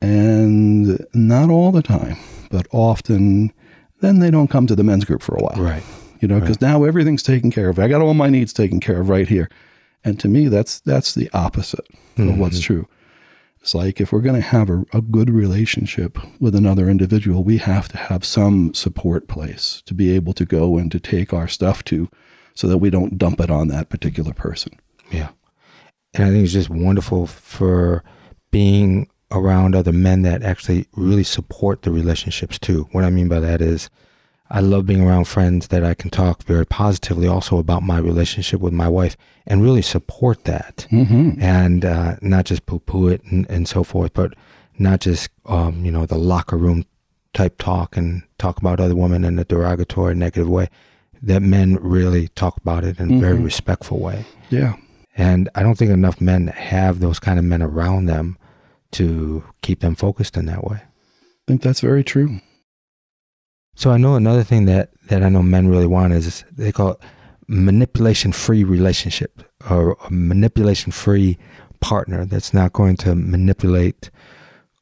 and 0.00 1.04
not 1.14 1.50
all 1.50 1.72
the 1.72 1.82
time 1.82 2.16
but 2.50 2.66
often 2.72 3.52
then 4.00 4.18
they 4.20 4.30
don't 4.30 4.48
come 4.50 4.66
to 4.66 4.76
the 4.76 4.84
men's 4.84 5.04
group 5.04 5.22
for 5.22 5.34
a 5.34 5.42
while 5.42 5.62
Right. 5.62 5.82
You 6.20 6.28
know 6.28 6.40
because 6.40 6.60
now 6.60 6.84
everything's 6.84 7.22
taken 7.22 7.50
care 7.50 7.68
of 7.68 7.78
i 7.78 7.88
got 7.88 8.00
all 8.00 8.14
my 8.14 8.28
needs 8.28 8.52
taken 8.52 8.80
care 8.80 9.00
of 9.00 9.08
right 9.08 9.28
here 9.28 9.50
and 10.04 10.18
to 10.20 10.28
me 10.28 10.48
that's 10.48 10.80
that's 10.80 11.14
the 11.14 11.30
opposite 11.32 11.86
of 12.18 12.38
what's 12.38 12.56
mm-hmm. 12.56 12.74
true 12.74 12.88
it's 13.60 13.74
like 13.74 14.00
if 14.00 14.10
we're 14.10 14.20
going 14.20 14.40
to 14.40 14.48
have 14.48 14.70
a, 14.70 14.84
a 14.92 15.02
good 15.02 15.28
relationship 15.28 16.18
with 16.40 16.54
another 16.54 16.88
individual, 16.88 17.44
we 17.44 17.58
have 17.58 17.88
to 17.88 17.98
have 17.98 18.24
some 18.24 18.72
support 18.72 19.28
place 19.28 19.82
to 19.84 19.92
be 19.92 20.14
able 20.14 20.32
to 20.34 20.46
go 20.46 20.78
and 20.78 20.90
to 20.92 20.98
take 20.98 21.34
our 21.34 21.46
stuff 21.46 21.84
to 21.84 22.08
so 22.54 22.66
that 22.68 22.78
we 22.78 22.88
don't 22.88 23.18
dump 23.18 23.38
it 23.38 23.50
on 23.50 23.68
that 23.68 23.90
particular 23.90 24.32
person. 24.32 24.72
Yeah. 25.10 25.28
And 26.14 26.24
I 26.24 26.30
think 26.30 26.44
it's 26.44 26.54
just 26.54 26.70
wonderful 26.70 27.26
for 27.26 28.02
being 28.50 29.08
around 29.30 29.76
other 29.76 29.92
men 29.92 30.22
that 30.22 30.42
actually 30.42 30.86
really 30.96 31.22
support 31.22 31.82
the 31.82 31.90
relationships 31.90 32.58
too. 32.58 32.88
What 32.92 33.04
I 33.04 33.10
mean 33.10 33.28
by 33.28 33.40
that 33.40 33.60
is 33.60 33.90
I 34.52 34.60
love 34.60 34.84
being 34.84 35.00
around 35.00 35.28
friends 35.28 35.68
that 35.68 35.84
I 35.84 35.94
can 35.94 36.10
talk 36.10 36.42
very 36.42 36.66
positively 36.66 37.28
also 37.28 37.58
about 37.58 37.84
my 37.84 37.98
relationship 37.98 38.60
with 38.60 38.72
my 38.72 38.88
wife 38.88 39.16
and 39.46 39.62
really 39.62 39.82
support 39.82 40.44
that. 40.44 40.88
Mm-hmm. 40.90 41.40
And 41.40 41.84
uh, 41.84 42.16
not 42.20 42.46
just 42.46 42.66
poo 42.66 42.80
poo 42.80 43.08
it 43.08 43.22
and, 43.24 43.48
and 43.48 43.68
so 43.68 43.84
forth, 43.84 44.12
but 44.12 44.34
not 44.78 45.00
just, 45.00 45.30
um, 45.46 45.84
you 45.84 45.92
know, 45.92 46.04
the 46.04 46.18
locker 46.18 46.56
room 46.56 46.84
type 47.32 47.58
talk 47.58 47.96
and 47.96 48.24
talk 48.38 48.58
about 48.58 48.80
other 48.80 48.96
women 48.96 49.24
in 49.24 49.38
a 49.38 49.44
derogatory, 49.44 50.16
negative 50.16 50.48
way. 50.48 50.68
That 51.22 51.42
men 51.42 51.76
really 51.76 52.28
talk 52.28 52.56
about 52.56 52.82
it 52.82 52.98
in 52.98 53.18
a 53.18 53.20
very 53.20 53.38
respectful 53.38 54.00
way. 54.00 54.24
Yeah. 54.48 54.76
And 55.16 55.48
I 55.54 55.62
don't 55.62 55.76
think 55.76 55.90
enough 55.90 56.20
men 56.20 56.46
have 56.48 57.00
those 57.00 57.18
kind 57.18 57.38
of 57.38 57.44
men 57.44 57.62
around 57.62 58.06
them 58.06 58.38
to 58.92 59.44
keep 59.60 59.80
them 59.80 59.94
focused 59.94 60.36
in 60.36 60.46
that 60.46 60.64
way. 60.64 60.78
I 60.78 61.46
think 61.46 61.62
that's 61.62 61.80
very 61.80 62.02
true. 62.02 62.40
So 63.80 63.90
I 63.90 63.96
know 63.96 64.14
another 64.14 64.44
thing 64.44 64.66
that, 64.66 64.90
that 65.06 65.22
I 65.22 65.30
know 65.30 65.42
men 65.42 65.66
really 65.66 65.86
want 65.86 66.12
is 66.12 66.44
they 66.52 66.70
call 66.70 66.90
it 66.90 66.98
manipulation 67.48 68.30
free 68.30 68.62
relationship 68.62 69.42
or 69.70 69.96
a 70.04 70.10
manipulation 70.10 70.92
free 70.92 71.38
partner 71.80 72.26
that's 72.26 72.52
not 72.52 72.74
going 72.74 72.98
to 72.98 73.14
manipulate, 73.14 74.10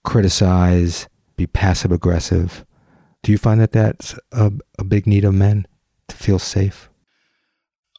criticize, 0.02 1.08
be 1.36 1.46
passive 1.46 1.92
aggressive. 1.92 2.64
Do 3.22 3.30
you 3.30 3.38
find 3.38 3.60
that 3.60 3.70
that's 3.70 4.18
a, 4.32 4.50
a 4.80 4.84
big 4.84 5.06
need 5.06 5.24
of 5.24 5.32
men 5.32 5.68
to 6.08 6.16
feel 6.16 6.40
safe? 6.40 6.90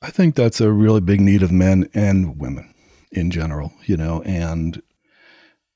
I 0.02 0.10
think 0.10 0.36
that's 0.36 0.60
a 0.60 0.70
really 0.70 1.00
big 1.00 1.22
need 1.22 1.44
of 1.44 1.52
men 1.54 1.90
and 1.94 2.38
women 2.38 2.74
in 3.10 3.32
general, 3.32 3.72
you 3.86 3.96
know, 3.96 4.22
and 4.24 4.82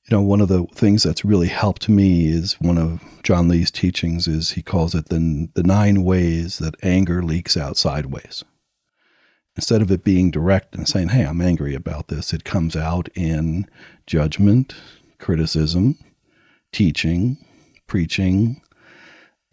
you 0.06 0.18
know, 0.18 0.22
one 0.22 0.42
of 0.42 0.50
the 0.50 0.66
things 0.74 1.04
that's 1.04 1.24
really 1.24 1.48
helped 1.48 1.88
me 1.88 2.28
is 2.28 2.60
one 2.60 2.78
of 2.78 3.02
John 3.24 3.48
Lee's 3.48 3.72
teachings 3.72 4.28
is 4.28 4.52
he 4.52 4.62
calls 4.62 4.94
it 4.94 5.08
the 5.08 5.50
the 5.54 5.64
nine 5.64 6.04
ways 6.04 6.58
that 6.58 6.76
anger 6.84 7.24
leaks 7.24 7.56
out 7.56 7.78
sideways. 7.78 8.44
Instead 9.56 9.82
of 9.82 9.92
it 9.92 10.04
being 10.04 10.30
direct 10.30 10.76
and 10.76 10.90
saying, 10.90 11.10
"Hey, 11.10 11.24
I'm 11.24 11.40
angry 11.40 11.74
about 11.74 12.10
this," 12.10 12.34
it 12.34 12.44
comes 12.44 12.76
out 12.76 13.08
in 13.16 13.66
judgment, 14.06 14.76
criticism, 15.20 15.98
teaching, 16.74 17.38
preaching, 17.88 18.62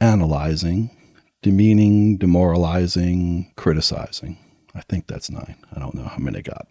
analyzing, 0.01 0.91
demeaning, 1.43 2.17
demoralizing, 2.17 3.53
criticizing. 3.57 4.37
I 4.75 4.81
think 4.83 5.07
that's 5.07 5.31
nine. 5.31 5.57
I 5.75 5.79
don't 5.79 5.95
know 5.95 6.05
how 6.05 6.19
many 6.19 6.39
I 6.39 6.43
got. 6.43 6.67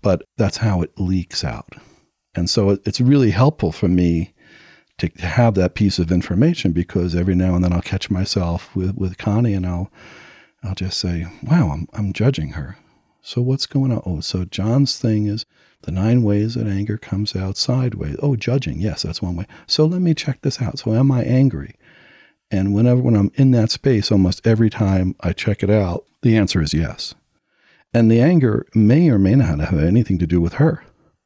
But 0.00 0.22
that's 0.36 0.56
how 0.58 0.82
it 0.82 0.98
leaks 0.98 1.44
out. 1.44 1.74
And 2.34 2.48
so 2.48 2.70
it, 2.70 2.82
it's 2.86 3.00
really 3.00 3.30
helpful 3.30 3.72
for 3.72 3.88
me 3.88 4.32
to 4.98 5.08
have 5.18 5.54
that 5.54 5.74
piece 5.74 5.98
of 5.98 6.12
information 6.12 6.72
because 6.72 7.14
every 7.14 7.34
now 7.34 7.54
and 7.54 7.64
then 7.64 7.72
I'll 7.72 7.82
catch 7.82 8.10
myself 8.10 8.74
with, 8.76 8.96
with 8.96 9.18
Connie 9.18 9.54
and 9.54 9.66
I'll 9.66 9.90
I'll 10.64 10.74
just 10.74 10.98
say, 11.00 11.26
Wow, 11.42 11.70
I'm 11.70 11.88
I'm 11.92 12.12
judging 12.12 12.50
her. 12.50 12.76
So 13.20 13.40
what's 13.40 13.66
going 13.66 13.92
on? 13.92 14.02
Oh, 14.04 14.20
so 14.20 14.44
John's 14.44 14.98
thing 14.98 15.26
is 15.26 15.44
the 15.82 15.92
nine 15.92 16.22
ways 16.22 16.54
that 16.54 16.66
anger 16.66 16.96
comes 16.96 17.34
out 17.34 17.56
sideways. 17.56 18.16
Oh, 18.22 18.36
judging. 18.36 18.80
Yes, 18.80 19.02
that's 19.02 19.22
one 19.22 19.36
way. 19.36 19.46
So 19.66 19.84
let 19.84 20.00
me 20.00 20.14
check 20.14 20.42
this 20.42 20.60
out. 20.62 20.78
So 20.78 20.94
am 20.94 21.10
I 21.10 21.22
angry? 21.22 21.76
And 22.50 22.74
whenever 22.74 23.00
when 23.00 23.16
I'm 23.16 23.32
in 23.34 23.50
that 23.52 23.70
space, 23.70 24.12
almost 24.12 24.46
every 24.46 24.70
time 24.70 25.16
I 25.20 25.32
check 25.32 25.62
it 25.62 25.70
out, 25.70 26.04
the 26.22 26.36
answer 26.36 26.60
is 26.60 26.74
yes. 26.74 27.14
And 27.94 28.10
the 28.10 28.20
anger 28.20 28.66
may 28.74 29.08
or 29.08 29.18
may 29.18 29.34
not 29.34 29.58
have 29.58 29.78
anything 29.78 30.18
to 30.18 30.26
do 30.26 30.40
with 30.40 30.54
her. 30.54 30.84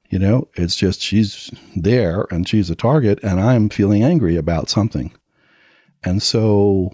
You 0.08 0.18
know, 0.18 0.48
it's 0.54 0.76
just 0.76 1.00
she's 1.00 1.50
there 1.74 2.26
and 2.30 2.48
she's 2.48 2.70
a 2.70 2.76
target, 2.76 3.18
and 3.22 3.40
I'm 3.40 3.68
feeling 3.68 4.02
angry 4.02 4.36
about 4.36 4.70
something. 4.70 5.12
And 6.04 6.22
so 6.22 6.92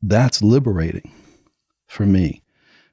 that's 0.00 0.42
liberating 0.42 1.10
for 1.86 2.06
me 2.06 2.42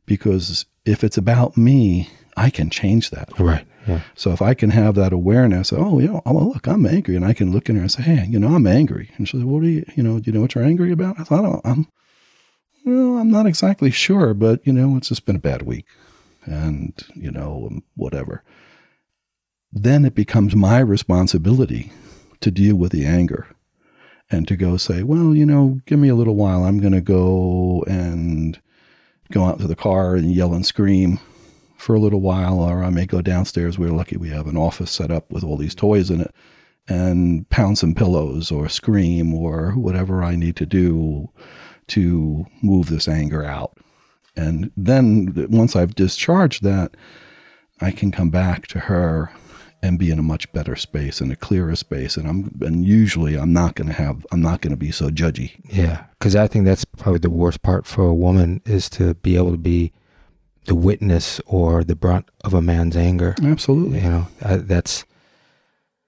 because 0.05 0.65
if 0.85 1.03
it's 1.03 1.17
about 1.17 1.57
me, 1.57 2.09
I 2.35 2.49
can 2.49 2.69
change 2.69 3.11
that. 3.11 3.37
Right. 3.39 3.65
Yeah. 3.87 4.01
So 4.15 4.31
if 4.31 4.41
I 4.41 4.53
can 4.53 4.71
have 4.71 4.95
that 4.95 5.13
awareness, 5.13 5.71
oh, 5.73 5.99
you 5.99 6.07
know, 6.07 6.21
oh, 6.25 6.33
look, 6.33 6.67
I'm 6.67 6.85
angry, 6.85 7.15
and 7.15 7.25
I 7.25 7.33
can 7.33 7.51
look 7.51 7.69
in 7.69 7.75
her 7.75 7.81
and 7.81 7.91
say, 7.91 8.03
hey, 8.03 8.25
you 8.27 8.39
know, 8.39 8.55
I'm 8.55 8.67
angry. 8.67 9.11
And 9.17 9.27
she 9.27 9.37
said, 9.37 9.45
what 9.45 9.63
are 9.63 9.67
you, 9.67 9.85
you 9.95 10.03
know, 10.03 10.19
do 10.19 10.29
you 10.29 10.33
know 10.33 10.41
what 10.41 10.55
you're 10.55 10.63
angry 10.63 10.91
about? 10.91 11.19
I 11.19 11.23
thought, 11.23 11.45
oh, 11.45 11.61
I'm, 11.63 11.87
well, 12.85 13.17
I'm 13.17 13.31
not 13.31 13.45
exactly 13.45 13.91
sure, 13.91 14.33
but 14.33 14.65
you 14.65 14.73
know, 14.73 14.97
it's 14.97 15.09
just 15.09 15.25
been 15.25 15.35
a 15.35 15.39
bad 15.39 15.63
week, 15.63 15.85
and 16.45 16.93
you 17.15 17.31
know, 17.31 17.81
whatever. 17.95 18.43
Then 19.71 20.05
it 20.05 20.15
becomes 20.15 20.55
my 20.55 20.79
responsibility 20.79 21.91
to 22.41 22.51
deal 22.51 22.75
with 22.75 22.91
the 22.91 23.05
anger 23.05 23.47
and 24.31 24.47
to 24.47 24.55
go 24.55 24.77
say, 24.77 25.03
well, 25.03 25.35
you 25.35 25.45
know, 25.45 25.79
give 25.85 25.99
me 25.99 26.09
a 26.09 26.15
little 26.15 26.35
while. 26.35 26.63
I'm 26.63 26.79
going 26.79 26.93
to 26.93 27.01
go 27.01 27.83
and 27.87 28.59
go 29.31 29.45
out 29.45 29.59
to 29.59 29.67
the 29.67 29.75
car 29.75 30.15
and 30.15 30.31
yell 30.31 30.53
and 30.53 30.65
scream 30.65 31.19
for 31.77 31.95
a 31.95 31.99
little 31.99 32.21
while, 32.21 32.59
or 32.59 32.83
I 32.83 32.89
may 32.89 33.05
go 33.05 33.21
downstairs. 33.21 33.79
We're 33.79 33.91
lucky 33.91 34.17
we 34.17 34.29
have 34.29 34.47
an 34.47 34.57
office 34.57 34.91
set 34.91 35.11
up 35.11 35.31
with 35.31 35.43
all 35.43 35.57
these 35.57 35.75
toys 35.75 36.09
in 36.09 36.21
it 36.21 36.33
and 36.87 37.47
pound 37.49 37.77
some 37.77 37.93
pillows 37.93 38.51
or 38.51 38.67
scream 38.67 39.33
or 39.33 39.71
whatever 39.73 40.23
I 40.23 40.35
need 40.35 40.55
to 40.57 40.65
do 40.65 41.29
to 41.87 42.45
move 42.61 42.89
this 42.89 43.07
anger 43.07 43.45
out. 43.45 43.77
And 44.35 44.71
then 44.75 45.47
once 45.49 45.75
I've 45.75 45.95
discharged 45.95 46.63
that, 46.63 46.95
I 47.81 47.91
can 47.91 48.11
come 48.11 48.29
back 48.29 48.67
to 48.67 48.79
her 48.79 49.31
and 49.81 49.97
be 49.97 50.11
in 50.11 50.19
a 50.19 50.23
much 50.23 50.51
better 50.51 50.75
space 50.75 51.21
and 51.21 51.31
a 51.31 51.35
clearer 51.35 51.75
space. 51.75 52.17
And 52.17 52.27
i'm 52.27 52.59
and 52.61 52.85
usually 52.85 53.35
i'm 53.37 53.53
not 53.53 53.75
going 53.75 53.87
to 53.87 53.93
have 53.93 54.25
i'm 54.31 54.41
not 54.41 54.61
going 54.61 54.71
to 54.71 54.77
be 54.77 54.91
so 54.91 55.09
judgy. 55.09 55.59
Yeah 55.65 56.05
because 56.17 56.35
i 56.35 56.47
think 56.47 56.65
that's 56.65 56.85
probably 56.85 57.19
the 57.19 57.29
worst 57.29 57.61
part 57.61 57.85
for 57.85 58.05
a 58.05 58.13
woman 58.13 58.61
is 58.65 58.89
to 58.91 59.13
be 59.15 59.35
able 59.35 59.51
to 59.51 59.57
be 59.57 59.91
the 60.65 60.75
witness 60.75 61.39
or 61.45 61.83
the 61.83 61.95
brunt 61.95 62.29
of 62.43 62.53
a 62.53 62.61
man's 62.61 62.95
anger. 62.95 63.35
Absolutely. 63.43 64.01
You 64.01 64.09
know 64.09 64.27
I, 64.41 64.57
that's 64.57 65.05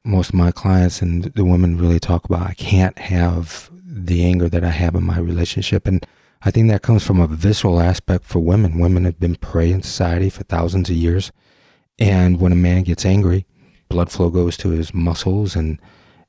most 0.04 0.30
of 0.30 0.36
my 0.36 0.52
clients 0.52 1.02
and 1.02 1.26
the 1.26 1.46
women 1.46 1.78
really 1.78 2.00
talk 2.00 2.26
about 2.26 2.42
i 2.42 2.54
can't 2.56 2.98
have 2.98 3.70
the 3.86 4.26
anger 4.26 4.50
that 4.50 4.64
i 4.64 4.70
have 4.70 4.96
in 4.96 5.04
my 5.04 5.20
relationship. 5.20 5.88
And 5.88 6.06
i 6.42 6.52
think 6.52 6.70
that 6.70 6.82
comes 6.82 7.06
from 7.06 7.20
a 7.20 7.28
visceral 7.28 7.80
aspect 7.80 8.26
for 8.26 8.40
women. 8.40 8.80
Women 8.80 9.06
have 9.06 9.20
been 9.20 9.36
prey 9.36 9.72
in 9.72 9.82
society 9.82 10.30
for 10.30 10.44
thousands 10.44 10.90
of 10.90 10.96
years. 10.96 11.32
And 12.00 12.40
when 12.40 12.52
a 12.52 12.56
man 12.56 12.82
gets 12.84 13.06
angry 13.06 13.46
blood 13.92 14.12
flow 14.12 14.30
goes 14.30 14.58
to 14.58 14.70
his 14.70 14.94
muscles 14.94 15.56
and 15.56 15.80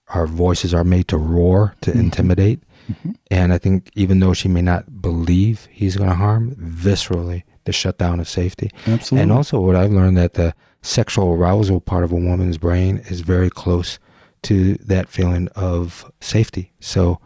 our 0.08 0.26
voices 0.26 0.74
are 0.74 0.84
made 0.84 1.08
to 1.08 1.16
roar 1.16 1.74
to 1.80 1.90
mm-hmm. 1.90 2.00
intimidate 2.00 2.60
mm-hmm. 2.90 3.12
and 3.30 3.52
i 3.52 3.58
think 3.58 3.90
even 3.94 4.20
though 4.20 4.34
she 4.34 4.48
may 4.48 4.62
not 4.62 5.00
believe 5.00 5.68
he's 5.70 5.96
going 5.96 6.10
to 6.10 6.16
harm 6.16 6.54
viscerally 6.56 7.42
the 7.64 7.72
shutdown 7.72 8.20
of 8.20 8.28
safety 8.28 8.70
Absolutely. 8.86 9.22
and 9.22 9.32
also 9.32 9.60
what 9.60 9.76
i've 9.76 9.92
learned 9.92 10.16
that 10.16 10.34
the 10.34 10.54
sexual 10.82 11.32
arousal 11.32 11.80
part 11.80 12.04
of 12.04 12.12
a 12.12 12.16
woman's 12.16 12.58
brain 12.58 12.98
is 13.08 13.20
very 13.20 13.48
close 13.50 13.98
to 14.42 14.74
that 14.74 15.08
feeling 15.08 15.48
of 15.54 16.10
safety 16.20 16.72
so 16.80 17.20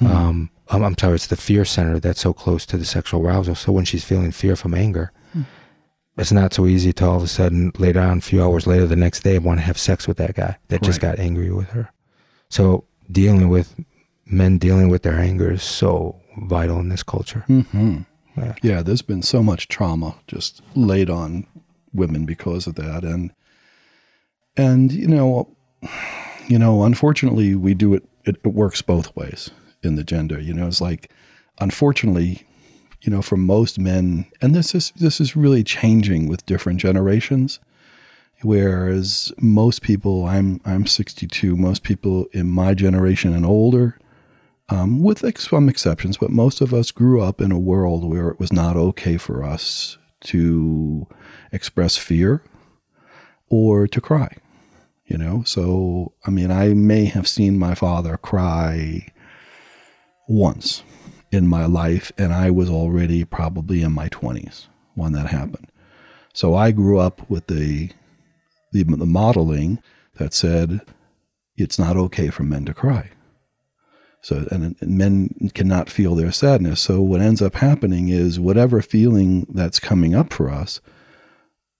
mm-hmm. 0.00 0.06
um, 0.06 0.50
I'm 0.68 0.98
sorry, 0.98 1.14
it's 1.14 1.28
the 1.28 1.36
fear 1.36 1.64
center 1.64 2.00
that's 2.00 2.20
so 2.20 2.32
close 2.32 2.66
to 2.66 2.76
the 2.76 2.84
sexual 2.84 3.24
arousal. 3.24 3.54
So 3.54 3.72
when 3.72 3.84
she's 3.84 4.04
feeling 4.04 4.32
fear 4.32 4.56
from 4.56 4.74
anger, 4.74 5.12
it's 6.16 6.32
not 6.32 6.54
so 6.54 6.66
easy 6.66 6.92
to 6.94 7.06
all 7.06 7.16
of 7.16 7.22
a 7.22 7.28
sudden 7.28 7.72
later 7.78 8.00
on, 8.00 8.18
a 8.18 8.22
few 8.22 8.42
hours 8.42 8.66
later, 8.66 8.86
the 8.86 8.96
next 8.96 9.20
day, 9.20 9.38
want 9.38 9.60
to 9.60 9.64
have 9.66 9.78
sex 9.78 10.08
with 10.08 10.16
that 10.16 10.34
guy 10.34 10.56
that 10.68 10.82
just 10.82 11.00
got 11.00 11.18
angry 11.18 11.50
with 11.50 11.68
her. 11.70 11.90
So 12.48 12.84
dealing 13.10 13.48
with 13.48 13.74
men 14.26 14.58
dealing 14.58 14.88
with 14.88 15.02
their 15.02 15.18
anger 15.18 15.52
is 15.52 15.62
so 15.62 16.20
vital 16.38 16.80
in 16.80 16.88
this 16.88 17.02
culture. 17.02 17.44
Mm-hmm. 17.48 17.98
Yeah. 18.36 18.54
yeah, 18.62 18.82
there's 18.82 19.02
been 19.02 19.22
so 19.22 19.42
much 19.42 19.68
trauma 19.68 20.16
just 20.26 20.60
laid 20.74 21.08
on 21.08 21.46
women 21.94 22.26
because 22.26 22.66
of 22.66 22.74
that, 22.74 23.02
and 23.02 23.32
and 24.58 24.92
you 24.92 25.06
know, 25.06 25.48
you 26.46 26.58
know, 26.58 26.84
unfortunately, 26.84 27.54
we 27.54 27.72
do 27.72 27.94
it. 27.94 28.04
It, 28.24 28.36
it 28.44 28.48
works 28.48 28.82
both 28.82 29.14
ways 29.16 29.50
in 29.82 29.96
the 29.96 30.04
gender. 30.04 30.38
You 30.38 30.52
know, 30.52 30.66
it's 30.66 30.80
like, 30.80 31.10
unfortunately, 31.60 32.46
you 33.02 33.10
know, 33.10 33.22
for 33.22 33.36
most 33.36 33.78
men, 33.78 34.26
and 34.40 34.54
this 34.54 34.74
is 34.74 34.92
this 34.96 35.20
is 35.20 35.36
really 35.36 35.62
changing 35.62 36.28
with 36.28 36.46
different 36.46 36.80
generations. 36.80 37.60
Whereas 38.42 39.32
most 39.40 39.82
people, 39.82 40.24
I'm 40.24 40.60
I'm 40.64 40.86
62. 40.86 41.56
Most 41.56 41.82
people 41.82 42.26
in 42.32 42.48
my 42.48 42.74
generation 42.74 43.32
and 43.34 43.46
older, 43.46 43.98
um, 44.68 45.02
with 45.02 45.22
some 45.38 45.68
exceptions, 45.68 46.16
but 46.16 46.30
most 46.30 46.60
of 46.60 46.74
us 46.74 46.90
grew 46.90 47.22
up 47.22 47.40
in 47.40 47.52
a 47.52 47.58
world 47.58 48.08
where 48.08 48.28
it 48.28 48.40
was 48.40 48.52
not 48.52 48.76
okay 48.76 49.16
for 49.16 49.44
us 49.44 49.98
to 50.24 51.06
express 51.52 51.96
fear 51.96 52.42
or 53.48 53.86
to 53.86 54.00
cry. 54.00 54.36
You 55.06 55.18
know, 55.18 55.44
so 55.44 56.12
I 56.26 56.30
mean, 56.30 56.50
I 56.50 56.74
may 56.74 57.04
have 57.04 57.28
seen 57.28 57.58
my 57.58 57.74
father 57.74 58.16
cry 58.16 59.06
once 60.28 60.82
in 61.32 61.46
my 61.46 61.66
life, 61.66 62.12
and 62.16 62.32
I 62.32 62.50
was 62.50 62.70
already 62.70 63.24
probably 63.24 63.82
in 63.82 63.92
my 63.92 64.08
20s 64.08 64.66
when 64.94 65.12
that 65.12 65.26
happened. 65.26 65.68
So 66.32 66.54
I 66.54 66.70
grew 66.70 66.98
up 66.98 67.28
with 67.30 67.46
the, 67.46 67.90
the, 68.72 68.84
the 68.84 69.06
modeling 69.06 69.80
that 70.14 70.34
said 70.34 70.80
it's 71.56 71.78
not 71.78 71.96
okay 71.96 72.28
for 72.28 72.42
men 72.42 72.64
to 72.66 72.74
cry. 72.74 73.10
So, 74.26 74.46
and, 74.50 74.76
and, 74.80 74.98
men 74.98 75.50
cannot 75.54 75.88
feel 75.88 76.16
their 76.16 76.32
sadness. 76.32 76.80
So, 76.80 77.00
what 77.00 77.20
ends 77.20 77.40
up 77.40 77.54
happening 77.54 78.08
is 78.08 78.40
whatever 78.40 78.82
feeling 78.82 79.46
that's 79.48 79.78
coming 79.78 80.16
up 80.16 80.32
for 80.32 80.50
us, 80.50 80.80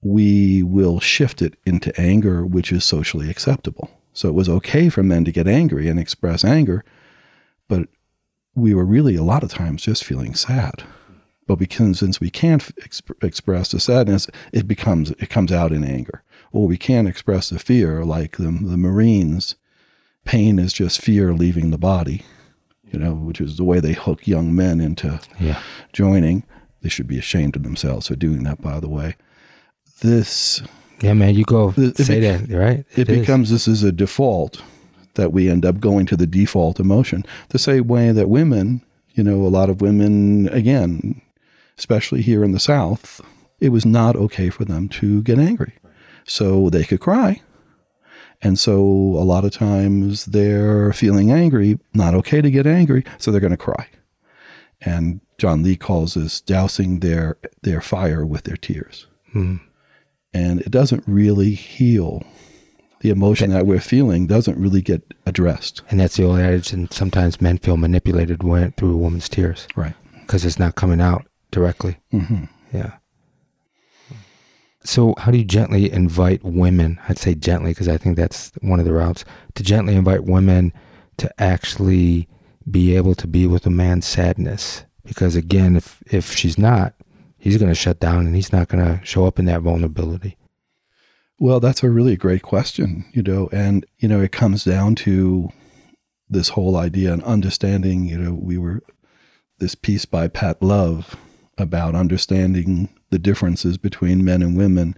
we 0.01 0.63
will 0.63 1.01
shift 1.01 1.43
it 1.43 1.57
into 1.67 1.99
anger, 2.01 2.47
which 2.47 2.71
is 2.71 2.85
socially 2.85 3.31
acceptable. 3.31 3.91
So, 4.13 4.29
it 4.29 4.35
was 4.35 4.49
okay 4.49 4.89
for 4.89 5.03
men 5.03 5.25
to 5.25 5.33
get 5.33 5.49
angry 5.49 5.89
and 5.89 5.99
express 5.99 6.45
anger, 6.45 6.85
but 7.69 7.89
we 8.57 8.75
were 8.75 8.85
really 8.85 9.15
a 9.15 9.23
lot 9.23 9.45
of 9.45 9.51
times 9.51 9.83
just 9.83 10.03
feeling 10.03 10.35
sad. 10.35 10.83
But 11.47 11.57
because 11.57 12.01
since 12.01 12.21
we 12.21 12.31
can't 12.31 12.75
exp- 12.77 13.23
express 13.23 13.71
the 13.71 13.79
sadness, 13.79 14.27
it 14.53 14.67
becomes 14.67 15.13
it 15.13 15.31
comes 15.31 15.53
out 15.53 15.71
in 15.71 15.85
anger. 15.85 16.25
Or 16.51 16.67
we 16.67 16.79
can't 16.79 17.07
express 17.07 17.51
the 17.51 17.59
fear, 17.59 18.05
like 18.05 18.39
the, 18.39 18.45
the 18.45 18.77
Marines. 18.77 19.57
Pain 20.25 20.59
is 20.59 20.73
just 20.73 21.01
fear 21.01 21.33
leaving 21.33 21.71
the 21.71 21.79
body, 21.79 22.25
you 22.91 22.99
know, 22.99 23.15
which 23.15 23.41
is 23.41 23.59
the 23.59 23.65
way 23.65 23.79
they 23.79 23.93
hook 23.93 24.27
young 24.27 24.57
men 24.57 24.81
into 24.81 25.21
yeah. 25.39 25.61
joining. 25.93 26.43
They 26.81 26.89
should 26.89 27.07
be 27.07 27.19
ashamed 27.19 27.55
of 27.55 27.63
themselves 27.63 28.09
for 28.09 28.17
doing 28.17 28.43
that, 28.45 28.61
by 28.61 28.81
the 28.81 28.89
way. 28.89 29.17
This, 30.01 30.63
yeah, 31.01 31.13
man, 31.13 31.35
you 31.35 31.45
go 31.45 31.73
say 31.73 32.21
that, 32.21 32.49
right? 32.51 32.85
It, 32.97 33.09
it 33.09 33.21
becomes 33.21 33.51
this 33.51 33.69
is 33.69 33.83
a 33.83 33.93
default 33.93 34.63
that 35.17 35.33
we 35.33 35.51
end 35.51 35.67
up 35.67 35.81
going 35.81 36.07
to 36.07 36.17
the 36.17 36.27
default 36.27 36.81
emotion. 36.81 37.25
The 37.51 37.59
same 37.59 37.87
way 37.89 38.13
that 38.13 38.29
women, 38.29 38.83
you 39.15 39.23
know, 39.23 39.45
a 39.45 39.49
lot 39.49 39.69
of 39.69 39.81
women, 39.81 40.49
again, 40.49 41.21
especially 41.79 42.23
here 42.23 42.45
in 42.45 42.53
the 42.53 42.61
South, 42.61 43.21
it 43.61 43.71
was 43.71 43.85
not 43.85 44.17
okay 44.17 44.51
for 44.51 44.65
them 44.65 44.89
to 44.91 45.23
get 45.23 45.39
angry. 45.39 45.75
So 46.25 46.71
they 46.71 46.85
could 46.85 47.01
cry. 47.01 47.41
And 48.43 48.59
so 48.59 48.81
a 48.81 49.25
lot 49.25 49.45
of 49.45 49.53
times 49.53 50.27
they're 50.27 50.93
feeling 50.93 51.31
angry, 51.31 51.79
not 51.95 52.15
okay 52.15 52.41
to 52.41 52.51
get 52.51 52.67
angry, 52.67 53.05
so 53.19 53.31
they're 53.31 53.41
going 53.41 53.51
to 53.51 53.57
cry. 53.57 53.89
And 54.83 55.21
John 55.39 55.63
Lee 55.63 55.77
calls 55.77 56.15
this 56.15 56.41
dousing 56.41 57.01
their 57.01 57.39
their 57.63 57.81
fire 57.81 58.27
with 58.27 58.45
their 58.45 58.57
tears. 58.57 59.07
Mm. 59.35 59.61
And 60.35 60.61
it 60.61 60.71
doesn't 60.71 61.05
really 61.07 61.55
heal 61.55 62.23
the 63.07 63.13
emotion 63.13 63.51
that, 63.51 63.59
that, 63.59 63.67
we're 63.67 63.79
feeling 63.79 64.27
doesn't 64.27 64.59
really 64.59 64.83
get 64.83 65.15
addressed. 65.27 65.83
And 65.91 66.01
that's 66.01 66.17
the 66.17 66.25
old 66.25 66.41
adage. 66.41 66.73
And 66.73 66.93
sometimes 66.93 67.41
men 67.41 67.59
feel 67.59 67.77
manipulated 67.77 68.43
when, 68.43 68.73
through 68.73 68.95
a 68.95 68.97
woman's 68.97 69.29
tears. 69.29 69.69
Right. 69.77 69.95
Because 70.21 70.45
it's 70.45 70.59
not 70.59 70.75
coming 70.75 71.01
out 71.01 71.25
directly. 71.53 71.99
Mm-hmm. 72.13 72.45
Yeah. 72.73 72.97
So, 74.83 75.15
how 75.19 75.31
do 75.31 75.39
you 75.39 75.45
gently 75.45 75.91
invite 75.91 76.43
women? 76.43 76.99
I'd 77.09 77.19
say 77.19 77.35
gently 77.35 77.71
because 77.71 77.89
I 77.89 77.97
think 77.97 78.17
that's 78.17 78.53
one 78.61 78.81
of 78.81 78.87
the 78.87 78.93
routes 78.93 79.25
to 79.55 79.63
gently 79.63 79.95
invite 79.95 80.25
women 80.25 80.73
to 81.19 81.33
actually 81.41 82.29
be 82.69 82.97
able 82.97 83.15
to 83.17 83.27
be 83.27 83.47
with 83.47 83.67
a 83.67 83.71
man's 83.71 84.07
sadness. 84.07 84.85
Because 85.05 85.37
again, 85.37 85.77
if 85.77 86.03
if 86.07 86.33
she's 86.33 86.59
not, 86.59 86.95
he's 87.39 87.57
going 87.57 87.71
to 87.71 87.75
shut 87.75 88.01
down 88.01 88.27
and 88.27 88.35
he's 88.35 88.53
not 88.53 88.69
going 88.69 88.85
to 88.85 89.05
show 89.05 89.27
up 89.27 89.39
in 89.39 89.45
that 89.47 89.63
vulnerability. 89.63 90.37
Well, 91.39 91.61
that's 91.61 91.83
a 91.83 91.91
really 91.91 92.17
great 92.17 92.43
question, 92.43 93.05
you 93.13 93.23
know, 93.23 93.49
and, 93.53 93.85
you 93.99 94.09
know, 94.09 94.21
it 94.21 94.33
comes 94.33 94.65
down 94.65 94.95
to 94.97 95.51
this 96.29 96.51
whole 96.51 96.77
idea 96.77 97.13
and 97.13 97.23
understanding, 97.25 98.07
you 98.07 98.19
know, 98.19 98.33
we 98.33 98.57
were 98.59 98.83
this 99.59 99.75
piece 99.75 100.05
by 100.07 100.29
Pat 100.29 100.63
Love 100.63 101.17
about 101.59 101.95
understanding 101.95 102.89
the 103.11 103.19
differences 103.19 103.79
between 103.79 104.25
men 104.25 104.43
and 104.43 104.57
women. 104.57 104.97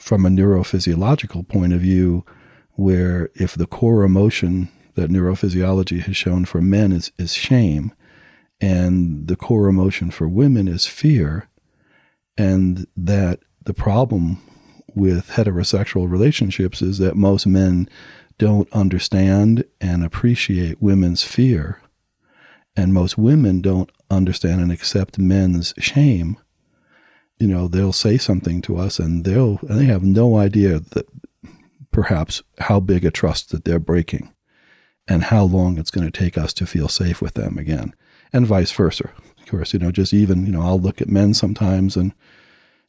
from 0.00 0.24
a 0.24 0.30
neurophysiological 0.30 1.46
point 1.46 1.72
of 1.72 1.80
view, 1.80 2.24
where 2.72 3.30
if 3.34 3.54
the 3.54 3.66
core 3.66 4.02
emotion 4.02 4.68
that 4.94 5.10
neurophysiology 5.10 6.00
has 6.00 6.16
shown 6.16 6.44
for 6.44 6.60
men 6.62 6.90
is, 6.90 7.12
is 7.18 7.34
shame, 7.34 7.92
and 8.60 9.28
the 9.28 9.36
core 9.36 9.68
emotion 9.68 10.10
for 10.10 10.26
women 10.26 10.66
is 10.66 10.86
fear, 10.86 11.48
and 12.36 12.86
that 12.96 13.40
the 13.62 13.74
problem 13.74 14.40
with 14.94 15.30
heterosexual 15.30 16.10
relationships 16.10 16.82
is 16.82 16.98
that 16.98 17.16
most 17.16 17.46
men 17.46 17.88
don't 18.38 18.72
understand 18.72 19.64
and 19.80 20.02
appreciate 20.02 20.80
women's 20.80 21.22
fear, 21.22 21.80
and 22.74 22.94
most 22.94 23.18
women 23.18 23.60
don't 23.60 23.90
understand 24.10 24.60
and 24.60 24.72
accept 24.72 25.18
men's 25.18 25.74
shame. 25.78 26.38
You 27.38 27.48
know, 27.48 27.68
they'll 27.68 27.92
say 27.92 28.16
something 28.16 28.62
to 28.62 28.76
us, 28.76 28.98
and 28.98 29.24
they'll 29.24 29.58
and 29.68 29.78
they 29.78 29.84
have 29.84 30.02
no 30.02 30.38
idea 30.38 30.80
that 30.80 31.06
perhaps 31.90 32.42
how 32.58 32.80
big 32.80 33.04
a 33.04 33.10
trust 33.10 33.50
that 33.50 33.64
they're 33.64 33.78
breaking, 33.78 34.32
and 35.06 35.24
how 35.24 35.44
long 35.44 35.76
it's 35.76 35.90
going 35.90 36.10
to 36.10 36.18
take 36.18 36.38
us 36.38 36.52
to 36.54 36.66
feel 36.66 36.88
safe 36.88 37.20
with 37.20 37.34
them 37.34 37.58
again, 37.58 37.94
and 38.32 38.46
vice 38.46 38.72
versa. 38.72 39.10
Of 39.38 39.46
course, 39.46 39.72
you 39.72 39.78
know, 39.78 39.90
just 39.90 40.14
even 40.14 40.46
you 40.46 40.52
know, 40.52 40.62
I'll 40.62 40.80
look 40.80 41.02
at 41.02 41.08
men 41.08 41.34
sometimes 41.34 41.96
and 41.96 42.14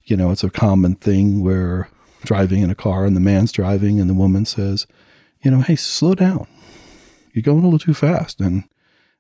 you 0.06 0.18
know, 0.18 0.32
it's 0.32 0.44
a 0.44 0.50
common 0.50 0.96
thing 0.96 1.42
where 1.44 1.90
driving 2.24 2.62
in 2.62 2.70
a 2.70 2.76
car 2.76 3.06
and 3.06 3.16
the 3.16 3.20
man's 3.22 3.52
driving 3.52 4.00
and 4.00 4.10
the 4.10 4.14
woman 4.14 4.46
says, 4.46 4.88
you 5.44 5.50
know, 5.52 5.62
hey, 5.62 5.76
slow 5.76 6.14
down. 6.16 6.48
You're 7.34 7.44
going 7.44 7.60
a 7.60 7.64
little 7.64 7.80
too 7.80 7.94
fast. 7.94 8.40
And 8.40 8.64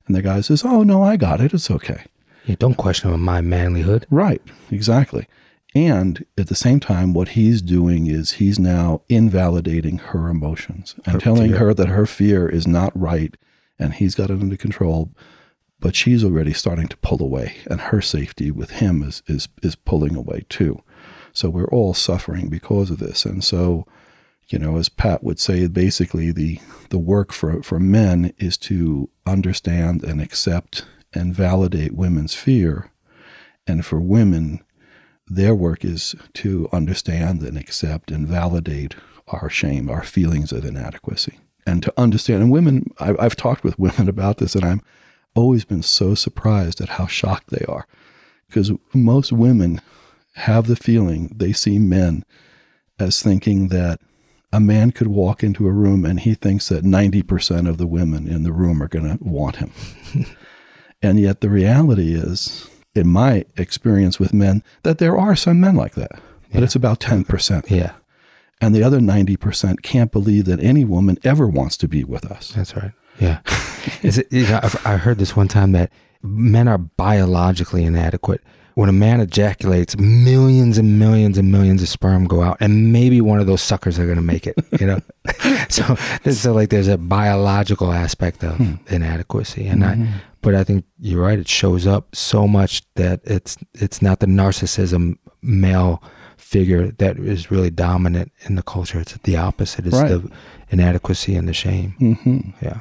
and 0.07 0.15
the 0.15 0.21
guy 0.21 0.41
says, 0.41 0.63
Oh 0.65 0.83
no, 0.83 1.01
I 1.03 1.15
got 1.15 1.39
it. 1.41 1.53
It's 1.53 1.69
okay. 1.71 2.05
Yeah, 2.45 2.55
don't 2.57 2.75
question 2.75 3.17
my 3.19 3.39
manlyhood. 3.41 4.05
Right, 4.09 4.41
exactly. 4.71 5.27
And 5.75 6.25
at 6.37 6.47
the 6.47 6.55
same 6.55 6.79
time, 6.81 7.13
what 7.13 7.29
he's 7.29 7.61
doing 7.61 8.07
is 8.07 8.33
he's 8.33 8.59
now 8.59 9.01
invalidating 9.07 9.99
her 9.99 10.27
emotions 10.27 10.95
and 11.05 11.13
Her 11.13 11.19
telling 11.19 11.51
fear. 11.51 11.59
her 11.59 11.73
that 11.75 11.87
her 11.87 12.05
fear 12.05 12.49
is 12.49 12.67
not 12.67 12.91
right 12.99 13.35
and 13.79 13.93
he's 13.93 14.15
got 14.15 14.29
it 14.29 14.41
under 14.41 14.57
control. 14.57 15.11
But 15.81 15.95
she's 15.95 16.23
already 16.23 16.53
starting 16.53 16.87
to 16.87 16.97
pull 16.97 17.21
away, 17.21 17.57
and 17.65 17.81
her 17.81 18.01
safety 18.01 18.51
with 18.51 18.69
him 18.69 19.03
is 19.03 19.21
is 19.27 19.49
is 19.61 19.75
pulling 19.75 20.15
away 20.15 20.45
too. 20.47 20.81
So 21.33 21.49
we're 21.49 21.67
all 21.67 21.93
suffering 21.93 22.49
because 22.49 22.89
of 22.91 22.99
this. 22.99 23.25
And 23.25 23.43
so, 23.43 23.85
you 24.49 24.59
know, 24.59 24.77
as 24.77 24.89
Pat 24.89 25.23
would 25.23 25.39
say, 25.39 25.67
basically 25.67 26.31
the 26.31 26.59
the 26.89 26.99
work 26.99 27.33
for 27.33 27.63
for 27.63 27.79
men 27.79 28.31
is 28.37 28.57
to 28.59 29.09
understand 29.25 30.03
and 30.03 30.21
accept 30.21 30.85
and 31.13 31.35
validate 31.35 31.93
women's 31.93 32.35
fear, 32.35 32.91
and 33.65 33.85
for 33.85 33.99
women, 33.99 34.63
their 35.27 35.55
work 35.55 35.83
is 35.83 36.15
to 36.35 36.69
understand 36.71 37.41
and 37.41 37.57
accept 37.57 38.11
and 38.11 38.27
validate 38.27 38.95
our 39.29 39.49
shame, 39.49 39.89
our 39.89 40.03
feelings 40.03 40.51
of 40.51 40.63
inadequacy, 40.63 41.39
and 41.65 41.81
to 41.81 41.93
understand. 41.97 42.43
And 42.43 42.51
women, 42.51 42.85
I, 42.99 43.15
I've 43.17 43.35
talked 43.35 43.63
with 43.63 43.79
women 43.79 44.07
about 44.15 44.37
this, 44.37 44.55
and 44.55 44.63
I'm 44.63 44.81
always 45.35 45.65
been 45.65 45.83
so 45.83 46.15
surprised 46.15 46.81
at 46.81 46.89
how 46.89 47.07
shocked 47.07 47.49
they 47.49 47.65
are, 47.67 47.87
because 48.47 48.71
most 48.93 49.31
women 49.31 49.81
have 50.35 50.67
the 50.67 50.75
feeling 50.75 51.31
they 51.35 51.51
see 51.53 51.77
men 51.79 52.23
as 52.99 53.21
thinking 53.21 53.67
that 53.69 53.99
a 54.53 54.59
man 54.59 54.91
could 54.91 55.07
walk 55.07 55.43
into 55.43 55.67
a 55.67 55.71
room 55.71 56.05
and 56.05 56.19
he 56.21 56.33
thinks 56.33 56.69
that 56.69 56.83
90% 56.83 57.67
of 57.69 57.77
the 57.77 57.87
women 57.87 58.27
in 58.27 58.43
the 58.43 58.51
room 58.51 58.81
are 58.83 58.87
going 58.87 59.17
to 59.17 59.23
want 59.23 59.57
him. 59.57 59.71
and 61.01 61.19
yet 61.19 61.41
the 61.41 61.49
reality 61.49 62.13
is, 62.13 62.69
in 62.93 63.07
my 63.07 63.45
experience 63.57 64.19
with 64.19 64.33
men, 64.33 64.63
that 64.83 64.97
there 64.97 65.17
are 65.17 65.35
some 65.35 65.59
men 65.59 65.75
like 65.75 65.95
that, 65.95 66.11
but 66.51 66.59
Yeah. 66.59 66.63
it's 66.63 66.75
about 66.75 66.99
10%. 66.99 67.69
Yeah, 67.69 67.93
And 68.59 68.75
the 68.75 68.83
other 68.83 68.99
90% 68.99 69.81
can't 69.81 70.11
believe 70.11 70.45
that 70.45 70.61
any 70.61 70.83
woman 70.85 71.17
ever 71.23 71.47
wants 71.47 71.77
to 71.77 71.87
be 71.87 72.03
with 72.03 72.25
us. 72.25 72.51
that's 72.55 72.75
right. 72.75 72.91
Yeah. 73.19 73.39
Is 74.03 74.17
it, 74.17 74.31
you 74.31 74.43
know, 74.47 74.59
I've- 74.63 74.77
I 74.85 74.97
heard 74.97 75.17
this 75.17 75.35
one 75.35 75.47
time 75.47 75.71
that 75.73 75.91
men 76.23 76.67
are 76.67 76.77
biologically 76.77 77.83
inadequate. 77.83 78.41
When 78.75 78.87
a 78.87 78.93
man 78.93 79.19
ejaculates, 79.19 79.97
millions 79.97 80.77
and 80.77 80.97
millions 80.97 81.37
and 81.37 81.51
millions 81.51 81.81
of 81.83 81.89
sperm 81.89 82.25
go 82.25 82.41
out, 82.41 82.55
and 82.61 82.93
maybe 82.93 83.19
one 83.19 83.39
of 83.41 83.45
those 83.45 83.61
suckers 83.61 83.99
are 83.99 84.05
going 84.05 84.15
to 84.15 84.21
make 84.23 84.47
it. 84.47 84.55
You 84.79 84.87
know, 84.87 84.99
so 85.69 85.95
so 86.31 86.53
like 86.53 86.69
there's 86.69 86.87
a 86.87 86.97
biological 86.97 87.91
aspect 87.91 88.43
of 88.45 88.57
inadequacy, 88.89 89.67
and 89.67 89.83
I, 89.83 90.07
but 90.41 90.55
I 90.55 90.63
think 90.63 90.85
you're 90.99 91.21
right. 91.21 91.37
It 91.37 91.49
shows 91.49 91.85
up 91.85 92.15
so 92.15 92.47
much 92.47 92.83
that 92.95 93.19
it's 93.25 93.57
it's 93.73 94.01
not 94.01 94.21
the 94.21 94.25
narcissism 94.27 95.17
male 95.41 96.01
figure 96.37 96.91
that 96.91 97.17
is 97.19 97.51
really 97.51 97.71
dominant 97.71 98.31
in 98.45 98.55
the 98.55 98.63
culture. 98.63 99.01
It's 99.01 99.17
the 99.23 99.35
opposite. 99.35 99.85
It's 99.85 99.97
Right. 99.97 100.07
the 100.09 100.31
inadequacy 100.69 101.35
and 101.35 101.47
the 101.47 101.53
shame. 101.53 101.91
hmm 101.99 102.39
Yeah. 102.61 102.79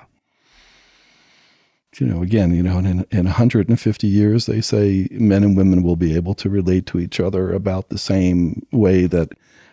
You 1.98 2.06
know, 2.06 2.22
again, 2.22 2.54
you 2.54 2.62
know, 2.62 2.78
in, 2.78 3.04
in 3.10 3.24
150 3.24 4.06
years, 4.06 4.46
they 4.46 4.60
say 4.60 5.08
men 5.10 5.42
and 5.42 5.56
women 5.56 5.82
will 5.82 5.96
be 5.96 6.14
able 6.14 6.34
to 6.34 6.48
relate 6.48 6.86
to 6.86 7.00
each 7.00 7.18
other 7.18 7.52
about 7.52 7.88
the 7.88 7.98
same 7.98 8.64
way 8.70 9.06
that 9.06 9.32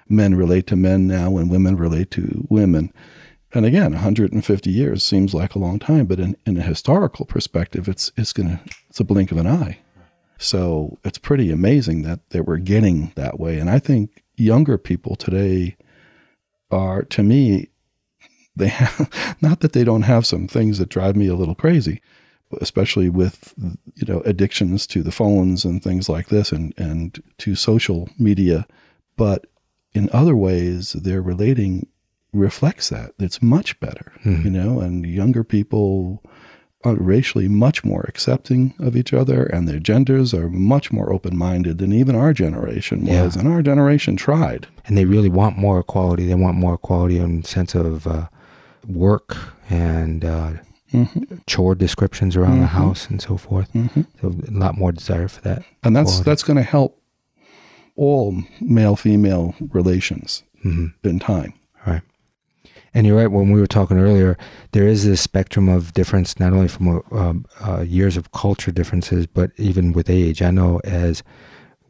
men 0.10 0.36
relate 0.36 0.66
to 0.68 0.76
men 0.76 1.08
now 1.08 1.38
and 1.38 1.52
women 1.52 1.76
relate 1.76 2.10
to 2.12 2.48
women. 2.50 2.92
And 3.54 3.66
again, 3.66 3.92
150 3.92 4.70
years 4.70 5.04
seems 5.04 5.34
like 5.34 5.54
a 5.54 5.60
long 5.60 5.80
time, 5.80 6.06
but 6.06 6.20
in, 6.20 6.36
in 6.46 6.58
a 6.58 6.62
historical 6.62 7.26
perspective, 7.26 7.88
it's 7.88 8.12
it's 8.18 8.34
gonna 8.34 8.60
it's 8.90 9.00
a 9.00 9.06
blink 9.06 9.32
of 9.32 9.38
an 9.38 9.48
eye. 9.48 9.80
So 10.38 10.98
it's 11.04 11.18
pretty 11.18 11.52
amazing 11.52 12.02
that 12.02 12.30
that 12.32 12.46
we're 12.46 12.58
getting 12.58 13.14
that 13.16 13.40
way. 13.40 13.60
And 13.60 13.70
I 13.70 13.80
think 13.80 14.24
younger 14.36 14.78
people 14.78 15.16
today 15.16 15.78
are, 16.72 17.04
to 17.04 17.24
me, 17.24 17.70
they 18.58 18.68
have 18.82 19.36
not 19.42 19.60
that 19.62 19.74
they 19.74 19.84
don't 19.84 20.04
have 20.04 20.26
some 20.26 20.48
things 20.48 20.78
that 20.80 20.90
drive 20.90 21.16
me 21.16 21.28
a 21.28 21.36
little 21.36 21.56
crazy, 21.56 22.02
especially 22.62 23.10
with 23.10 23.54
you 23.96 24.06
know 24.08 24.22
addictions 24.22 24.88
to 24.88 25.04
the 25.04 25.12
phones 25.12 25.66
and 25.66 25.84
things 25.84 26.10
like 26.10 26.30
this 26.30 26.52
and 26.52 26.74
and 26.78 27.22
to 27.40 27.56
social 27.56 28.10
media, 28.20 28.66
but 29.16 29.48
in 29.94 30.10
other 30.14 30.36
ways 30.36 30.94
their 30.94 31.22
relating 31.22 31.88
reflects 32.34 32.90
that. 32.90 33.14
It's 33.20 33.42
much 33.42 33.80
better, 33.80 34.12
you 34.26 34.50
know, 34.50 34.80
and 34.82 35.06
younger 35.06 35.44
people 35.44 36.22
are 36.84 36.94
racially 36.96 37.48
much 37.48 37.84
more 37.84 38.06
accepting 38.08 38.74
of 38.80 38.96
each 38.96 39.12
other 39.12 39.46
and 39.46 39.68
their 39.68 39.80
genders 39.80 40.34
are 40.34 40.48
much 40.50 40.92
more 40.92 41.12
open-minded 41.12 41.80
than 41.80 41.92
even 41.92 42.16
our 42.16 42.34
generation 42.34 43.02
was 43.06 43.36
Yeah. 43.36 43.40
and 43.42 43.48
our 43.52 43.64
generation 43.64 44.16
tried 44.16 44.68
and 44.86 44.96
they 44.96 45.06
really 45.06 45.30
want 45.30 45.58
more 45.58 45.80
equality. 45.80 46.28
They 46.28 46.36
want 46.36 46.58
more 46.58 46.76
equality 46.76 47.18
in 47.18 47.42
the 47.42 47.48
sense 47.48 47.74
of 47.74 48.06
uh, 48.06 48.28
work 48.86 49.36
and 49.70 50.24
uh, 50.26 50.52
chore 51.48 51.76
descriptions 51.76 52.36
around 52.36 52.60
the 52.60 52.68
house 52.68 53.10
and 53.10 53.22
so 53.22 53.38
forth. 53.38 53.70
So 54.22 54.28
a 54.48 54.52
lot 54.52 54.78
more 54.78 54.92
desire 54.92 55.28
for 55.28 55.42
that. 55.42 55.64
and 55.84 55.96
that's 55.96 56.10
equality. 56.12 56.30
that's 56.30 56.44
going 56.44 56.58
to 56.58 56.64
help 56.64 57.02
all 57.96 58.36
male 58.62 58.96
female 58.96 59.56
relations 59.72 60.44
Mm-hmm. 60.66 61.08
in 61.08 61.20
time 61.20 61.54
Right. 61.86 62.02
And 62.94 63.06
you're 63.06 63.16
right. 63.16 63.28
When 63.32 63.52
we 63.52 63.60
were 63.62 63.68
talking 63.68 64.00
earlier, 64.00 64.38
there 64.72 64.88
is 64.88 65.06
this 65.06 65.22
spectrum 65.22 65.70
of 65.70 65.94
difference, 65.94 66.40
not 66.40 66.52
only 66.52 66.68
from 66.68 67.04
uh, 67.12 67.34
uh, 67.64 67.82
years 67.82 68.18
of 68.18 68.32
culture 68.32 68.72
differences, 68.72 69.28
but 69.28 69.52
even 69.58 69.94
with 69.94 70.10
age. 70.10 70.42
I 70.42 70.50
know 70.50 70.82
as 70.84 71.22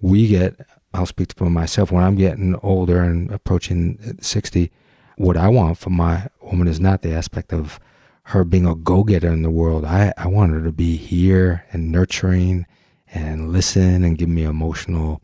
we 0.01 0.27
get, 0.27 0.59
I'll 0.93 1.05
speak 1.05 1.33
for 1.35 1.49
myself, 1.49 1.91
when 1.93 2.03
I'm 2.03 2.15
getting 2.15 2.55
older 2.61 3.01
and 3.01 3.31
approaching 3.31 4.17
60, 4.21 4.69
what 5.17 5.35
I 5.35 5.49
want 5.49 5.77
for 5.77 5.89
my 5.89 6.27
woman 6.41 6.67
is 6.67 6.79
not 6.79 7.01
the 7.01 7.11
aspect 7.11 7.51
of 7.51 7.79
her 8.23 8.43
being 8.43 8.65
a 8.65 8.75
go 8.75 9.03
getter 9.03 9.29
in 9.29 9.41
the 9.41 9.49
world. 9.49 9.83
I, 9.83 10.13
I 10.15 10.27
want 10.27 10.51
her 10.51 10.63
to 10.63 10.71
be 10.71 10.95
here 10.95 11.65
and 11.71 11.91
nurturing 11.91 12.65
and 13.13 13.51
listen 13.51 14.03
and 14.03 14.17
give 14.17 14.29
me 14.29 14.43
emotional 14.43 15.21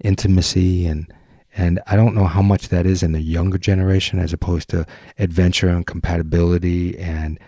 intimacy 0.00 0.86
and 0.86 1.12
and 1.56 1.80
I 1.88 1.96
don't 1.96 2.14
know 2.14 2.26
how 2.26 2.42
much 2.42 2.68
that 2.68 2.86
is 2.86 3.02
in 3.02 3.12
the 3.12 3.20
younger 3.20 3.58
generation 3.58 4.20
as 4.20 4.32
opposed 4.32 4.68
to 4.68 4.86
adventure 5.18 5.68
and 5.68 5.84
compatibility 5.84 6.96
and 6.96 7.40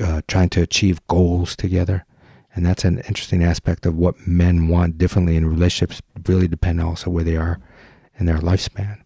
uh, 0.00 0.20
trying 0.28 0.50
to 0.50 0.60
achieve 0.60 1.06
goals 1.06 1.56
together. 1.56 2.04
And 2.54 2.66
that's 2.66 2.84
an 2.84 2.98
interesting 2.98 3.42
aspect 3.42 3.86
of 3.86 3.96
what 3.96 4.26
men 4.26 4.68
want 4.68 4.98
differently 4.98 5.36
in 5.36 5.48
relationships. 5.48 6.02
Really 6.26 6.46
depend 6.46 6.82
also 6.82 7.08
where 7.08 7.24
they 7.24 7.36
are 7.36 7.58
in 8.18 8.26
their 8.26 8.38
lifespan. 8.38 9.00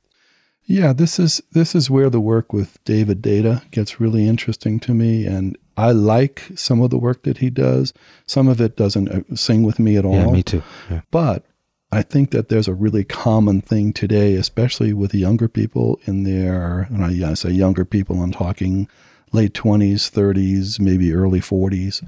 Yeah, 0.64 0.92
this 0.92 1.18
is 1.18 1.42
this 1.52 1.74
is 1.74 1.90
where 1.90 2.08
the 2.08 2.20
work 2.20 2.52
with 2.52 2.82
David 2.84 3.20
Deida 3.20 3.68
gets 3.70 4.00
really 4.00 4.26
interesting 4.26 4.78
to 4.80 4.94
me, 4.94 5.26
and 5.26 5.58
I 5.76 5.92
like 5.92 6.44
some 6.54 6.80
of 6.80 6.90
the 6.90 6.98
work 6.98 7.24
that 7.24 7.38
he 7.38 7.50
does. 7.50 7.92
Some 8.26 8.48
of 8.48 8.60
it 8.60 8.76
doesn't 8.76 9.08
uh, 9.08 9.34
sing 9.34 9.64
with 9.64 9.78
me 9.78 9.96
at 9.96 10.04
all. 10.04 10.14
Yeah, 10.14 10.30
me 10.30 10.42
too. 10.42 10.62
Yeah. 10.90 11.00
But 11.10 11.44
I 11.92 12.00
think 12.00 12.30
that 12.30 12.48
there's 12.48 12.68
a 12.68 12.74
really 12.74 13.04
common 13.04 13.60
thing 13.60 13.92
today, 13.92 14.34
especially 14.34 14.94
with 14.94 15.14
younger 15.14 15.46
people 15.46 16.00
in 16.06 16.24
their, 16.24 16.88
and 16.90 17.04
I, 17.04 17.30
I 17.30 17.34
say 17.34 17.50
younger 17.50 17.84
people, 17.84 18.22
I'm 18.22 18.32
talking 18.32 18.88
late 19.32 19.52
20s, 19.52 20.10
30s, 20.10 20.80
maybe 20.80 21.12
early 21.12 21.40
40s, 21.40 22.02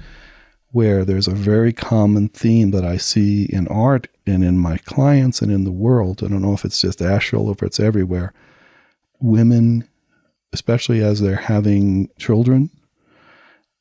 where 0.75 1.05
there's 1.05 1.29
a 1.29 1.35
very 1.35 1.73
common 1.73 2.29
theme 2.29 2.73
that 2.73 2.85
I 2.85 2.97
see 2.97 3.45
in 3.45 3.69
art 3.69 4.09
and 4.27 4.43
in 4.43 4.59
my 4.59 4.77
clients 4.79 5.41
and 5.41 5.53
in 5.53 5.63
the 5.63 5.71
world. 5.71 6.21
I 6.21 6.27
don't 6.27 6.43
know 6.43 6.53
if 6.53 6.65
it's 6.65 6.81
just 6.81 7.01
Asheville 7.01 7.47
or 7.47 7.53
if 7.53 7.63
it's 7.63 7.79
everywhere. 7.79 8.33
Women, 9.21 9.89
especially 10.53 11.01
as 11.01 11.21
they're 11.21 11.37
having 11.37 12.09
children, 12.19 12.71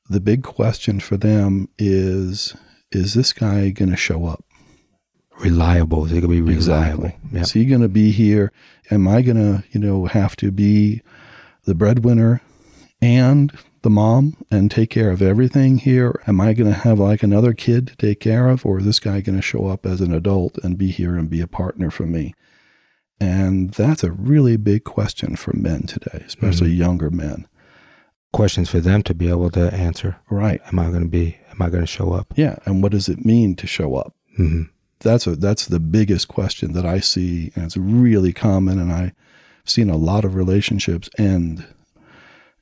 the 0.07 0.19
big 0.19 0.43
question 0.43 0.99
for 0.99 1.17
them 1.17 1.67
is 1.79 2.55
is 2.91 3.15
this 3.15 3.33
guy 3.33 3.71
going 3.71 3.89
to 3.89 3.97
show 3.97 4.27
up? 4.27 4.45
Reliable. 5.39 6.05
Is 6.05 6.11
he 6.11 6.21
going 6.21 6.29
to 6.29 6.35
be 6.35 6.41
reliable? 6.41 7.05
Exactly. 7.05 7.15
Yep. 7.31 7.41
Is 7.41 7.51
he 7.53 7.65
going 7.65 7.81
to 7.81 7.89
be 7.89 8.11
here? 8.11 8.51
Am 8.91 9.07
I 9.07 9.23
going 9.23 9.37
to, 9.37 9.63
you 9.71 9.79
know, 9.79 10.05
have 10.05 10.35
to 10.35 10.51
be 10.51 11.01
the 11.63 11.73
breadwinner 11.73 12.41
and 13.01 13.51
the 13.83 13.89
mom 13.89 14.35
and 14.49 14.71
take 14.71 14.89
care 14.89 15.11
of 15.11 15.21
everything 15.21 15.77
here? 15.77 16.19
Am 16.25 16.41
I 16.41 16.53
going 16.53 16.71
to 16.71 16.79
have 16.79 16.99
like 16.99 17.21
another 17.21 17.53
kid 17.53 17.87
to 17.87 17.95
take 17.95 18.19
care 18.19 18.49
of? 18.49 18.65
Or 18.65 18.79
is 18.79 18.85
this 18.85 18.99
guy 18.99 19.21
going 19.21 19.35
to 19.35 19.41
show 19.41 19.67
up 19.67 19.85
as 19.85 20.01
an 20.01 20.13
adult 20.13 20.57
and 20.63 20.77
be 20.77 20.89
here 20.89 21.15
and 21.15 21.29
be 21.29 21.41
a 21.41 21.47
partner 21.47 21.91
for 21.91 22.05
me? 22.05 22.33
And 23.19 23.71
that's 23.71 24.03
a 24.03 24.11
really 24.11 24.57
big 24.57 24.83
question 24.83 25.35
for 25.35 25.55
men 25.55 25.83
today, 25.83 26.23
especially 26.25 26.69
mm-hmm. 26.69 26.81
younger 26.81 27.09
men. 27.09 27.47
Questions 28.31 28.69
for 28.69 28.79
them 28.79 29.03
to 29.03 29.13
be 29.13 29.29
able 29.29 29.51
to 29.51 29.73
answer. 29.73 30.17
Right. 30.29 30.61
Am 30.67 30.79
I 30.79 30.87
going 30.89 31.03
to 31.03 31.09
be, 31.09 31.37
am 31.51 31.61
I 31.61 31.69
going 31.69 31.83
to 31.83 31.87
show 31.87 32.13
up? 32.13 32.33
Yeah. 32.35 32.57
And 32.65 32.81
what 32.81 32.91
does 32.91 33.07
it 33.07 33.23
mean 33.23 33.55
to 33.57 33.67
show 33.67 33.95
up? 33.95 34.15
Mm-hmm. 34.39 34.63
That's 34.99 35.27
a, 35.27 35.35
that's 35.35 35.67
the 35.67 35.79
biggest 35.79 36.29
question 36.29 36.71
that 36.73 36.85
I 36.85 36.99
see. 36.99 37.51
And 37.55 37.65
it's 37.65 37.77
really 37.77 38.33
common. 38.33 38.79
And 38.79 38.91
I've 38.91 39.13
seen 39.65 39.89
a 39.89 39.97
lot 39.97 40.25
of 40.25 40.35
relationships 40.35 41.09
end 41.17 41.65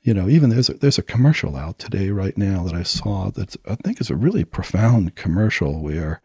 you 0.02 0.12
know, 0.12 0.28
even 0.28 0.50
there's 0.50 0.68
a, 0.68 0.74
there's 0.74 0.98
a 0.98 1.02
commercial 1.02 1.56
out 1.56 1.78
today 1.78 2.10
right 2.10 2.36
now 2.36 2.64
that 2.64 2.74
I 2.74 2.82
saw 2.82 3.30
that 3.30 3.56
I 3.68 3.76
think 3.76 4.00
is 4.00 4.10
a 4.10 4.16
really 4.16 4.44
profound 4.44 5.14
commercial 5.14 5.80
where 5.80 6.20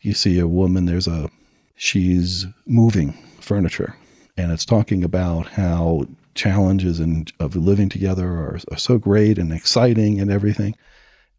you 0.00 0.12
see 0.12 0.38
a 0.40 0.48
woman. 0.48 0.86
There's 0.86 1.06
a 1.06 1.30
she's 1.76 2.46
moving 2.66 3.12
furniture, 3.40 3.96
and 4.36 4.50
it's 4.50 4.64
talking 4.64 5.04
about 5.04 5.46
how 5.48 6.06
challenges 6.34 6.98
and 6.98 7.32
of 7.38 7.54
living 7.54 7.88
together 7.88 8.26
are, 8.26 8.58
are 8.70 8.78
so 8.78 8.98
great 8.98 9.38
and 9.38 9.52
exciting 9.52 10.20
and 10.20 10.30
everything. 10.30 10.74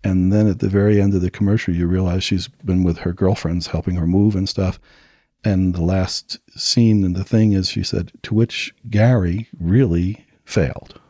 And 0.06 0.32
then 0.32 0.48
at 0.48 0.60
the 0.60 0.70
very 0.70 1.02
end 1.02 1.14
of 1.14 1.22
the 1.22 1.32
commercial, 1.32 1.74
you 1.74 1.88
realize 1.88 2.24
she's 2.24 2.48
been 2.48 2.84
with 2.84 3.00
her 3.00 3.14
girlfriends 3.14 3.68
helping 3.68 3.96
her 3.96 4.08
move 4.08 4.36
and 4.36 4.48
stuff. 4.48 4.80
And 5.46 5.74
the 5.74 5.82
last 5.82 6.40
scene 6.58 7.04
and 7.04 7.16
the 7.16 7.24
thing 7.24 7.52
is, 7.52 7.70
she 7.70 7.84
said, 7.84 8.12
to 8.24 8.34
which 8.34 8.74
Gary 8.90 9.48
really 9.60 10.26
failed 10.46 11.02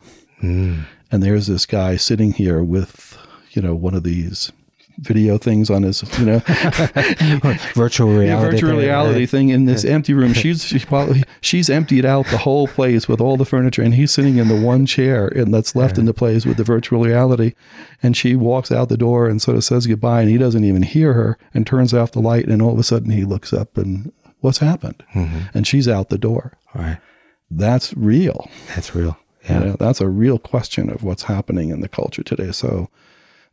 Mm. 0.44 0.86
And 1.12 1.24
there's 1.24 1.48
this 1.48 1.66
guy 1.66 1.96
sitting 1.96 2.34
here 2.34 2.62
with, 2.64 3.18
you 3.52 3.62
know, 3.62 3.74
one 3.74 3.96
of 3.96 4.04
these 4.04 4.52
video 5.00 5.40
things 5.40 5.70
on 5.70 5.84
his, 5.84 6.04
you 6.20 6.26
know, 6.26 6.40
virtual 7.74 8.10
reality, 8.10 8.28
yeah, 8.28 8.40
virtual 8.40 8.70
thing, 8.72 8.80
reality 8.80 9.20
right? 9.20 9.30
thing 9.30 9.50
in 9.50 9.66
this 9.66 9.86
empty 9.86 10.14
room. 10.14 10.34
She's 10.34 10.64
she's, 10.64 10.86
probably, 10.86 11.24
she's 11.42 11.70
emptied 11.70 12.06
out 12.06 12.28
the 12.28 12.38
whole 12.38 12.68
place 12.68 13.08
with 13.08 13.20
all 13.20 13.38
the 13.38 13.46
furniture, 13.46 13.82
and 13.82 13.94
he's 13.96 14.12
sitting 14.12 14.38
in 14.38 14.50
the 14.50 14.60
one 14.60 14.86
chair 14.86 15.28
and 15.28 15.54
that's 15.54 15.76
left 15.76 15.98
in 15.98 16.06
the 16.06 16.14
place 16.14 16.46
with 16.46 16.58
the 16.58 16.64
virtual 16.64 17.04
reality. 17.04 17.54
And 18.04 18.16
she 18.16 18.36
walks 18.36 18.72
out 18.72 18.90
the 18.90 18.98
door 18.98 19.28
and 19.28 19.42
sort 19.42 19.58
of 19.58 19.64
says 19.64 19.88
goodbye, 19.88 20.22
and 20.22 20.30
he 20.30 20.38
doesn't 20.38 20.64
even 20.64 20.84
hear 20.84 21.14
her, 21.14 21.38
and 21.54 21.66
turns 21.66 21.94
off 21.94 22.12
the 22.12 22.20
light, 22.20 22.48
and 22.48 22.62
all 22.62 22.74
of 22.74 22.80
a 22.80 22.84
sudden 22.84 23.12
he 23.12 23.24
looks 23.24 23.54
up 23.54 23.78
and 23.78 24.12
what's 24.44 24.60
happened? 24.60 25.04
Mm-hmm. 25.16 25.58
And 25.58 25.66
she's 25.66 25.88
out 25.88 26.10
the 26.10 26.18
door. 26.18 26.58
Right. 26.76 27.00
That's 27.50 27.94
real. 27.96 28.50
That's 28.76 28.94
real. 28.94 29.18
Yeah. 29.46 29.60
You 29.60 29.66
know, 29.66 29.76
that's 29.80 30.02
a 30.02 30.10
real 30.10 30.40
question 30.40 30.90
of 30.90 31.04
what's 31.04 31.24
happening 31.24 31.70
in 31.70 31.82
the 31.82 31.90
culture 31.90 32.24
today. 32.24 32.52
So 32.52 32.90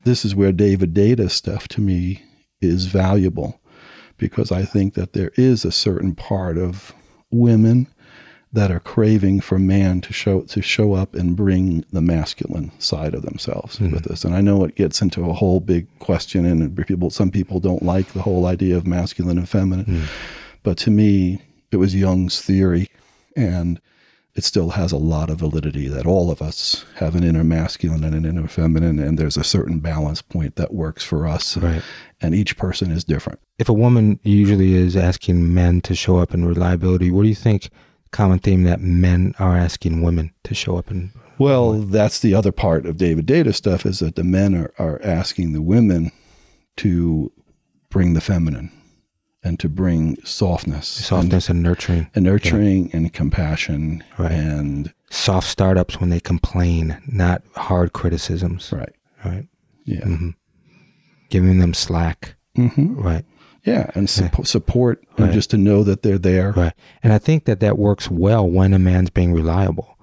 this 0.04 0.24
is 0.24 0.34
where 0.34 0.52
David 0.52 0.94
Deida 0.94 1.30
stuff 1.30 1.68
to 1.68 1.80
me 1.80 2.22
is 2.60 2.86
valuable 2.86 3.60
because 4.16 4.52
I 4.52 4.64
think 4.64 4.94
that 4.94 5.12
there 5.12 5.32
is 5.36 5.64
a 5.64 5.72
certain 5.72 6.14
part 6.14 6.58
of 6.58 6.94
women 7.30 7.88
that 8.52 8.70
are 8.70 8.80
craving 8.80 9.40
for 9.40 9.58
man 9.58 10.00
to 10.00 10.12
show 10.12 10.40
to 10.42 10.60
show 10.60 10.94
up 10.94 11.14
and 11.14 11.36
bring 11.36 11.84
the 11.92 12.00
masculine 12.00 12.72
side 12.80 13.14
of 13.14 13.22
themselves 13.22 13.78
mm-hmm. 13.78 13.92
with 13.92 14.10
us. 14.10 14.24
And 14.24 14.34
I 14.34 14.40
know 14.40 14.64
it 14.64 14.74
gets 14.74 15.00
into 15.00 15.28
a 15.30 15.32
whole 15.32 15.60
big 15.60 15.86
question 16.00 16.44
and 16.44 16.76
people 16.86 17.10
some 17.10 17.30
people 17.30 17.60
don't 17.60 17.82
like 17.82 18.12
the 18.12 18.22
whole 18.22 18.46
idea 18.46 18.76
of 18.76 18.86
masculine 18.86 19.38
and 19.38 19.48
feminine. 19.48 19.86
Mm-hmm. 19.86 20.04
But 20.62 20.78
to 20.78 20.90
me, 20.90 21.40
it 21.70 21.76
was 21.76 21.94
Jung's 21.94 22.42
theory 22.42 22.88
and 23.36 23.80
it 24.34 24.44
still 24.44 24.70
has 24.70 24.92
a 24.92 24.96
lot 24.96 25.28
of 25.28 25.38
validity 25.38 25.88
that 25.88 26.06
all 26.06 26.30
of 26.30 26.40
us 26.40 26.84
have 26.96 27.16
an 27.16 27.24
inner 27.24 27.42
masculine 27.42 28.04
and 28.04 28.14
an 28.14 28.24
inner 28.24 28.46
feminine, 28.46 28.98
and 28.98 29.18
there's 29.18 29.36
a 29.36 29.44
certain 29.44 29.80
balance 29.80 30.22
point 30.22 30.56
that 30.56 30.72
works 30.72 31.04
for 31.04 31.26
us. 31.26 31.56
Right. 31.56 31.82
And 32.20 32.34
each 32.34 32.56
person 32.56 32.90
is 32.90 33.02
different. 33.02 33.40
If 33.58 33.68
a 33.68 33.74
woman 33.74 34.20
usually 34.22 34.74
is 34.74 34.96
asking 34.96 35.52
men 35.52 35.80
to 35.82 35.94
show 35.94 36.18
up 36.18 36.32
in 36.32 36.44
reliability, 36.44 37.10
what 37.10 37.22
do 37.22 37.28
you 37.28 37.34
think? 37.34 37.70
Common 38.12 38.38
theme 38.38 38.64
that 38.64 38.80
men 38.80 39.34
are 39.38 39.56
asking 39.56 40.02
women 40.02 40.32
to 40.44 40.54
show 40.54 40.76
up 40.76 40.90
in. 40.90 41.12
Well, 41.38 41.74
that's 41.74 42.20
the 42.20 42.34
other 42.34 42.52
part 42.52 42.86
of 42.86 42.98
David 42.98 43.26
Deida 43.26 43.54
stuff 43.54 43.86
is 43.86 44.00
that 44.00 44.16
the 44.16 44.24
men 44.24 44.54
are, 44.54 44.72
are 44.78 45.00
asking 45.02 45.52
the 45.52 45.62
women 45.62 46.12
to 46.76 47.32
bring 47.88 48.14
the 48.14 48.20
feminine 48.20 48.70
and 49.42 49.58
to 49.60 49.68
bring 49.68 50.16
softness, 50.24 50.86
softness 50.86 51.48
and, 51.48 51.56
and 51.56 51.62
nurturing, 51.62 52.10
and 52.14 52.24
nurturing 52.24 52.88
yeah. 52.88 52.96
and 52.96 53.12
compassion, 53.12 54.04
right. 54.18 54.32
and 54.32 54.92
soft 55.10 55.46
startups 55.48 55.98
when 56.00 56.10
they 56.10 56.20
complain, 56.20 57.00
not 57.06 57.42
hard 57.56 57.92
criticisms, 57.92 58.72
right, 58.72 58.94
right, 59.24 59.48
yeah, 59.84 60.00
mm-hmm. 60.00 60.30
giving 61.30 61.58
them 61.58 61.72
slack, 61.72 62.34
mm-hmm. 62.56 62.94
right, 63.00 63.24
yeah, 63.64 63.90
and 63.94 64.10
su- 64.10 64.24
yeah. 64.24 64.44
support, 64.44 65.02
right. 65.12 65.26
and 65.26 65.32
just 65.32 65.50
to 65.50 65.56
know 65.56 65.82
that 65.84 66.02
they're 66.02 66.18
there, 66.18 66.52
right, 66.52 66.74
and 67.02 67.12
I 67.12 67.18
think 67.18 67.46
that 67.46 67.60
that 67.60 67.78
works 67.78 68.10
well 68.10 68.48
when 68.48 68.74
a 68.74 68.78
man's 68.78 69.10
being 69.10 69.32
reliable. 69.32 69.96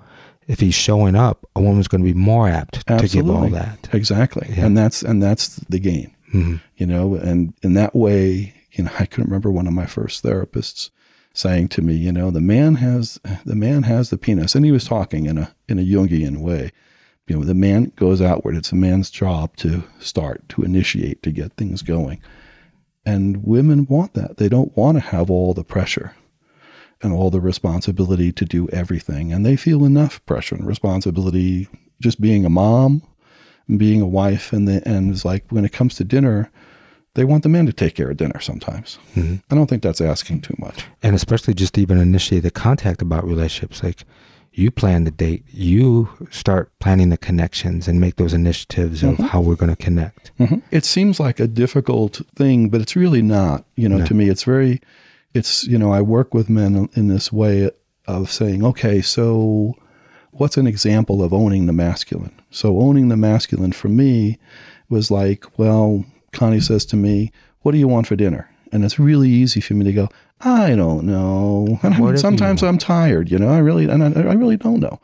If 0.47 0.62
he's 0.62 0.76
showing 0.76 1.13
up, 1.13 1.45
a 1.58 1.62
woman's 1.62 1.89
going 1.89 2.02
to 2.02 2.10
be 2.10 2.17
more 2.17 2.47
apt 2.47 2.78
Absolutely. 2.88 3.08
to 3.10 3.15
give 3.15 3.30
all 3.30 3.50
that. 3.50 3.89
Exactly, 3.91 4.47
yeah. 4.50 4.65
and 4.65 4.78
that's 4.78 5.04
and 5.04 5.21
that's 5.21 5.58
the 5.67 5.78
game, 5.78 6.15
mm-hmm. 6.34 6.56
you 6.78 6.88
know, 6.88 7.15
and 7.15 7.54
in 7.63 7.73
that 7.73 7.93
way 7.93 8.54
you 8.77 8.83
know, 8.85 8.91
I 8.99 9.05
can 9.05 9.23
remember 9.23 9.51
one 9.51 9.67
of 9.67 9.73
my 9.73 9.85
first 9.85 10.23
therapists 10.23 10.91
saying 11.33 11.67
to 11.69 11.81
me, 11.81 11.93
you 11.93 12.11
know, 12.11 12.31
the 12.31 12.41
man 12.41 12.75
has 12.75 13.19
the 13.45 13.55
man 13.55 13.83
has 13.83 14.09
the 14.09 14.17
penis, 14.17 14.55
and 14.55 14.65
he 14.65 14.71
was 14.71 14.85
talking 14.85 15.25
in 15.25 15.37
a 15.37 15.53
in 15.67 15.79
a 15.79 15.83
Jungian 15.83 16.37
way. 16.37 16.71
You 17.27 17.37
know, 17.37 17.43
the 17.43 17.53
man 17.53 17.91
goes 17.95 18.21
outward. 18.21 18.55
It's 18.55 18.71
a 18.71 18.75
man's 18.75 19.09
job 19.09 19.55
to 19.57 19.83
start, 19.99 20.47
to 20.49 20.63
initiate, 20.63 21.21
to 21.23 21.31
get 21.31 21.53
things 21.53 21.81
going. 21.81 22.21
And 23.05 23.43
women 23.43 23.85
want 23.85 24.13
that. 24.13 24.37
They 24.37 24.47
don't 24.47 24.75
want 24.77 24.97
to 24.97 25.01
have 25.01 25.29
all 25.29 25.53
the 25.53 25.63
pressure 25.63 26.15
and 27.01 27.13
all 27.13 27.29
the 27.29 27.41
responsibility 27.41 28.31
to 28.31 28.45
do 28.45 28.69
everything. 28.69 29.33
And 29.33 29.45
they 29.45 29.55
feel 29.57 29.83
enough 29.83 30.25
pressure 30.25 30.55
and 30.55 30.65
responsibility 30.65 31.67
just 31.99 32.21
being 32.21 32.45
a 32.45 32.49
mom, 32.49 33.03
being 33.75 34.01
a 34.01 34.07
wife, 34.07 34.53
and 34.53 34.67
the, 34.67 34.87
and 34.87 35.11
it's 35.11 35.25
like 35.25 35.45
when 35.49 35.65
it 35.65 35.73
comes 35.73 35.95
to 35.95 36.03
dinner, 36.03 36.49
they 37.17 37.25
want 37.25 37.41
the 37.41 37.49
men 37.49 37.65
to 37.65 37.73
take 37.73 37.95
care 37.95 38.12
of 38.12 38.17
dinner 38.17 38.39
sometimes. 38.39 38.99
Mm-hmm. 39.15 39.38
I 39.49 39.56
don't 39.56 39.65
think 39.67 39.82
that's 39.82 40.01
asking 40.01 40.41
too 40.41 40.53
much. 40.60 40.86
And 41.01 41.15
especially 41.15 41.56
just 41.56 41.75
even 41.80 41.97
initiate 41.97 42.43
the 42.43 42.51
contact 42.51 43.01
about 43.01 43.25
relationships. 43.25 43.84
Like 43.84 44.06
you 44.53 44.69
plan 44.69 45.03
the 45.03 45.10
date, 45.10 45.43
you 45.49 46.10
start 46.30 46.71
planning 46.80 47.10
the 47.10 47.17
connections 47.17 47.88
and 47.88 47.99
make 47.99 48.17
those 48.17 48.36
initiatives 48.36 49.01
mm-hmm. 49.01 49.19
of 49.21 49.30
how 49.32 49.41
we're 49.41 49.56
going 49.56 49.75
to 49.75 49.84
connect. 49.84 50.32
Mm-hmm. 50.39 50.60
It 50.69 50.86
seems 50.86 51.19
like 51.19 51.39
a 51.39 51.47
difficult 51.47 52.21
thing, 52.36 52.69
but 52.69 52.82
it's 52.82 52.95
really 52.95 53.23
not. 53.23 53.65
You 53.75 53.89
know, 53.89 53.97
no. 53.97 54.06
to 54.06 54.13
me, 54.13 54.30
it's 54.30 54.43
very, 54.43 54.80
it's, 55.34 55.63
you 55.65 55.80
know, 55.80 55.91
I 55.91 56.03
work 56.03 56.36
with 56.36 56.51
men 56.51 56.88
in 56.93 57.08
this 57.08 57.34
way 57.34 57.71
of 58.06 58.30
saying, 58.32 58.63
okay, 58.63 59.01
so 59.01 59.73
what's 60.34 60.56
an 60.58 60.67
example 60.67 61.23
of 61.23 61.34
owning 61.34 61.65
the 61.65 61.73
masculine? 61.73 62.39
So 62.51 62.80
owning 62.80 63.08
the 63.10 63.17
masculine 63.17 63.71
for 63.71 63.89
me 63.89 64.38
was 64.88 65.10
like, 65.10 65.58
well, 65.58 66.06
Connie 66.38 66.62
says 66.62 66.86
to 66.86 66.95
me, 66.95 67.32
What 67.62 67.71
do 67.71 67.80
you 67.80 67.88
want 67.88 68.08
for 68.08 68.15
dinner? 68.15 68.50
And 68.71 68.86
it's 68.86 69.00
really 69.00 69.30
easy 69.30 69.60
for 69.60 69.73
me 69.73 69.86
to 69.86 69.93
go, 69.93 70.10
I 70.41 70.76
don't 70.76 71.06
know. 71.06 71.80
And 71.84 71.95
I 71.95 72.00
mean, 72.00 72.17
sometimes 72.17 72.63
I'm 72.63 72.78
tired, 72.78 73.32
you 73.32 73.39
know, 73.39 73.50
I 73.50 73.58
really, 73.58 73.89
and 73.89 74.04
I, 74.04 74.21
I 74.21 74.34
really 74.34 74.58
don't 74.58 74.80
know. 74.80 75.00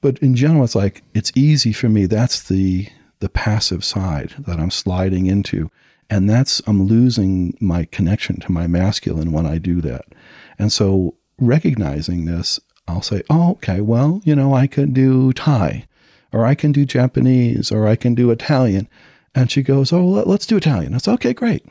But 0.00 0.18
in 0.18 0.34
general, 0.34 0.64
it's 0.64 0.74
like, 0.74 1.02
it's 1.14 1.32
easy 1.34 1.72
for 1.72 1.88
me. 1.88 2.06
That's 2.06 2.42
the, 2.48 2.88
the 3.18 3.28
passive 3.28 3.84
side 3.84 4.34
that 4.38 4.60
I'm 4.60 4.70
sliding 4.70 5.26
into. 5.26 5.70
And 6.08 6.30
that's, 6.30 6.62
I'm 6.66 6.84
losing 6.84 7.56
my 7.60 7.84
connection 7.84 8.40
to 8.40 8.52
my 8.52 8.66
masculine 8.66 9.32
when 9.32 9.44
I 9.44 9.58
do 9.58 9.80
that. 9.82 10.06
And 10.58 10.72
so 10.72 11.16
recognizing 11.38 12.24
this, 12.24 12.60
I'll 12.86 13.02
say, 13.02 13.22
oh, 13.28 13.50
okay, 13.52 13.80
well, 13.80 14.22
you 14.24 14.34
know, 14.34 14.54
I 14.54 14.66
could 14.66 14.94
do 14.94 15.32
Thai 15.32 15.86
or 16.32 16.46
I 16.46 16.54
can 16.54 16.72
do 16.72 16.86
Japanese 16.86 17.70
or 17.70 17.86
I 17.86 17.96
can 17.96 18.14
do 18.14 18.30
Italian. 18.30 18.88
And 19.34 19.50
she 19.50 19.62
goes, 19.62 19.92
Oh, 19.92 20.04
let's 20.06 20.46
do 20.46 20.56
Italian. 20.56 20.94
I 20.94 20.98
said, 20.98 21.14
Okay, 21.14 21.32
great. 21.34 21.64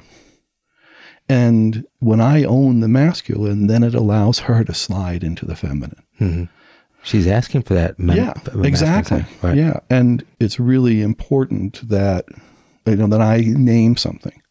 And 1.29 1.85
when 1.99 2.21
I 2.21 2.43
own 2.43 2.79
the 2.79 2.87
masculine, 2.87 3.67
then 3.67 3.83
it 3.83 3.93
allows 3.93 4.39
her 4.39 4.63
to 4.63 4.73
slide 4.73 5.23
into 5.23 5.45
the 5.45 5.55
feminine. 5.55 6.03
Mm-hmm. 6.21 6.43
She's 7.03 7.27
asking 7.27 7.63
for 7.63 7.73
that. 7.73 7.95
yeah, 7.99 8.33
exactly. 8.63 9.25
Right. 9.41 9.57
Yeah. 9.57 9.79
And 9.89 10.25
it's 10.39 10.59
really 10.59 11.01
important 11.01 11.87
that 11.89 12.25
you 12.85 12.95
know, 12.95 13.07
that 13.07 13.21
I 13.21 13.41
name 13.41 13.97
something, 13.97 14.41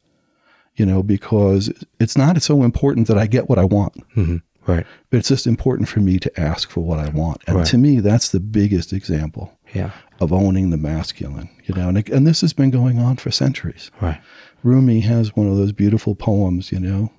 you 0.74 0.84
know, 0.84 1.02
because 1.02 1.72
it's 1.98 2.16
not 2.18 2.40
so 2.42 2.62
important 2.62 3.08
that 3.08 3.16
I 3.18 3.26
get 3.26 3.48
what 3.48 3.58
I 3.58 3.64
want. 3.64 3.94
hmm 4.14 4.36
Right. 4.66 4.84
But 5.10 5.18
it's 5.18 5.28
just 5.28 5.46
important 5.46 5.88
for 5.88 6.00
me 6.00 6.18
to 6.18 6.40
ask 6.40 6.68
for 6.70 6.80
what 6.80 6.98
I 6.98 7.08
want. 7.08 7.40
And 7.46 7.58
Right. 7.58 7.66
to 7.66 7.78
me, 7.78 8.00
that's 8.00 8.30
the 8.30 8.40
biggest 8.40 8.92
example 8.92 9.56
Yeah. 9.72 9.92
Of 10.20 10.32
owning 10.32 10.70
the 10.70 10.76
masculine, 10.76 11.48
you 11.64 11.74
know, 11.74 11.88
and, 11.88 12.08
and 12.08 12.26
this 12.26 12.40
has 12.40 12.52
been 12.52 12.70
going 12.70 12.98
on 12.98 13.16
for 13.16 13.30
centuries. 13.30 13.90
Right. 14.00 14.20
Rumi 14.62 15.00
has 15.00 15.36
one 15.36 15.46
of 15.48 15.56
those 15.56 15.72
beautiful 15.72 16.14
poems, 16.14 16.72
you 16.72 16.80
know. 16.80 17.12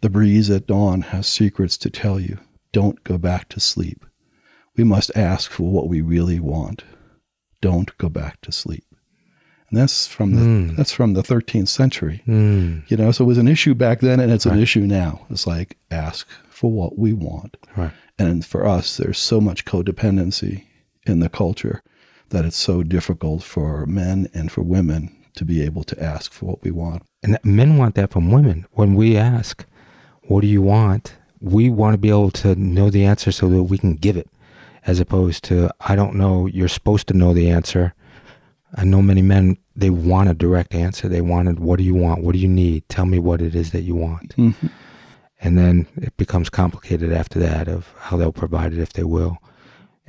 The 0.00 0.10
breeze 0.10 0.50
at 0.50 0.66
dawn 0.66 1.02
has 1.02 1.26
secrets 1.26 1.76
to 1.78 1.90
tell 1.90 2.18
you. 2.18 2.38
Don't 2.72 3.02
go 3.04 3.18
back 3.18 3.48
to 3.50 3.60
sleep. 3.60 4.04
We 4.76 4.84
must 4.84 5.10
ask 5.14 5.50
for 5.50 5.64
what 5.64 5.88
we 5.88 6.00
really 6.00 6.40
want. 6.40 6.84
Don't 7.60 7.96
go 7.98 8.08
back 8.08 8.40
to 8.42 8.52
sleep. 8.52 8.84
And 9.68 9.78
that's 9.78 10.06
from 10.06 10.34
the 10.34 10.40
Mm. 10.40 10.76
that's 10.76 10.92
from 10.92 11.12
the 11.12 11.22
13th 11.22 11.68
century. 11.68 12.22
Mm. 12.26 12.90
You 12.90 12.96
know, 12.96 13.12
so 13.12 13.24
it 13.24 13.28
was 13.28 13.38
an 13.38 13.46
issue 13.48 13.74
back 13.74 14.00
then 14.00 14.18
and 14.18 14.32
it's 14.32 14.46
an 14.46 14.58
issue 14.58 14.80
now. 14.86 15.26
It's 15.30 15.46
like 15.46 15.76
ask 15.90 16.26
for 16.48 16.72
what 16.72 16.98
we 16.98 17.12
want. 17.12 17.56
Right. 17.76 17.92
And 18.18 18.44
for 18.44 18.66
us, 18.66 18.96
there's 18.96 19.18
so 19.18 19.40
much 19.40 19.64
codependency 19.64 20.64
in 21.06 21.20
the 21.20 21.28
culture 21.28 21.82
that 22.30 22.44
it's 22.44 22.56
so 22.56 22.82
difficult 22.82 23.42
for 23.42 23.86
men 23.86 24.28
and 24.34 24.50
for 24.50 24.62
women 24.62 25.14
to 25.34 25.44
be 25.44 25.62
able 25.62 25.84
to 25.84 26.02
ask 26.02 26.32
for 26.32 26.46
what 26.46 26.62
we 26.62 26.70
want. 26.70 27.02
And 27.22 27.38
men 27.44 27.76
want 27.76 27.94
that 27.94 28.10
from 28.10 28.30
women. 28.30 28.66
When 28.72 28.94
we 28.94 29.16
ask, 29.16 29.64
what 30.22 30.40
do 30.40 30.46
you 30.46 30.62
want? 30.62 31.14
We 31.40 31.70
want 31.70 31.94
to 31.94 31.98
be 31.98 32.08
able 32.08 32.30
to 32.32 32.54
know 32.54 32.90
the 32.90 33.04
answer 33.04 33.32
so 33.32 33.48
that 33.48 33.64
we 33.64 33.78
can 33.78 33.94
give 33.94 34.16
it, 34.16 34.28
as 34.86 35.00
opposed 35.00 35.44
to, 35.44 35.70
I 35.80 35.96
don't 35.96 36.14
know, 36.14 36.46
you're 36.46 36.68
supposed 36.68 37.06
to 37.08 37.14
know 37.14 37.32
the 37.32 37.50
answer. 37.50 37.94
I 38.74 38.84
know 38.84 39.02
many 39.02 39.22
men, 39.22 39.56
they 39.74 39.90
want 39.90 40.28
a 40.28 40.34
direct 40.34 40.74
answer. 40.74 41.08
They 41.08 41.20
wanted, 41.20 41.58
what 41.58 41.78
do 41.78 41.84
you 41.84 41.94
want? 41.94 42.22
What 42.22 42.32
do 42.32 42.38
you 42.38 42.48
need? 42.48 42.88
Tell 42.88 43.06
me 43.06 43.18
what 43.18 43.40
it 43.40 43.54
is 43.54 43.72
that 43.72 43.82
you 43.82 43.94
want. 43.94 44.36
Mm-hmm. 44.36 44.66
And 45.40 45.56
then 45.56 45.86
it 45.96 46.16
becomes 46.16 46.50
complicated 46.50 47.12
after 47.12 47.38
that 47.38 47.66
of 47.66 47.94
how 47.98 48.16
they'll 48.16 48.32
provide 48.32 48.72
it 48.72 48.78
if 48.78 48.92
they 48.92 49.04
will. 49.04 49.38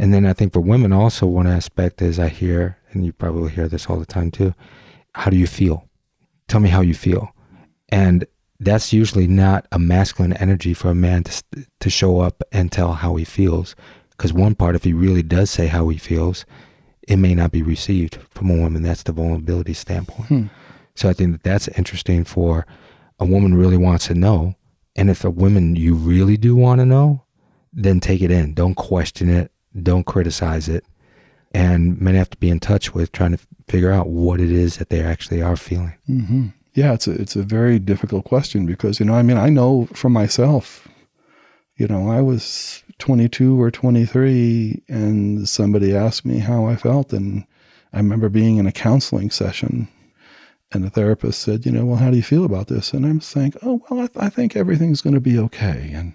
And 0.02 0.12
then 0.12 0.26
I 0.26 0.34
think 0.34 0.52
for 0.52 0.62
women 0.62 0.92
also 0.92 1.28
one 1.28 1.46
aspect 1.46 2.02
is 2.02 2.18
I 2.18 2.28
hear, 2.28 2.76
and 2.90 3.06
you 3.06 3.14
probably 3.14 3.52
hear 3.52 3.68
this 3.68 3.86
all 3.86 4.00
the 4.00 4.06
time 4.08 4.32
too, 4.32 4.56
how 5.14 5.30
do 5.30 5.38
you 5.38 5.46
feel? 5.46 5.88
Tell 6.48 6.60
me 6.60 6.70
how 6.70 6.82
you 6.82 6.96
feel. 6.96 7.30
And 7.90 8.26
that's 8.60 8.92
usually 8.92 9.28
not 9.28 9.68
a 9.72 9.78
masculine 9.78 10.34
energy 10.34 10.74
for 10.74 10.90
a 10.90 10.96
man 10.96 11.26
to, 11.26 11.44
to 11.82 11.90
show 11.92 12.20
up 12.20 12.42
and 12.52 12.72
tell 12.72 12.94
how 12.94 13.16
he 13.16 13.24
feels. 13.24 13.76
Because 14.10 14.34
one 14.34 14.56
part, 14.56 14.76
if 14.76 14.86
he 14.86 14.92
really 14.92 15.22
does 15.22 15.52
say 15.52 15.68
how 15.68 15.88
he 15.90 16.00
feels, 16.00 16.46
it 17.08 17.18
may 17.18 17.36
not 17.36 17.52
be 17.52 17.62
received 17.62 18.18
from 18.32 18.50
a 18.50 18.58
woman. 18.58 18.82
That's 18.82 19.04
the 19.04 19.12
vulnerability 19.12 19.76
standpoint. 19.76 20.30
Hmm. 20.30 20.46
So 20.96 21.10
I 21.10 21.14
think 21.14 21.34
that 21.34 21.44
that's 21.44 21.68
interesting 21.68 22.24
for 22.24 22.66
a 23.20 23.26
woman 23.26 23.54
really 23.54 23.78
wants 23.78 24.08
to 24.08 24.16
know. 24.16 24.56
And 24.96 25.12
if 25.12 25.24
a 25.24 25.30
woman 25.30 25.76
you 25.76 25.94
really 25.94 26.38
do 26.38 26.56
want 26.56 26.80
to 26.80 26.88
know, 26.88 27.24
then 27.72 28.00
take 28.00 28.24
it 28.24 28.32
in. 28.32 28.56
Don't 28.56 28.74
question 28.74 29.30
it. 29.30 29.51
Don't 29.80 30.06
criticize 30.06 30.68
it. 30.68 30.86
And 31.54 32.00
men 32.00 32.16
have 32.16 32.30
to 32.30 32.38
be 32.38 32.50
in 32.50 32.60
touch 32.60 32.94
with 32.94 33.12
trying 33.12 33.32
to 33.32 33.40
figure 33.68 33.92
out 33.92 34.08
what 34.08 34.40
it 34.40 34.52
is 34.52 34.78
that 34.78 34.90
they 34.90 35.02
actually 35.02 35.42
are 35.42 35.58
feeling. 35.58 35.94
hmm 36.06 36.48
Yeah, 36.74 36.94
it's 36.94 37.08
a 37.08 37.12
it's 37.12 37.36
a 37.36 37.44
very 37.44 37.80
difficult 37.80 38.24
question 38.26 38.66
because 38.66 39.00
you 39.00 39.06
know, 39.06 39.16
I 39.16 39.22
mean, 39.22 39.38
I 39.38 39.50
know 39.50 39.88
for 39.94 40.10
myself, 40.10 40.88
you 41.76 41.88
know, 41.88 42.10
I 42.10 42.22
was 42.22 42.84
22 43.00 43.60
or 43.60 43.72
23, 43.72 44.84
and 44.88 45.50
somebody 45.50 45.96
asked 45.96 46.26
me 46.26 46.40
how 46.40 46.66
I 46.68 46.76
felt, 46.76 47.12
and 47.12 47.46
I 47.92 47.98
remember 47.98 48.30
being 48.30 48.58
in 48.58 48.68
a 48.68 48.72
counseling 48.72 49.32
session, 49.32 49.88
and 50.72 50.84
the 50.84 50.90
therapist 50.90 51.42
said, 51.42 51.66
you 51.66 51.72
know, 51.72 51.86
well, 51.86 51.98
how 51.98 52.12
do 52.12 52.18
you 52.18 52.24
feel 52.24 52.46
about 52.46 52.68
this? 52.68 52.94
And 52.94 53.06
I'm 53.06 53.20
saying, 53.20 53.56
oh, 53.64 53.82
well, 53.90 54.02
I, 54.02 54.08
th- 54.08 54.24
I 54.24 54.30
think 54.30 54.56
everything's 54.56 55.02
going 55.02 55.16
to 55.16 55.20
be 55.20 55.38
okay, 55.40 55.92
and 55.94 56.14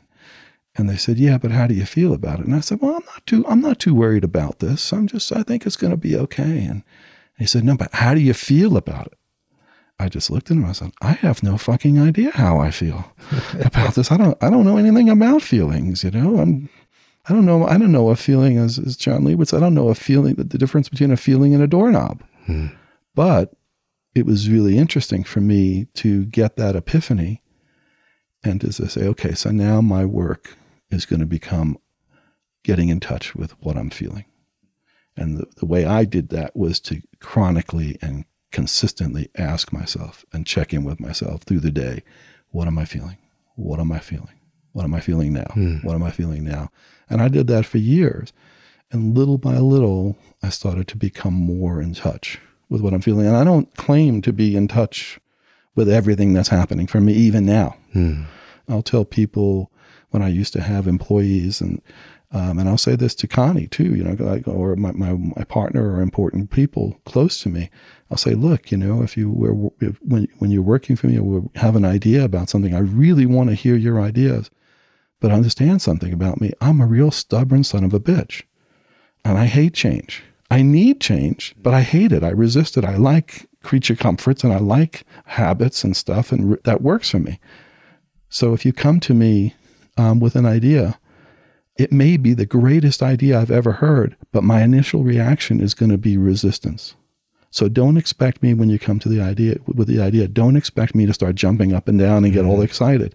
and 0.76 0.88
they 0.88 0.96
said, 0.96 1.18
yeah, 1.18 1.38
but 1.38 1.50
how 1.50 1.66
do 1.66 1.74
you 1.74 1.86
feel 1.86 2.12
about 2.12 2.40
it? 2.40 2.46
And 2.46 2.54
I 2.54 2.60
said, 2.60 2.80
well, 2.80 2.96
I'm 2.96 3.04
not 3.06 3.26
too 3.26 3.44
I'm 3.48 3.60
not 3.60 3.78
too 3.78 3.94
worried 3.94 4.24
about 4.24 4.58
this. 4.58 4.92
I'm 4.92 5.06
just 5.06 5.32
I 5.34 5.42
think 5.42 5.66
it's 5.66 5.76
going 5.76 5.92
to 5.92 5.96
be 5.96 6.16
okay. 6.16 6.64
And 6.64 6.82
he 7.38 7.46
said, 7.46 7.64
no, 7.64 7.76
but 7.76 7.92
how 7.94 8.14
do 8.14 8.20
you 8.20 8.34
feel 8.34 8.76
about 8.76 9.06
it? 9.06 9.18
I 9.98 10.08
just 10.08 10.30
looked 10.30 10.50
at 10.50 10.56
him. 10.56 10.64
I 10.64 10.72
said, 10.72 10.92
I 11.00 11.12
have 11.12 11.42
no 11.42 11.56
fucking 11.56 11.98
idea 11.98 12.30
how 12.30 12.58
I 12.58 12.70
feel 12.70 13.12
about 13.60 13.94
this. 13.94 14.12
I 14.12 14.16
don't. 14.16 14.36
I 14.42 14.50
don't 14.50 14.64
know 14.64 14.76
anything 14.76 15.08
about 15.08 15.42
feelings. 15.42 16.04
You 16.04 16.10
know, 16.10 16.38
I'm. 16.38 16.68
I 17.28 17.32
don't 17.32 17.46
know. 17.46 17.66
I 17.66 17.78
don't 17.78 17.92
know 17.92 18.10
a 18.10 18.16
feeling 18.16 18.58
as, 18.58 18.78
as 18.78 18.96
John 18.96 19.24
Lee 19.24 19.34
would 19.34 19.48
say. 19.48 19.56
I 19.56 19.60
don't 19.60 19.74
know 19.74 19.88
a 19.88 19.94
feeling. 19.94 20.34
The, 20.34 20.44
the 20.44 20.58
difference 20.58 20.88
between 20.88 21.10
a 21.10 21.16
feeling 21.16 21.54
and 21.54 21.62
a 21.62 21.66
doorknob. 21.66 22.22
Hmm. 22.44 22.66
But 23.14 23.54
it 24.14 24.26
was 24.26 24.50
really 24.50 24.76
interesting 24.76 25.24
for 25.24 25.40
me 25.40 25.86
to 25.94 26.26
get 26.26 26.56
that 26.56 26.76
epiphany, 26.76 27.42
and 28.44 28.60
to 28.60 28.72
say, 28.72 29.06
okay, 29.08 29.34
so 29.34 29.50
now 29.50 29.80
my 29.80 30.04
work 30.04 30.56
is 30.90 31.06
going 31.06 31.20
to 31.20 31.26
become 31.26 31.78
getting 32.62 32.88
in 32.88 33.00
touch 33.00 33.34
with 33.34 33.52
what 33.62 33.76
I'm 33.76 33.90
feeling. 33.90 34.24
And 35.16 35.38
the, 35.38 35.46
the 35.56 35.66
way 35.66 35.84
I 35.84 36.04
did 36.04 36.28
that 36.30 36.54
was 36.56 36.80
to 36.80 37.00
chronically 37.20 37.96
and 38.02 38.24
consistently 38.52 39.28
ask 39.36 39.72
myself 39.72 40.24
and 40.32 40.46
check 40.46 40.72
in 40.72 40.84
with 40.84 41.00
myself 41.00 41.42
through 41.42 41.60
the 41.60 41.70
day 41.70 42.02
what 42.50 42.66
am 42.66 42.78
I 42.78 42.84
feeling? 42.84 43.18
What 43.56 43.80
am 43.80 43.92
I 43.92 43.98
feeling? 43.98 44.40
What 44.72 44.84
am 44.84 44.94
I 44.94 45.00
feeling 45.00 45.32
now? 45.32 45.50
Hmm. 45.52 45.76
What 45.78 45.94
am 45.94 46.02
I 46.02 46.10
feeling 46.10 46.44
now? 46.44 46.70
And 47.08 47.20
I 47.20 47.28
did 47.28 47.46
that 47.48 47.66
for 47.66 47.78
years. 47.78 48.32
And 48.90 49.16
little 49.16 49.38
by 49.38 49.58
little, 49.58 50.16
I 50.42 50.50
started 50.50 50.86
to 50.88 50.96
become 50.96 51.34
more 51.34 51.80
in 51.80 51.94
touch 51.94 52.38
with 52.68 52.80
what 52.80 52.94
I'm 52.94 53.00
feeling. 53.00 53.26
And 53.26 53.36
I 53.36 53.44
don't 53.44 53.74
claim 53.76 54.22
to 54.22 54.32
be 54.32 54.56
in 54.56 54.68
touch 54.68 55.18
with 55.74 55.88
everything 55.88 56.32
that's 56.32 56.48
happening 56.48 56.86
for 56.86 57.00
me, 57.00 57.12
even 57.12 57.44
now. 57.46 57.76
Hmm. 57.92 58.22
I'll 58.68 58.82
tell 58.82 59.04
people 59.04 59.70
when 60.10 60.22
I 60.22 60.28
used 60.28 60.52
to 60.54 60.62
have 60.62 60.86
employees, 60.86 61.60
and 61.60 61.82
um, 62.32 62.58
and 62.58 62.68
I'll 62.68 62.78
say 62.78 62.96
this 62.96 63.14
to 63.16 63.28
Connie 63.28 63.68
too, 63.68 63.94
you 63.94 64.02
know, 64.02 64.16
like, 64.18 64.48
or 64.48 64.74
my, 64.74 64.90
my, 64.92 65.12
my 65.12 65.44
partner 65.44 65.92
or 65.92 66.00
important 66.00 66.50
people 66.50 67.00
close 67.04 67.40
to 67.42 67.48
me. 67.48 67.70
I'll 68.10 68.16
say, 68.16 68.34
look, 68.34 68.72
you 68.72 68.76
know, 68.76 69.02
if 69.02 69.16
you 69.16 69.30
were 69.30 69.70
if, 69.80 69.96
when 70.02 70.26
when 70.38 70.50
you're 70.50 70.62
working 70.62 70.96
for 70.96 71.06
me 71.06 71.18
or 71.18 71.48
have 71.54 71.76
an 71.76 71.84
idea 71.84 72.24
about 72.24 72.50
something, 72.50 72.74
I 72.74 72.80
really 72.80 73.26
want 73.26 73.50
to 73.50 73.54
hear 73.54 73.76
your 73.76 74.00
ideas, 74.00 74.50
but 75.20 75.30
understand 75.30 75.82
something 75.82 76.12
about 76.12 76.40
me. 76.40 76.52
I'm 76.60 76.80
a 76.80 76.86
real 76.86 77.10
stubborn 77.10 77.64
son 77.64 77.84
of 77.84 77.94
a 77.94 78.00
bitch, 78.00 78.42
and 79.24 79.38
I 79.38 79.46
hate 79.46 79.74
change. 79.74 80.22
I 80.50 80.62
need 80.62 81.00
change, 81.00 81.54
but 81.60 81.74
I 81.74 81.82
hate 81.82 82.12
it. 82.12 82.22
I 82.22 82.30
resist 82.30 82.76
it. 82.76 82.84
I 82.84 82.96
like 82.96 83.48
creature 83.62 83.96
comforts 83.96 84.44
and 84.44 84.52
I 84.52 84.58
like 84.58 85.04
habits 85.24 85.84
and 85.84 85.96
stuff, 85.96 86.32
and 86.32 86.52
r- 86.52 86.60
that 86.64 86.82
works 86.82 87.10
for 87.10 87.18
me. 87.18 87.38
So 88.28 88.52
if 88.52 88.64
you 88.64 88.72
come 88.72 89.00
to 89.00 89.14
me 89.14 89.54
um, 89.96 90.20
with 90.20 90.36
an 90.36 90.46
idea, 90.46 90.98
it 91.76 91.92
may 91.92 92.16
be 92.16 92.32
the 92.34 92.46
greatest 92.46 93.02
idea 93.02 93.38
I've 93.38 93.50
ever 93.50 93.72
heard, 93.72 94.16
but 94.32 94.44
my 94.44 94.62
initial 94.62 95.02
reaction 95.02 95.60
is 95.60 95.74
going 95.74 95.90
to 95.90 95.98
be 95.98 96.16
resistance. 96.16 96.94
So 97.50 97.68
don't 97.68 97.96
expect 97.96 98.42
me 98.42 98.54
when 98.54 98.68
you 98.68 98.78
come 98.78 98.98
to 99.00 99.08
the 99.08 99.20
idea 99.20 99.56
with 99.66 99.88
the 99.88 100.00
idea. 100.00 100.28
Don't 100.28 100.56
expect 100.56 100.94
me 100.94 101.06
to 101.06 101.14
start 101.14 101.36
jumping 101.36 101.72
up 101.72 101.88
and 101.88 101.98
down 101.98 102.24
and 102.24 102.32
get 102.32 102.44
all 102.44 102.60
excited 102.62 103.14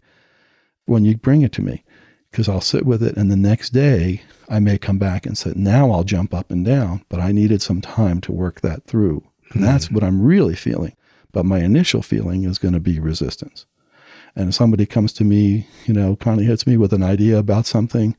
when 0.86 1.06
you 1.06 1.16
bring 1.18 1.42
it 1.42 1.52
to 1.54 1.62
me, 1.62 1.84
because 2.30 2.50
I'll 2.50 2.62
sit 2.62 2.86
with 2.86 3.04
it, 3.04 3.18
and 3.18 3.32
the 3.32 3.36
next 3.36 3.70
day 3.70 4.22
I 4.50 4.60
may 4.60 4.78
come 4.78 4.98
back 4.98 5.26
and 5.26 5.38
say, 5.38 5.54
"Now 5.56 5.92
I'll 5.92 6.04
jump 6.04 6.34
up 6.34 6.52
and 6.52 6.66
down," 6.66 7.04
but 7.08 7.20
I 7.20 7.32
needed 7.32 7.62
some 7.62 7.82
time 7.82 8.20
to 8.22 8.32
work 8.32 8.62
that 8.62 8.86
through, 8.86 9.24
and 9.52 9.64
that's 9.64 9.92
what 9.92 10.04
I'm 10.04 10.22
really 10.22 10.56
feeling. 10.56 10.96
But 11.32 11.46
my 11.46 11.60
initial 11.60 12.02
feeling 12.02 12.44
is 12.44 12.58
going 12.58 12.74
to 12.74 12.80
be 12.80 13.00
resistance 13.00 13.66
and 14.36 14.50
if 14.50 14.56
somebody 14.56 14.86
comes 14.86 15.14
to 15.14 15.24
me, 15.24 15.68
you 15.86 15.94
know, 15.94 16.16
kind 16.16 16.40
of 16.40 16.46
hits 16.46 16.66
me 16.66 16.78
with 16.78 16.94
an 16.94 17.04
idea 17.04 17.38
about 17.38 17.66
something, 17.66 18.16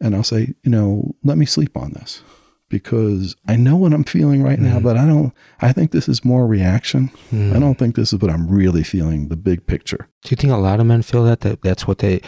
and 0.00 0.14
I'll 0.14 0.24
say, 0.24 0.54
you 0.62 0.70
know, 0.70 1.14
let 1.24 1.38
me 1.38 1.46
sleep 1.46 1.76
on 1.76 1.92
this 1.92 2.22
because 2.68 3.34
I 3.48 3.56
know 3.56 3.76
what 3.76 3.92
I'm 3.92 4.04
feeling 4.04 4.42
right 4.42 4.58
now, 4.58 4.78
mm. 4.78 4.82
but 4.82 4.96
I 4.96 5.04
don't, 5.04 5.34
I 5.60 5.72
think 5.72 5.90
this 5.90 6.08
is 6.08 6.24
more 6.24 6.46
reaction. 6.46 7.10
Mm. 7.32 7.56
I 7.56 7.58
don't 7.58 7.76
think 7.78 7.96
this 7.96 8.12
is 8.12 8.20
what 8.20 8.30
I'm 8.30 8.48
really 8.48 8.84
feeling, 8.84 9.28
the 9.28 9.36
big 9.36 9.66
picture. 9.66 10.08
Do 10.22 10.30
you 10.30 10.36
think 10.36 10.52
a 10.52 10.56
lot 10.56 10.78
of 10.78 10.86
men 10.86 11.02
feel 11.02 11.24
that, 11.24 11.40
that 11.40 11.62
that's 11.62 11.88
what 11.88 11.98
they, 11.98 12.20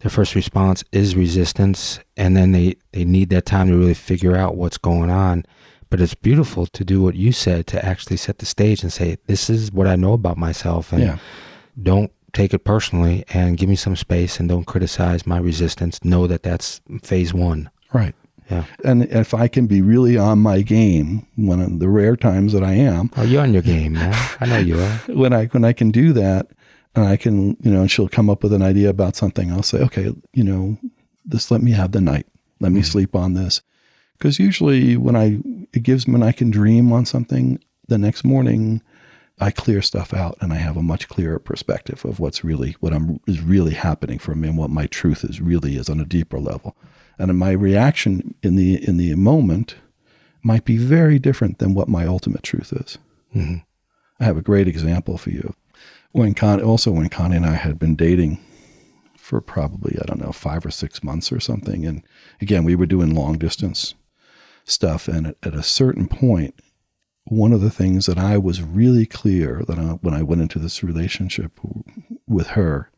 their 0.00 0.10
first 0.10 0.34
response 0.34 0.84
is 0.92 1.16
resistance, 1.16 1.98
and 2.16 2.36
then 2.36 2.52
they, 2.52 2.76
they 2.92 3.04
need 3.04 3.30
that 3.30 3.46
time 3.46 3.68
to 3.68 3.76
really 3.76 3.94
figure 3.94 4.36
out 4.36 4.56
what's 4.56 4.78
going 4.78 5.10
on. 5.10 5.44
But 5.90 6.02
it's 6.02 6.14
beautiful 6.14 6.66
to 6.66 6.84
do 6.84 7.02
what 7.02 7.14
you 7.14 7.32
said 7.32 7.66
to 7.68 7.82
actually 7.82 8.18
set 8.18 8.38
the 8.38 8.46
stage 8.46 8.82
and 8.82 8.92
say, 8.92 9.16
this 9.26 9.48
is 9.48 9.72
what 9.72 9.86
I 9.86 9.96
know 9.96 10.12
about 10.12 10.36
myself. 10.36 10.92
And 10.92 11.02
Yeah. 11.02 11.18
don't 11.82 12.12
take 12.32 12.52
it 12.54 12.60
personally 12.60 13.24
and 13.32 13.56
give 13.56 13.68
me 13.68 13.76
some 13.76 13.96
space 13.96 14.38
and 14.38 14.48
don't 14.48 14.66
criticize 14.66 15.26
my 15.26 15.38
resistance. 15.38 16.04
Know 16.04 16.26
that 16.26 16.42
that's 16.42 16.80
phase 17.02 17.32
one. 17.32 17.70
Right. 17.92 18.14
Yeah. 18.50 18.64
And 18.84 19.04
if 19.04 19.34
I 19.34 19.48
can 19.48 19.66
be 19.66 19.82
really 19.82 20.16
on 20.16 20.38
my 20.38 20.62
game, 20.62 21.26
one 21.36 21.60
of 21.60 21.78
the 21.78 21.88
rare 21.88 22.16
times 22.16 22.52
that 22.54 22.64
I 22.64 22.72
am, 22.72 23.10
Oh, 23.16 23.22
you're 23.22 23.42
on 23.42 23.52
your 23.52 23.62
game, 23.62 23.94
man. 23.94 24.14
I 24.40 24.46
know 24.46 24.58
you 24.58 24.80
are. 24.80 24.96
when 25.08 25.32
I 25.32 25.46
when 25.46 25.64
I 25.64 25.72
can 25.72 25.90
do 25.90 26.12
that, 26.14 26.48
and 26.94 27.06
I 27.06 27.16
can, 27.16 27.56
you 27.60 27.70
know, 27.70 27.82
and 27.82 27.90
she'll 27.90 28.08
come 28.08 28.30
up 28.30 28.42
with 28.42 28.52
an 28.52 28.62
idea 28.62 28.88
about 28.88 29.16
something, 29.16 29.52
I'll 29.52 29.62
say, 29.62 29.80
okay, 29.82 30.14
you 30.32 30.44
know, 30.44 30.78
just 31.28 31.50
let 31.50 31.62
me 31.62 31.72
have 31.72 31.92
the 31.92 32.00
night. 32.00 32.26
Let 32.60 32.72
me 32.72 32.80
mm. 32.80 32.86
sleep 32.86 33.14
on 33.14 33.34
this, 33.34 33.60
because 34.16 34.38
usually 34.38 34.96
when 34.96 35.14
I 35.14 35.38
it 35.72 35.82
gives 35.82 36.08
me 36.08 36.14
when 36.14 36.22
I 36.22 36.32
can 36.32 36.50
dream 36.50 36.92
on 36.92 37.04
something, 37.04 37.62
the 37.88 37.98
next 37.98 38.24
morning, 38.24 38.82
I 39.40 39.50
clear 39.50 39.82
stuff 39.82 40.12
out 40.12 40.36
and 40.40 40.52
I 40.52 40.56
have 40.56 40.76
a 40.76 40.82
much 40.82 41.08
clearer 41.08 41.38
perspective 41.38 42.04
of 42.04 42.18
what's 42.18 42.44
really 42.44 42.76
what 42.80 42.92
I'm 42.92 43.20
is 43.26 43.40
really 43.40 43.74
happening 43.74 44.18
for 44.18 44.34
me 44.34 44.48
and 44.48 44.58
what 44.58 44.70
my 44.70 44.86
truth 44.86 45.24
is 45.24 45.40
really 45.40 45.76
is 45.76 45.88
on 45.88 46.00
a 46.00 46.04
deeper 46.04 46.38
level. 46.38 46.76
And 47.18 47.36
my 47.38 47.52
reaction 47.52 48.34
in 48.42 48.56
the 48.56 48.86
in 48.86 48.96
the 48.96 49.14
moment 49.14 49.76
might 50.42 50.64
be 50.64 50.76
very 50.76 51.18
different 51.18 51.58
than 51.58 51.74
what 51.74 51.88
my 51.88 52.06
ultimate 52.06 52.42
truth 52.42 52.72
is. 52.72 52.98
Mm-hmm. 53.34 53.56
I 54.20 54.24
have 54.24 54.36
a 54.36 54.42
great 54.42 54.68
example 54.68 55.18
for 55.18 55.30
you. 55.30 55.54
When 56.12 56.34
Con, 56.34 56.60
also 56.60 56.90
when 56.90 57.08
Connie 57.08 57.36
and 57.36 57.46
I 57.46 57.54
had 57.54 57.78
been 57.78 57.94
dating 57.94 58.40
for 59.16 59.40
probably 59.40 59.96
I 60.00 60.06
don't 60.06 60.20
know 60.20 60.32
five 60.32 60.64
or 60.64 60.70
six 60.70 61.04
months 61.04 61.30
or 61.30 61.38
something, 61.40 61.86
and 61.86 62.02
again 62.40 62.64
we 62.64 62.74
were 62.74 62.86
doing 62.86 63.14
long 63.14 63.38
distance 63.38 63.94
stuff, 64.64 65.08
and 65.08 65.28
at, 65.28 65.36
at 65.42 65.54
a 65.54 65.62
certain 65.62 66.08
point, 66.08 66.54
one 67.28 67.52
of 67.52 67.60
the 67.60 67.70
things 67.70 68.06
that 68.06 68.18
I 68.18 68.38
was 68.38 68.62
really 68.62 69.06
clear 69.06 69.62
that 69.66 69.78
I, 69.78 69.82
when 69.82 70.14
I 70.14 70.22
went 70.22 70.42
into 70.42 70.58
this 70.58 70.82
relationship 70.82 71.52
with 72.26 72.48
her 72.48 72.90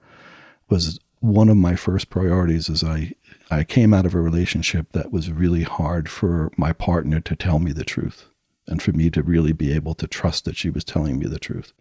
was 0.68 1.00
one 1.20 1.48
of 1.48 1.56
my 1.56 1.76
first 1.76 2.10
priorities 2.10 2.68
is 2.68 2.82
I 2.82 3.12
I 3.50 3.64
came 3.64 3.92
out 3.92 4.06
of 4.06 4.14
a 4.14 4.20
relationship 4.20 4.92
that 4.92 5.10
was 5.10 5.30
really 5.30 5.64
hard 5.64 6.08
for 6.08 6.52
my 6.56 6.72
partner 6.72 7.18
to 7.20 7.34
tell 7.34 7.58
me 7.58 7.72
the 7.72 7.84
truth 7.84 8.26
and 8.66 8.80
for 8.80 8.92
me 8.92 9.10
to 9.10 9.22
really 9.22 9.52
be 9.52 9.72
able 9.72 9.94
to 9.94 10.06
trust 10.06 10.44
that 10.44 10.56
she 10.56 10.70
was 10.70 10.84
telling 10.84 11.18
me 11.18 11.26
the 11.26 11.40
truth. 11.40 11.72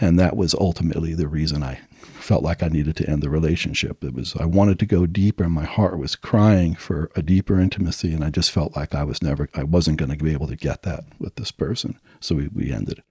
And 0.00 0.18
that 0.18 0.36
was 0.36 0.54
ultimately 0.54 1.14
the 1.14 1.28
reason 1.28 1.62
I 1.62 1.80
felt 2.02 2.42
like 2.42 2.62
I 2.62 2.68
needed 2.68 2.96
to 2.96 3.08
end 3.08 3.22
the 3.22 3.30
relationship. 3.30 4.02
It 4.02 4.14
was 4.14 4.34
I 4.36 4.46
wanted 4.46 4.78
to 4.80 4.86
go 4.86 5.06
deeper. 5.06 5.44
and 5.44 5.52
My 5.52 5.64
heart 5.64 5.98
was 5.98 6.16
crying 6.16 6.74
for 6.74 7.10
a 7.14 7.22
deeper 7.22 7.60
intimacy, 7.60 8.12
and 8.12 8.24
I 8.24 8.30
just 8.30 8.50
felt 8.50 8.76
like 8.76 8.94
I 8.94 9.04
was 9.04 9.22
never, 9.22 9.48
I 9.54 9.64
wasn't 9.64 9.98
going 9.98 10.10
to 10.10 10.24
be 10.24 10.32
able 10.32 10.48
to 10.48 10.56
get 10.56 10.82
that 10.82 11.04
with 11.18 11.36
this 11.36 11.50
person. 11.50 11.98
So 12.20 12.36
we, 12.36 12.48
we 12.48 12.72
ended. 12.72 13.02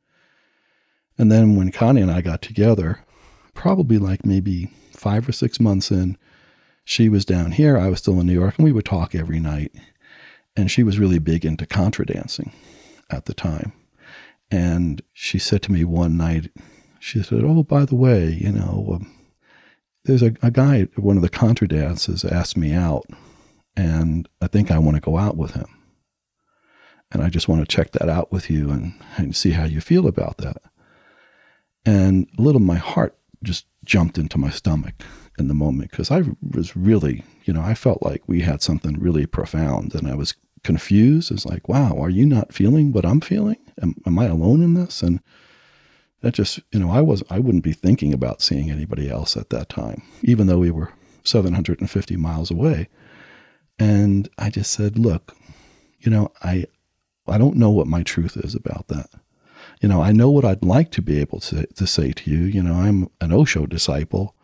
And 1.18 1.32
then 1.32 1.56
when 1.56 1.72
Connie 1.72 2.02
and 2.02 2.12
I 2.12 2.22
got 2.22 2.42
together, 2.42 3.06
probably 3.54 3.98
like 3.98 4.26
maybe 4.26 4.72
five 4.92 5.28
or 5.28 5.32
six 5.32 5.60
months 5.60 5.92
in, 5.92 6.18
she 6.84 7.10
was 7.10 7.26
down 7.26 7.52
here, 7.52 7.78
I 7.78 7.90
was 7.90 8.00
still 8.00 8.20
in 8.20 8.28
New 8.28 8.34
York, 8.34 8.58
and 8.58 8.66
we 8.66 8.72
would 8.72 8.86
talk 8.86 9.14
every 9.14 9.40
night. 9.40 9.72
And 10.56 10.70
she 10.70 10.84
was 10.84 11.00
really 11.00 11.20
big 11.20 11.46
into 11.46 11.66
contra 11.66 12.06
dancing 12.06 12.52
at 13.10 13.26
the 13.26 13.34
time. 13.34 13.72
And 14.50 15.02
she 15.14 15.40
said 15.40 15.62
to 15.64 15.72
me 15.72 15.86
one 15.86 16.18
night, 16.18 16.50
she 17.02 17.24
said, 17.24 17.44
"Oh, 17.44 17.64
by 17.64 17.84
the 17.86 17.96
way, 17.96 18.30
you 18.30 18.52
know, 18.52 18.92
um, 18.94 19.12
there's 20.06 20.22
a, 20.22 20.34
a 20.42 20.52
guy 20.52 20.84
one 20.96 21.18
of 21.18 21.24
the 21.24 21.30
contra 21.30 21.68
dances 21.68 22.24
asked 22.24 22.56
me 22.56 22.74
out, 22.74 23.06
and 23.76 24.30
I 24.40 24.48
think 24.48 24.70
I 24.70 24.78
want 24.78 24.96
to 24.96 25.02
go 25.02 25.18
out 25.18 25.36
with 25.36 25.52
him. 25.52 25.68
And 27.12 27.22
I 27.24 27.30
just 27.30 27.48
want 27.50 27.62
to 27.62 27.76
check 27.76 27.92
that 27.92 28.08
out 28.08 28.32
with 28.32 28.50
you 28.50 28.70
and, 28.70 28.94
and 29.18 29.36
see 29.36 29.52
how 29.52 29.66
you 29.66 29.82
feel 29.82 30.08
about 30.08 30.38
that." 30.38 30.62
And 31.86 32.28
a 32.38 32.42
little 32.42 32.62
my 32.62 32.76
heart 32.78 33.18
just 33.44 33.66
jumped 33.84 34.20
into 34.20 34.38
my 34.38 34.52
stomach 34.52 34.94
in 35.40 35.48
the 35.48 35.56
moment 35.56 35.90
because 35.90 36.12
I 36.12 36.22
was 36.54 36.78
really, 36.78 37.24
you 37.46 37.54
know, 37.54 37.62
I 37.62 37.74
felt 37.74 38.04
like 38.04 38.22
we 38.28 38.42
had 38.42 38.62
something 38.62 39.00
really 39.00 39.26
profound, 39.26 39.96
and 39.96 40.08
I 40.08 40.14
was 40.14 40.36
confused. 40.64 41.32
It's 41.32 41.48
like, 41.48 41.68
wow, 41.68 41.98
are 41.98 42.12
you 42.12 42.28
not 42.28 42.54
feeling 42.54 42.92
what 42.92 43.08
I'm 43.08 43.22
feeling? 43.22 43.58
Am, 43.82 43.96
am 44.06 44.20
I 44.20 44.26
alone 44.26 44.62
in 44.62 44.76
this? 44.76 45.02
And 45.02 45.20
that 46.22 46.34
just 46.34 46.60
you 46.72 46.80
know 46.80 46.92
i 46.92 47.02
was 47.02 47.24
i 47.30 47.40
wouldn't 47.40 47.64
be 47.64 47.74
thinking 47.74 48.14
about 48.14 48.42
seeing 48.42 48.70
anybody 48.72 49.10
else 49.10 49.36
at 49.36 49.50
that 49.50 49.70
time 49.70 50.02
even 50.24 50.48
though 50.48 50.60
we 50.60 50.72
were 50.72 50.92
750 51.24 52.18
miles 52.18 52.52
away. 52.52 52.88
And 53.80 54.30
i 54.38 54.50
just 54.50 54.72
said 54.72 54.98
look 54.98 55.36
you 56.00 56.12
know 56.12 56.32
i 56.44 56.66
i 57.28 57.38
don't 57.38 57.58
know 57.58 57.70
what 57.70 57.88
my 57.88 58.04
truth 58.04 58.38
is 58.38 58.56
about 58.56 58.88
that. 58.88 59.10
You 59.82 59.90
know 59.90 60.02
i 60.02 60.12
know 60.12 60.30
what 60.30 60.46
i'd 60.46 60.64
like 60.64 60.92
to 60.92 61.02
be 61.02 61.20
able 61.20 61.40
to, 61.42 61.66
to 61.66 61.88
say 61.88 62.12
to 62.12 62.32
you. 62.32 62.40
You 62.40 62.64
know 62.64 62.76
i'm 62.76 63.10
an 63.20 63.34
osho 63.34 63.66
disciple. 63.66 64.36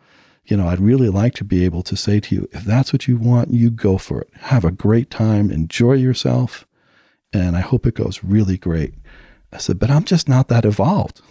You 0.44 0.56
know 0.56 0.68
i'd 0.68 0.80
really 0.80 1.08
like 1.08 1.34
to 1.34 1.44
be 1.44 1.64
able 1.64 1.82
to 1.84 1.96
say 1.96 2.20
to 2.20 2.34
you 2.34 2.48
if 2.52 2.64
that's 2.64 2.92
what 2.92 3.06
you 3.06 3.16
want 3.16 3.52
you 3.52 3.70
go 3.70 3.98
for 3.98 4.22
it. 4.22 4.30
Have 4.34 4.64
a 4.64 4.72
great 4.72 5.10
time. 5.10 5.50
Enjoy 5.50 5.92
yourself. 5.92 6.66
And 7.32 7.56
i 7.56 7.60
hope 7.60 7.86
it 7.86 7.94
goes 7.94 8.24
really 8.24 8.56
great. 8.56 8.94
I 9.52 9.58
said 9.58 9.78
but 9.78 9.90
i'm 9.90 10.04
just 10.04 10.28
not 10.28 10.48
that 10.48 10.64
evolved 10.64 11.22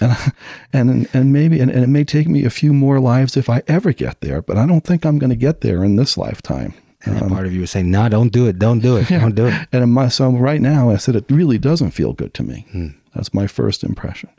and 0.00 0.32
and 0.72 1.08
and 1.12 1.32
maybe 1.32 1.60
and, 1.60 1.70
and, 1.70 1.84
it 1.84 1.88
may 1.88 2.04
take 2.04 2.28
me 2.28 2.44
a 2.44 2.50
few 2.50 2.72
more 2.72 3.00
lives 3.00 3.36
if 3.36 3.48
I 3.48 3.62
ever 3.66 3.92
get 3.92 4.20
there, 4.20 4.42
but 4.42 4.56
I 4.56 4.66
don't 4.66 4.84
think 4.84 5.04
I'm 5.04 5.18
going 5.18 5.30
to 5.30 5.36
get 5.36 5.60
there 5.60 5.84
in 5.84 5.96
this 5.96 6.16
lifetime. 6.16 6.74
And 7.04 7.20
um, 7.20 7.30
part 7.30 7.46
of 7.46 7.52
you 7.52 7.60
was 7.60 7.70
saying, 7.70 7.90
"No, 7.90 8.02
nah, 8.02 8.08
don't 8.08 8.32
do 8.32 8.46
it, 8.46 8.58
don't 8.58 8.80
do 8.80 8.96
it, 8.96 9.10
yeah. 9.10 9.20
don't 9.20 9.34
do 9.34 9.46
it." 9.46 9.68
And 9.72 9.92
my, 9.92 10.08
so 10.08 10.30
right 10.30 10.60
now, 10.60 10.90
I 10.90 10.96
said 10.96 11.16
it 11.16 11.24
really 11.28 11.58
doesn't 11.58 11.90
feel 11.90 12.12
good 12.12 12.34
to 12.34 12.42
me. 12.42 12.66
Hmm. 12.70 12.88
That's 13.14 13.34
my 13.34 13.46
first 13.46 13.84
impression. 13.84 14.30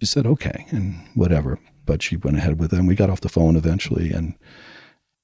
She 0.00 0.06
said, 0.06 0.26
"Okay," 0.26 0.66
and 0.70 0.96
whatever. 1.14 1.58
But 1.84 2.02
she 2.02 2.16
went 2.16 2.36
ahead 2.36 2.58
with 2.58 2.72
it, 2.72 2.78
and 2.78 2.88
we 2.88 2.94
got 2.94 3.10
off 3.10 3.20
the 3.20 3.28
phone 3.28 3.56
eventually. 3.56 4.10
And 4.10 4.34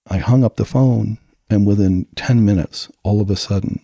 I 0.08 0.18
hung 0.18 0.44
up 0.44 0.56
the 0.56 0.64
phone, 0.64 1.18
and 1.50 1.66
within 1.66 2.06
ten 2.16 2.44
minutes, 2.44 2.90
all 3.02 3.20
of 3.20 3.30
a 3.30 3.36
sudden, 3.36 3.80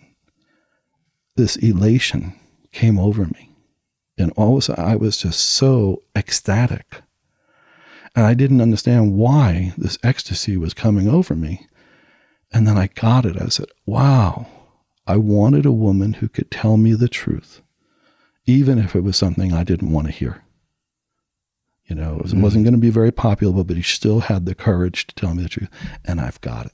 this 1.36 1.56
elation 1.56 2.38
came 2.72 2.98
over 2.98 3.24
me 3.24 3.47
and 4.18 4.32
all 4.36 4.52
of 4.52 4.58
a 4.58 4.62
sudden, 4.62 4.84
I 4.84 4.96
was 4.96 5.16
just 5.18 5.40
so 5.40 6.02
ecstatic. 6.16 7.02
And 8.16 8.26
I 8.26 8.34
didn't 8.34 8.60
understand 8.60 9.14
why 9.14 9.72
this 9.78 9.98
ecstasy 10.02 10.56
was 10.56 10.74
coming 10.74 11.08
over 11.08 11.36
me. 11.36 11.66
And 12.52 12.66
then 12.66 12.76
I 12.76 12.88
got 12.88 13.24
it. 13.24 13.40
I 13.40 13.46
said, 13.48 13.68
wow, 13.86 14.46
I 15.06 15.16
wanted 15.16 15.66
a 15.66 15.72
woman 15.72 16.14
who 16.14 16.28
could 16.28 16.50
tell 16.50 16.76
me 16.76 16.94
the 16.94 17.08
truth, 17.08 17.62
even 18.44 18.78
if 18.78 18.96
it 18.96 19.04
was 19.04 19.16
something 19.16 19.52
I 19.52 19.62
didn't 19.62 19.92
want 19.92 20.08
to 20.08 20.12
hear. 20.12 20.42
You 21.86 21.94
know, 21.94 22.16
it, 22.16 22.26
mm-hmm. 22.26 22.42
wasn't 22.42 22.64
going 22.64 22.74
to 22.74 22.80
be 22.80 22.90
very 22.90 23.12
popular, 23.12 23.62
but 23.62 23.76
he 23.76 23.82
still 23.82 24.20
had 24.20 24.46
the 24.46 24.54
courage 24.54 25.06
to 25.06 25.14
tell 25.14 25.34
me 25.34 25.44
the 25.44 25.48
truth. 25.48 25.70
And 26.04 26.20
I've 26.20 26.40
got 26.40 26.66
it. 26.66 26.72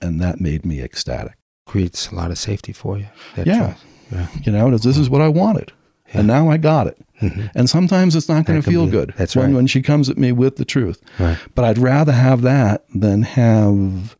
And 0.00 0.20
that 0.20 0.40
made 0.40 0.66
me 0.66 0.82
ecstatic. 0.82 1.36
Creates 1.66 2.10
a 2.10 2.14
lot 2.14 2.30
of 2.30 2.38
safety 2.38 2.72
for 2.72 2.98
you. 2.98 3.08
Yeah. 3.36 3.74
yeah. 4.12 4.28
You 4.42 4.52
know, 4.52 4.70
this 4.76 4.96
is 4.96 5.10
what 5.10 5.20
I 5.20 5.28
wanted. 5.28 5.72
Yeah. 6.08 6.20
And 6.20 6.26
now 6.26 6.48
I 6.50 6.56
got 6.56 6.86
it. 6.86 6.98
Mm-hmm. 7.20 7.46
And 7.54 7.68
sometimes 7.68 8.14
it's 8.14 8.28
not 8.28 8.44
going 8.44 8.62
to 8.62 8.70
feel 8.70 8.86
be, 8.86 8.92
good. 8.92 9.14
That's 9.16 9.34
when, 9.34 9.46
right. 9.46 9.56
When 9.56 9.66
she 9.66 9.82
comes 9.82 10.08
at 10.08 10.18
me 10.18 10.32
with 10.32 10.56
the 10.56 10.64
truth. 10.64 11.02
Right. 11.18 11.38
But 11.54 11.64
I'd 11.64 11.78
rather 11.78 12.12
have 12.12 12.42
that 12.42 12.84
than 12.94 13.22
have 13.22 14.16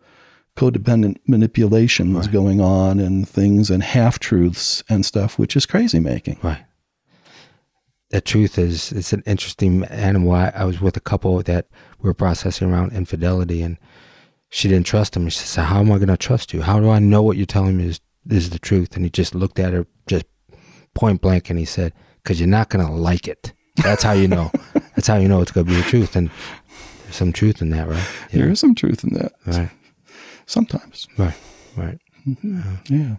codependent 0.57 1.19
manipulations 1.27 2.17
right. 2.17 2.33
going 2.33 2.61
on 2.61 2.99
and 2.99 3.29
things 3.29 3.71
and 3.71 3.83
half 3.83 4.19
truths 4.19 4.83
and 4.89 5.07
stuff, 5.07 5.39
which 5.39 5.55
is 5.55 5.67
crazy 5.67 6.01
making. 6.01 6.39
Right. 6.43 6.65
The 8.11 8.21
truth 8.21 8.59
is, 8.59 8.91
it's 8.91 9.13
an 9.13 9.23
interesting 9.27 9.85
animal. 9.85 10.33
I, 10.33 10.49
I 10.49 10.65
was 10.65 10.81
with 10.81 10.97
a 10.97 11.01
couple 11.01 11.41
that 11.43 11.69
we 12.01 12.09
were 12.09 12.15
processing 12.15 12.73
around 12.73 12.93
infidelity, 12.93 13.63
and 13.63 13.77
she 14.49 14.67
didn't 14.67 14.87
trust 14.87 15.15
him. 15.15 15.29
She 15.29 15.41
said, 15.41 15.67
"How 15.67 15.81
am 15.81 15.93
I 15.93 15.97
going 15.97 16.09
to 16.09 16.17
trust 16.17 16.55
you? 16.55 16.63
How 16.63 16.81
do 16.81 16.89
I 16.89 16.99
know 17.01 17.23
what 17.23 17.37
you're 17.37 17.47
telling 17.47 17.77
me 17.77 17.85
is 17.85 18.01
is 18.29 18.49
the 18.49 18.59
truth?" 18.59 18.97
And 18.97 19.05
he 19.05 19.11
just 19.11 19.35
looked 19.35 19.59
at 19.59 19.75
her, 19.75 19.87
just 20.07 20.25
point 20.99 21.21
blank 21.21 21.49
and 21.49 21.59
he 21.59 21.65
said, 21.65 21.93
because 22.23 22.41
you're 22.41 22.49
not 22.49 22.69
going 22.69 22.85
to 22.85 22.93
like 22.93 23.29
it. 23.29 23.53
That's 23.77 24.03
how 24.03 24.13
you 24.13 24.27
know. 24.27 24.51
That's 24.97 25.07
how 25.07 25.17
you 25.17 25.29
know 25.29 25.41
it's 25.41 25.53
going 25.53 25.67
to 25.67 25.73
be 25.73 25.81
the 25.81 25.89
truth. 25.89 26.17
And 26.17 26.29
there's 27.05 27.17
some 27.17 27.33
truth 27.33 27.63
in 27.63 27.71
that, 27.71 27.89
right? 27.89 28.09
Yeah. 28.33 28.41
There 28.41 28.51
is 28.51 28.61
some 28.61 28.75
truth 28.75 29.05
in 29.05 29.15
that. 29.15 29.33
Right. 29.47 29.71
Sometimes. 30.47 31.07
Right. 31.17 31.37
Right. 31.77 31.99
Mm-hmm. 32.27 32.95
Yeah. 32.95 33.17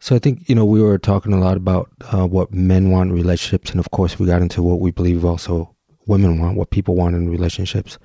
So 0.00 0.16
I 0.16 0.18
think, 0.18 0.48
you 0.48 0.54
know, 0.54 0.64
we 0.64 0.82
were 0.82 0.98
talking 0.98 1.32
a 1.32 1.40
lot 1.40 1.56
about 1.56 1.90
uh, 2.12 2.26
what 2.26 2.52
men 2.52 2.90
want 2.90 3.10
in 3.10 3.16
relationships. 3.16 3.70
And 3.70 3.78
of 3.78 3.90
course, 3.92 4.18
we 4.18 4.26
got 4.26 4.42
into 4.42 4.62
what 4.62 4.80
we 4.80 4.90
believe 4.90 5.24
also 5.24 5.74
women 6.06 6.40
want, 6.40 6.56
what 6.56 6.70
people 6.70 6.96
want 6.96 7.14
in 7.14 7.28
relationships. 7.28 7.98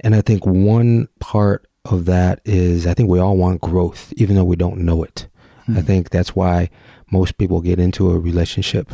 And 0.00 0.14
I 0.14 0.20
think 0.20 0.44
one 0.44 1.08
part 1.18 1.66
of 1.86 2.04
that 2.04 2.40
is 2.44 2.86
I 2.86 2.94
think 2.94 3.08
we 3.08 3.18
all 3.18 3.36
want 3.36 3.60
growth, 3.60 4.12
even 4.16 4.36
though 4.36 4.44
we 4.44 4.56
don't 4.56 4.78
know 4.78 5.02
it. 5.02 5.28
Mm-hmm. 5.64 5.78
I 5.78 5.82
think 5.82 6.10
that's 6.10 6.36
why 6.36 6.70
most 7.10 7.38
people 7.38 7.60
get 7.60 7.78
into 7.78 8.10
a 8.10 8.18
relationship 8.18 8.92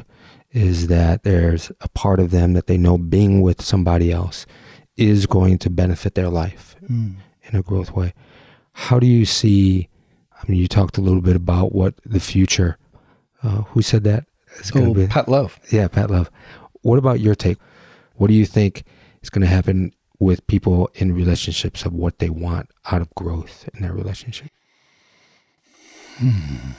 is 0.53 0.89
that 0.89 1.23
there's 1.23 1.71
a 1.81 1.89
part 1.91 2.21
of 2.21 2.31
them 2.31 2.55
that 2.55 2.67
they 2.67 2.77
know 2.77 2.99
being 2.99 3.41
with 3.41 3.63
somebody 3.63 4.11
else 4.13 4.47
is 4.97 5.27
going 5.27 5.59
to 5.59 5.71
benefit 5.71 6.15
their 6.15 6.29
life 6.29 6.77
mm. 6.89 7.15
in 7.43 7.59
a 7.59 7.63
growth 7.63 7.93
way. 7.93 8.13
How 8.73 8.99
do 8.99 9.07
you 9.07 9.25
see? 9.25 9.89
I 10.33 10.51
mean, 10.51 10.59
you 10.59 10.69
talked 10.69 10.99
a 10.99 11.01
little 11.01 11.21
bit 11.21 11.37
about 11.37 11.73
what 11.73 11.95
the 12.05 12.21
future. 12.21 12.77
Uh, 13.43 13.63
who 13.63 13.81
said 13.81 14.05
that? 14.05 14.27
Is 14.59 14.73
oh, 14.75 14.93
be, 14.93 15.07
Pat 15.07 15.29
Love. 15.29 15.59
Yeah, 15.71 15.89
Pat 15.89 16.11
Love. 16.11 16.31
What 16.83 16.99
about 16.99 17.21
your 17.21 17.35
take? 17.35 17.59
What 18.17 18.27
do 18.27 18.35
you 18.35 18.45
think 18.45 18.85
is 19.23 19.31
going 19.31 19.43
to 19.43 19.49
happen 19.49 19.95
with 20.19 20.47
people 20.47 20.91
in 20.95 21.15
relationships 21.15 21.85
of 21.85 21.95
what 21.95 22.19
they 22.19 22.29
want 22.29 22.69
out 22.91 23.01
of 23.01 23.15
growth 23.15 23.69
in 23.75 23.83
their 23.83 23.95
relationship? 23.95 24.51
Hmm. 26.21 26.73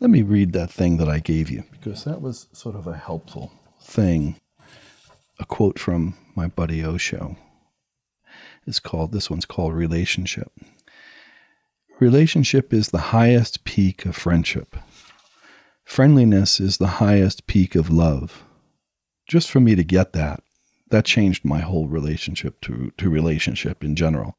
Let 0.00 0.10
me 0.10 0.22
read 0.22 0.52
that 0.54 0.72
thing 0.72 0.96
that 0.96 1.08
I 1.08 1.20
gave 1.20 1.48
you 1.48 1.62
because 1.70 2.02
that 2.02 2.20
was 2.20 2.48
sort 2.52 2.74
of 2.74 2.88
a 2.88 2.96
helpful 2.96 3.52
thing. 3.80 4.34
A 5.38 5.44
quote 5.44 5.78
from 5.78 6.16
my 6.34 6.48
buddy 6.48 6.84
Osho. 6.84 7.36
It's 8.66 8.80
called, 8.80 9.12
this 9.12 9.30
one's 9.30 9.46
called 9.46 9.74
Relationship. 9.74 10.50
Relationship 12.00 12.72
is 12.72 12.88
the 12.88 12.98
highest 12.98 13.62
peak 13.62 14.04
of 14.06 14.16
friendship. 14.16 14.74
Friendliness 15.84 16.58
is 16.58 16.78
the 16.78 16.98
highest 16.98 17.46
peak 17.46 17.76
of 17.76 17.90
love. 17.90 18.42
Just 19.28 19.48
for 19.48 19.60
me 19.60 19.76
to 19.76 19.84
get 19.84 20.14
that, 20.14 20.42
that 20.90 21.04
changed 21.04 21.44
my 21.44 21.60
whole 21.60 21.86
relationship 21.86 22.60
to, 22.62 22.90
to 22.98 23.08
relationship 23.08 23.84
in 23.84 23.94
general. 23.94 24.36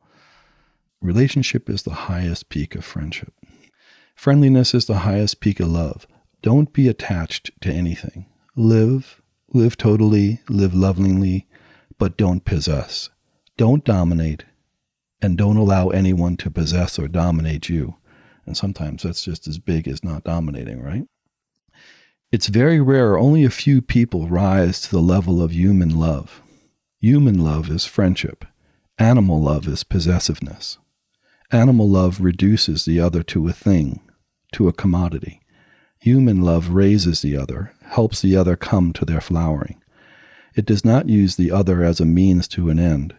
Relationship 1.01 1.67
is 1.67 1.81
the 1.81 1.91
highest 1.91 2.49
peak 2.49 2.75
of 2.75 2.85
friendship. 2.85 3.33
Friendliness 4.15 4.75
is 4.75 4.85
the 4.85 4.99
highest 4.99 5.39
peak 5.39 5.59
of 5.59 5.69
love. 5.69 6.05
Don't 6.43 6.71
be 6.73 6.87
attached 6.87 7.49
to 7.61 7.71
anything. 7.71 8.27
Live, 8.55 9.19
live 9.51 9.77
totally, 9.77 10.41
live 10.47 10.75
lovingly, 10.75 11.47
but 11.97 12.17
don't 12.17 12.45
possess. 12.45 13.09
Don't 13.57 13.83
dominate, 13.83 14.45
and 15.21 15.37
don't 15.37 15.57
allow 15.57 15.89
anyone 15.89 16.37
to 16.37 16.51
possess 16.51 16.99
or 16.99 17.07
dominate 17.07 17.67
you. 17.67 17.95
And 18.45 18.55
sometimes 18.55 19.03
that's 19.03 19.23
just 19.23 19.47
as 19.47 19.57
big 19.57 19.87
as 19.87 20.03
not 20.03 20.23
dominating, 20.23 20.83
right? 20.83 21.05
It's 22.31 22.47
very 22.47 22.79
rare, 22.79 23.17
only 23.17 23.43
a 23.43 23.49
few 23.49 23.81
people 23.81 24.27
rise 24.27 24.81
to 24.81 24.91
the 24.91 25.01
level 25.01 25.41
of 25.41 25.51
human 25.51 25.99
love. 25.99 26.41
Human 26.99 27.43
love 27.43 27.71
is 27.71 27.85
friendship, 27.85 28.45
animal 28.99 29.41
love 29.41 29.67
is 29.67 29.83
possessiveness. 29.83 30.77
Animal 31.51 31.89
love 31.89 32.21
reduces 32.21 32.85
the 32.85 32.99
other 32.99 33.23
to 33.23 33.47
a 33.47 33.53
thing, 33.53 34.01
to 34.53 34.67
a 34.67 34.73
commodity. 34.73 35.41
Human 35.99 36.41
love 36.41 36.69
raises 36.69 37.21
the 37.21 37.35
other, 37.37 37.73
helps 37.83 38.21
the 38.21 38.35
other 38.35 38.55
come 38.55 38.93
to 38.93 39.05
their 39.05 39.21
flowering. 39.21 39.81
It 40.55 40.65
does 40.65 40.83
not 40.83 41.09
use 41.09 41.35
the 41.35 41.51
other 41.51 41.83
as 41.83 41.99
a 41.99 42.05
means 42.05 42.47
to 42.49 42.69
an 42.69 42.79
end. 42.79 43.15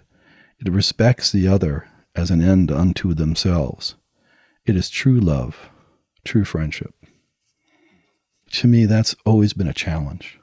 It 0.58 0.72
respects 0.72 1.30
the 1.30 1.48
other 1.48 1.88
as 2.14 2.30
an 2.30 2.42
end 2.42 2.70
unto 2.70 3.14
themselves. 3.14 3.94
It 4.66 4.76
is 4.76 4.90
true 4.90 5.20
love, 5.20 5.70
true 6.24 6.44
friendship 6.44 6.94
to 8.52 8.68
me, 8.68 8.86
that's 8.86 9.16
always 9.24 9.54
been 9.54 9.66
a 9.66 9.72
challenge. 9.72 10.38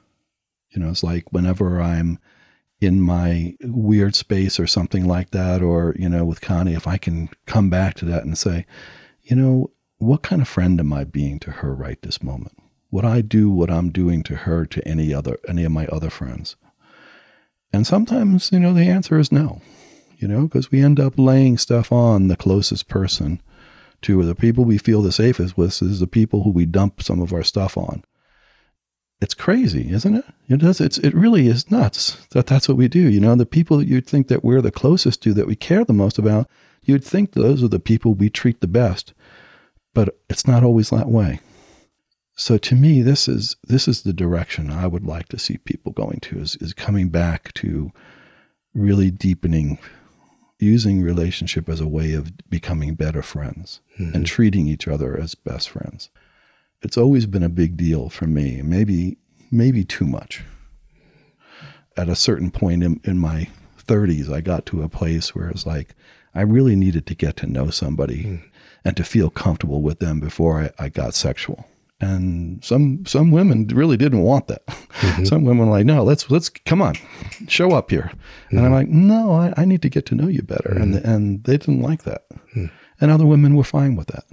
You 0.70 0.82
know, 0.82 0.90
it's 0.90 1.02
like 1.02 1.32
whenever 1.32 1.80
I'm 1.80 2.18
in 2.80 3.00
my 3.00 3.54
weird 3.62 4.14
space 4.14 4.58
or 4.58 4.66
something 4.66 5.06
like 5.06 5.30
that, 5.30 5.62
or, 5.62 5.94
you 5.98 6.08
know, 6.08 6.24
with 6.24 6.40
Connie, 6.40 6.74
if 6.74 6.86
I 6.86 6.96
can 6.96 7.28
come 7.46 7.68
back 7.68 7.94
to 7.96 8.04
that 8.06 8.24
and 8.24 8.38
say, 8.38 8.66
you 9.22 9.36
know, 9.36 9.70
what 9.98 10.22
kind 10.22 10.40
of 10.40 10.48
friend 10.48 10.80
am 10.80 10.92
I 10.92 11.04
being 11.04 11.38
to 11.40 11.50
her 11.50 11.74
right 11.74 12.00
this 12.00 12.22
moment? 12.22 12.56
Would 12.90 13.04
I 13.04 13.20
do 13.20 13.50
what 13.50 13.70
I'm 13.70 13.90
doing 13.90 14.22
to 14.24 14.34
her 14.34 14.64
to 14.66 14.88
any 14.88 15.12
other 15.14 15.38
any 15.46 15.64
of 15.64 15.72
my 15.72 15.86
other 15.86 16.10
friends? 16.10 16.56
And 17.72 17.86
sometimes, 17.86 18.50
you 18.50 18.58
know, 18.58 18.72
the 18.72 18.88
answer 18.88 19.18
is 19.18 19.30
no. 19.30 19.60
You 20.16 20.28
know, 20.28 20.42
because 20.42 20.70
we 20.70 20.82
end 20.82 21.00
up 21.00 21.14
laying 21.16 21.56
stuff 21.56 21.92
on 21.92 22.28
the 22.28 22.36
closest 22.36 22.88
person 22.88 23.40
to 24.02 24.22
the 24.24 24.34
people 24.34 24.64
we 24.64 24.78
feel 24.78 25.02
the 25.02 25.12
safest 25.12 25.56
with 25.56 25.80
is 25.82 26.00
the 26.00 26.06
people 26.06 26.42
who 26.42 26.50
we 26.50 26.66
dump 26.66 27.02
some 27.02 27.20
of 27.20 27.32
our 27.32 27.42
stuff 27.42 27.76
on. 27.76 28.02
It's 29.20 29.34
crazy, 29.34 29.90
isn't 29.92 30.14
it? 30.14 30.24
It 30.48 30.58
does. 30.58 30.80
It's 30.80 30.98
it 30.98 31.14
really 31.14 31.46
is 31.46 31.70
nuts 31.70 32.26
that 32.30 32.46
that's 32.46 32.68
what 32.68 32.78
we 32.78 32.88
do. 32.88 33.00
You 33.00 33.20
know, 33.20 33.34
the 33.34 33.44
people 33.44 33.76
that 33.76 33.88
you'd 33.88 34.06
think 34.06 34.28
that 34.28 34.42
we're 34.42 34.62
the 34.62 34.70
closest 34.70 35.22
to, 35.22 35.34
that 35.34 35.46
we 35.46 35.56
care 35.56 35.84
the 35.84 35.92
most 35.92 36.18
about, 36.18 36.48
you'd 36.82 37.04
think 37.04 37.32
those 37.32 37.62
are 37.62 37.68
the 37.68 37.78
people 37.78 38.14
we 38.14 38.30
treat 38.30 38.60
the 38.60 38.66
best, 38.66 39.12
but 39.92 40.18
it's 40.30 40.46
not 40.46 40.64
always 40.64 40.88
that 40.90 41.08
way. 41.08 41.40
So 42.34 42.56
to 42.56 42.74
me, 42.74 43.02
this 43.02 43.28
is 43.28 43.56
this 43.64 43.86
is 43.86 44.02
the 44.02 44.14
direction 44.14 44.70
I 44.70 44.86
would 44.86 45.04
like 45.04 45.28
to 45.28 45.38
see 45.38 45.58
people 45.58 45.92
going 45.92 46.20
to 46.20 46.38
is 46.38 46.56
is 46.56 46.72
coming 46.72 47.10
back 47.10 47.52
to 47.54 47.92
really 48.72 49.10
deepening 49.10 49.78
using 50.58 51.02
relationship 51.02 51.68
as 51.68 51.80
a 51.80 51.88
way 51.88 52.14
of 52.14 52.32
becoming 52.48 52.94
better 52.94 53.22
friends 53.22 53.80
mm-hmm. 53.98 54.14
and 54.14 54.26
treating 54.26 54.66
each 54.66 54.88
other 54.88 55.18
as 55.18 55.34
best 55.34 55.68
friends. 55.68 56.10
It's 56.82 56.96
always 56.96 57.26
been 57.26 57.42
a 57.42 57.48
big 57.48 57.76
deal 57.76 58.08
for 58.08 58.26
me, 58.26 58.62
maybe 58.62 59.18
maybe 59.50 59.84
too 59.84 60.06
much. 60.06 60.42
At 61.96 62.08
a 62.08 62.16
certain 62.16 62.50
point 62.50 62.82
in, 62.82 63.00
in 63.04 63.18
my 63.18 63.48
30s, 63.78 64.32
I 64.32 64.40
got 64.40 64.64
to 64.66 64.82
a 64.82 64.88
place 64.88 65.34
where 65.34 65.48
it's 65.48 65.66
like 65.66 65.94
I 66.34 66.42
really 66.42 66.76
needed 66.76 67.06
to 67.06 67.14
get 67.14 67.36
to 67.38 67.46
know 67.46 67.70
somebody 67.70 68.24
mm. 68.24 68.42
and 68.84 68.96
to 68.96 69.04
feel 69.04 69.28
comfortable 69.28 69.82
with 69.82 69.98
them 69.98 70.20
before 70.20 70.62
I, 70.78 70.84
I 70.84 70.88
got 70.88 71.14
sexual 71.14 71.66
and 72.00 72.64
some 72.64 73.04
some 73.06 73.30
women 73.30 73.66
really 73.68 73.96
didn't 73.96 74.22
want 74.22 74.48
that. 74.48 74.66
Mm-hmm. 74.66 75.24
Some 75.24 75.44
women 75.44 75.66
were 75.66 75.72
like, 75.72 75.86
no, 75.86 76.02
let's 76.02 76.30
let's 76.30 76.48
come 76.48 76.82
on, 76.82 76.94
show 77.48 77.72
up 77.72 77.90
here. 77.90 78.10
Mm-hmm. 78.12 78.56
And 78.56 78.66
I'm 78.66 78.72
mm-hmm. 78.72 78.74
like, 78.74 78.88
no, 78.88 79.32
I, 79.32 79.54
I, 79.56 79.64
need 79.64 79.82
to 79.82 79.88
get 79.88 80.06
to 80.06 80.14
know 80.14 80.28
you 80.28 80.42
better. 80.42 80.70
Mm-hmm. 80.70 80.82
And 80.82 80.94
and 80.96 81.44
they 81.44 81.56
didn't 81.56 81.82
like 81.82 82.04
that. 82.04 82.26
Mm. 82.54 82.70
And 83.00 83.10
other 83.10 83.26
women 83.26 83.54
were 83.54 83.64
fine 83.64 83.96
with 83.96 84.08
that. 84.08 84.24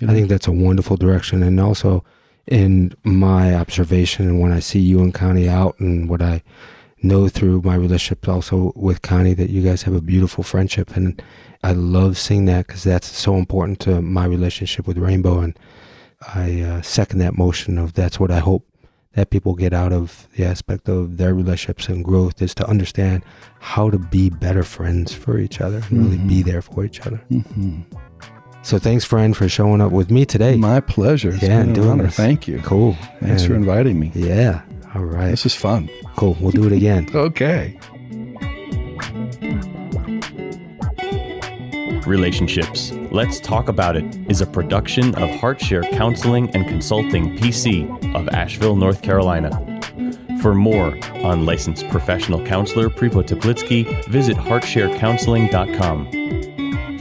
Know? 0.00 0.12
I 0.12 0.14
think 0.14 0.28
that's 0.28 0.46
a 0.46 0.52
wonderful 0.52 0.96
direction. 0.96 1.42
And 1.42 1.58
also, 1.58 2.04
in 2.46 2.94
my 3.04 3.54
observation, 3.54 4.28
and 4.28 4.40
when 4.40 4.52
I 4.52 4.60
see 4.60 4.78
you 4.78 5.00
and 5.00 5.12
Connie 5.12 5.48
out, 5.48 5.78
and 5.80 6.08
what 6.08 6.22
I 6.22 6.42
know 7.02 7.28
through 7.28 7.62
my 7.62 7.74
relationship 7.74 8.28
also 8.28 8.72
with 8.76 9.02
Connie, 9.02 9.34
that 9.34 9.50
you 9.50 9.62
guys 9.62 9.82
have 9.82 9.94
a 9.94 10.00
beautiful 10.00 10.44
friendship, 10.44 10.96
and 10.96 11.22
I 11.62 11.72
love 11.72 12.18
seeing 12.18 12.44
that 12.46 12.66
because 12.66 12.84
that's 12.84 13.08
so 13.08 13.36
important 13.36 13.80
to 13.80 14.00
my 14.00 14.26
relationship 14.26 14.86
with 14.86 14.98
Rainbow 14.98 15.40
and 15.40 15.58
I 16.34 16.60
uh, 16.60 16.82
second 16.82 17.18
that 17.18 17.36
motion 17.36 17.78
of 17.78 17.92
that's 17.92 18.18
what 18.18 18.30
I 18.30 18.38
hope 18.38 18.66
that 19.12 19.30
people 19.30 19.54
get 19.54 19.72
out 19.72 19.92
of 19.92 20.28
the 20.36 20.44
aspect 20.44 20.88
of 20.88 21.16
their 21.16 21.34
relationships 21.34 21.88
and 21.88 22.04
growth 22.04 22.42
is 22.42 22.54
to 22.54 22.68
understand 22.68 23.24
how 23.60 23.88
to 23.90 23.98
be 23.98 24.28
better 24.28 24.62
friends 24.62 25.12
for 25.14 25.38
each 25.38 25.60
other 25.60 25.76
and 25.76 25.84
mm-hmm. 25.84 26.04
really 26.04 26.18
be 26.18 26.40
mm-hmm. 26.40 26.50
there 26.50 26.62
for 26.62 26.84
each 26.84 27.00
other. 27.06 27.22
Mm-hmm. 27.30 27.80
So 28.66 28.80
thanks, 28.80 29.04
friend, 29.04 29.36
for 29.36 29.48
showing 29.48 29.80
up 29.80 29.92
with 29.92 30.10
me 30.10 30.26
today. 30.26 30.56
My 30.56 30.80
pleasure. 30.80 31.28
It's 31.28 31.40
yeah, 31.40 31.62
doing 31.62 31.98
this. 31.98 32.16
Thank 32.16 32.48
you. 32.48 32.58
Cool. 32.62 32.94
Thanks 33.20 33.42
and 33.42 33.52
for 33.52 33.54
inviting 33.54 34.00
me. 34.00 34.10
Yeah. 34.12 34.62
All 34.92 35.04
right. 35.04 35.28
This 35.28 35.46
is 35.46 35.54
fun. 35.54 35.88
Cool. 36.16 36.36
We'll 36.40 36.50
do 36.50 36.66
it 36.66 36.72
again. 36.72 37.08
okay. 37.14 37.78
Relationships. 42.08 42.90
Let's 43.12 43.38
Talk 43.38 43.68
About 43.68 43.96
It 43.96 44.16
is 44.28 44.40
a 44.40 44.46
production 44.48 45.14
of 45.14 45.30
HeartShare 45.30 45.88
Counseling 45.92 46.50
and 46.50 46.66
Consulting 46.66 47.38
PC 47.38 48.16
of 48.16 48.28
Asheville, 48.30 48.74
North 48.74 49.00
Carolina. 49.00 49.52
For 50.42 50.56
more 50.56 50.98
on 51.24 51.46
licensed 51.46 51.88
professional 51.88 52.44
counselor 52.44 52.90
Prepo 52.90 53.22
Teplitsky, 53.22 54.04
visit 54.08 54.36
heartsharecounseling.com. 54.36 56.35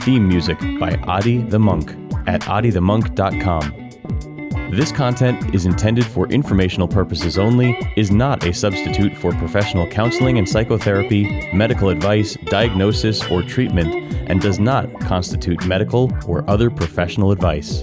Theme 0.05 0.27
music 0.27 0.59
by 0.79 0.95
Adi 1.07 1.39
the 1.39 1.57
Monk 1.57 1.89
at 2.27 2.41
adithemonk.com. 2.41 4.69
This 4.69 4.91
content 4.91 5.55
is 5.55 5.65
intended 5.65 6.05
for 6.05 6.27
informational 6.27 6.87
purposes 6.87 7.39
only, 7.39 7.75
is 7.97 8.11
not 8.11 8.45
a 8.45 8.53
substitute 8.53 9.17
for 9.17 9.31
professional 9.31 9.87
counseling 9.87 10.37
and 10.37 10.47
psychotherapy, 10.47 11.49
medical 11.53 11.89
advice, 11.89 12.37
diagnosis, 12.45 13.27
or 13.31 13.41
treatment, 13.41 13.95
and 14.29 14.41
does 14.41 14.59
not 14.59 15.01
constitute 15.01 15.65
medical 15.65 16.11
or 16.27 16.47
other 16.47 16.69
professional 16.69 17.31
advice. 17.31 17.81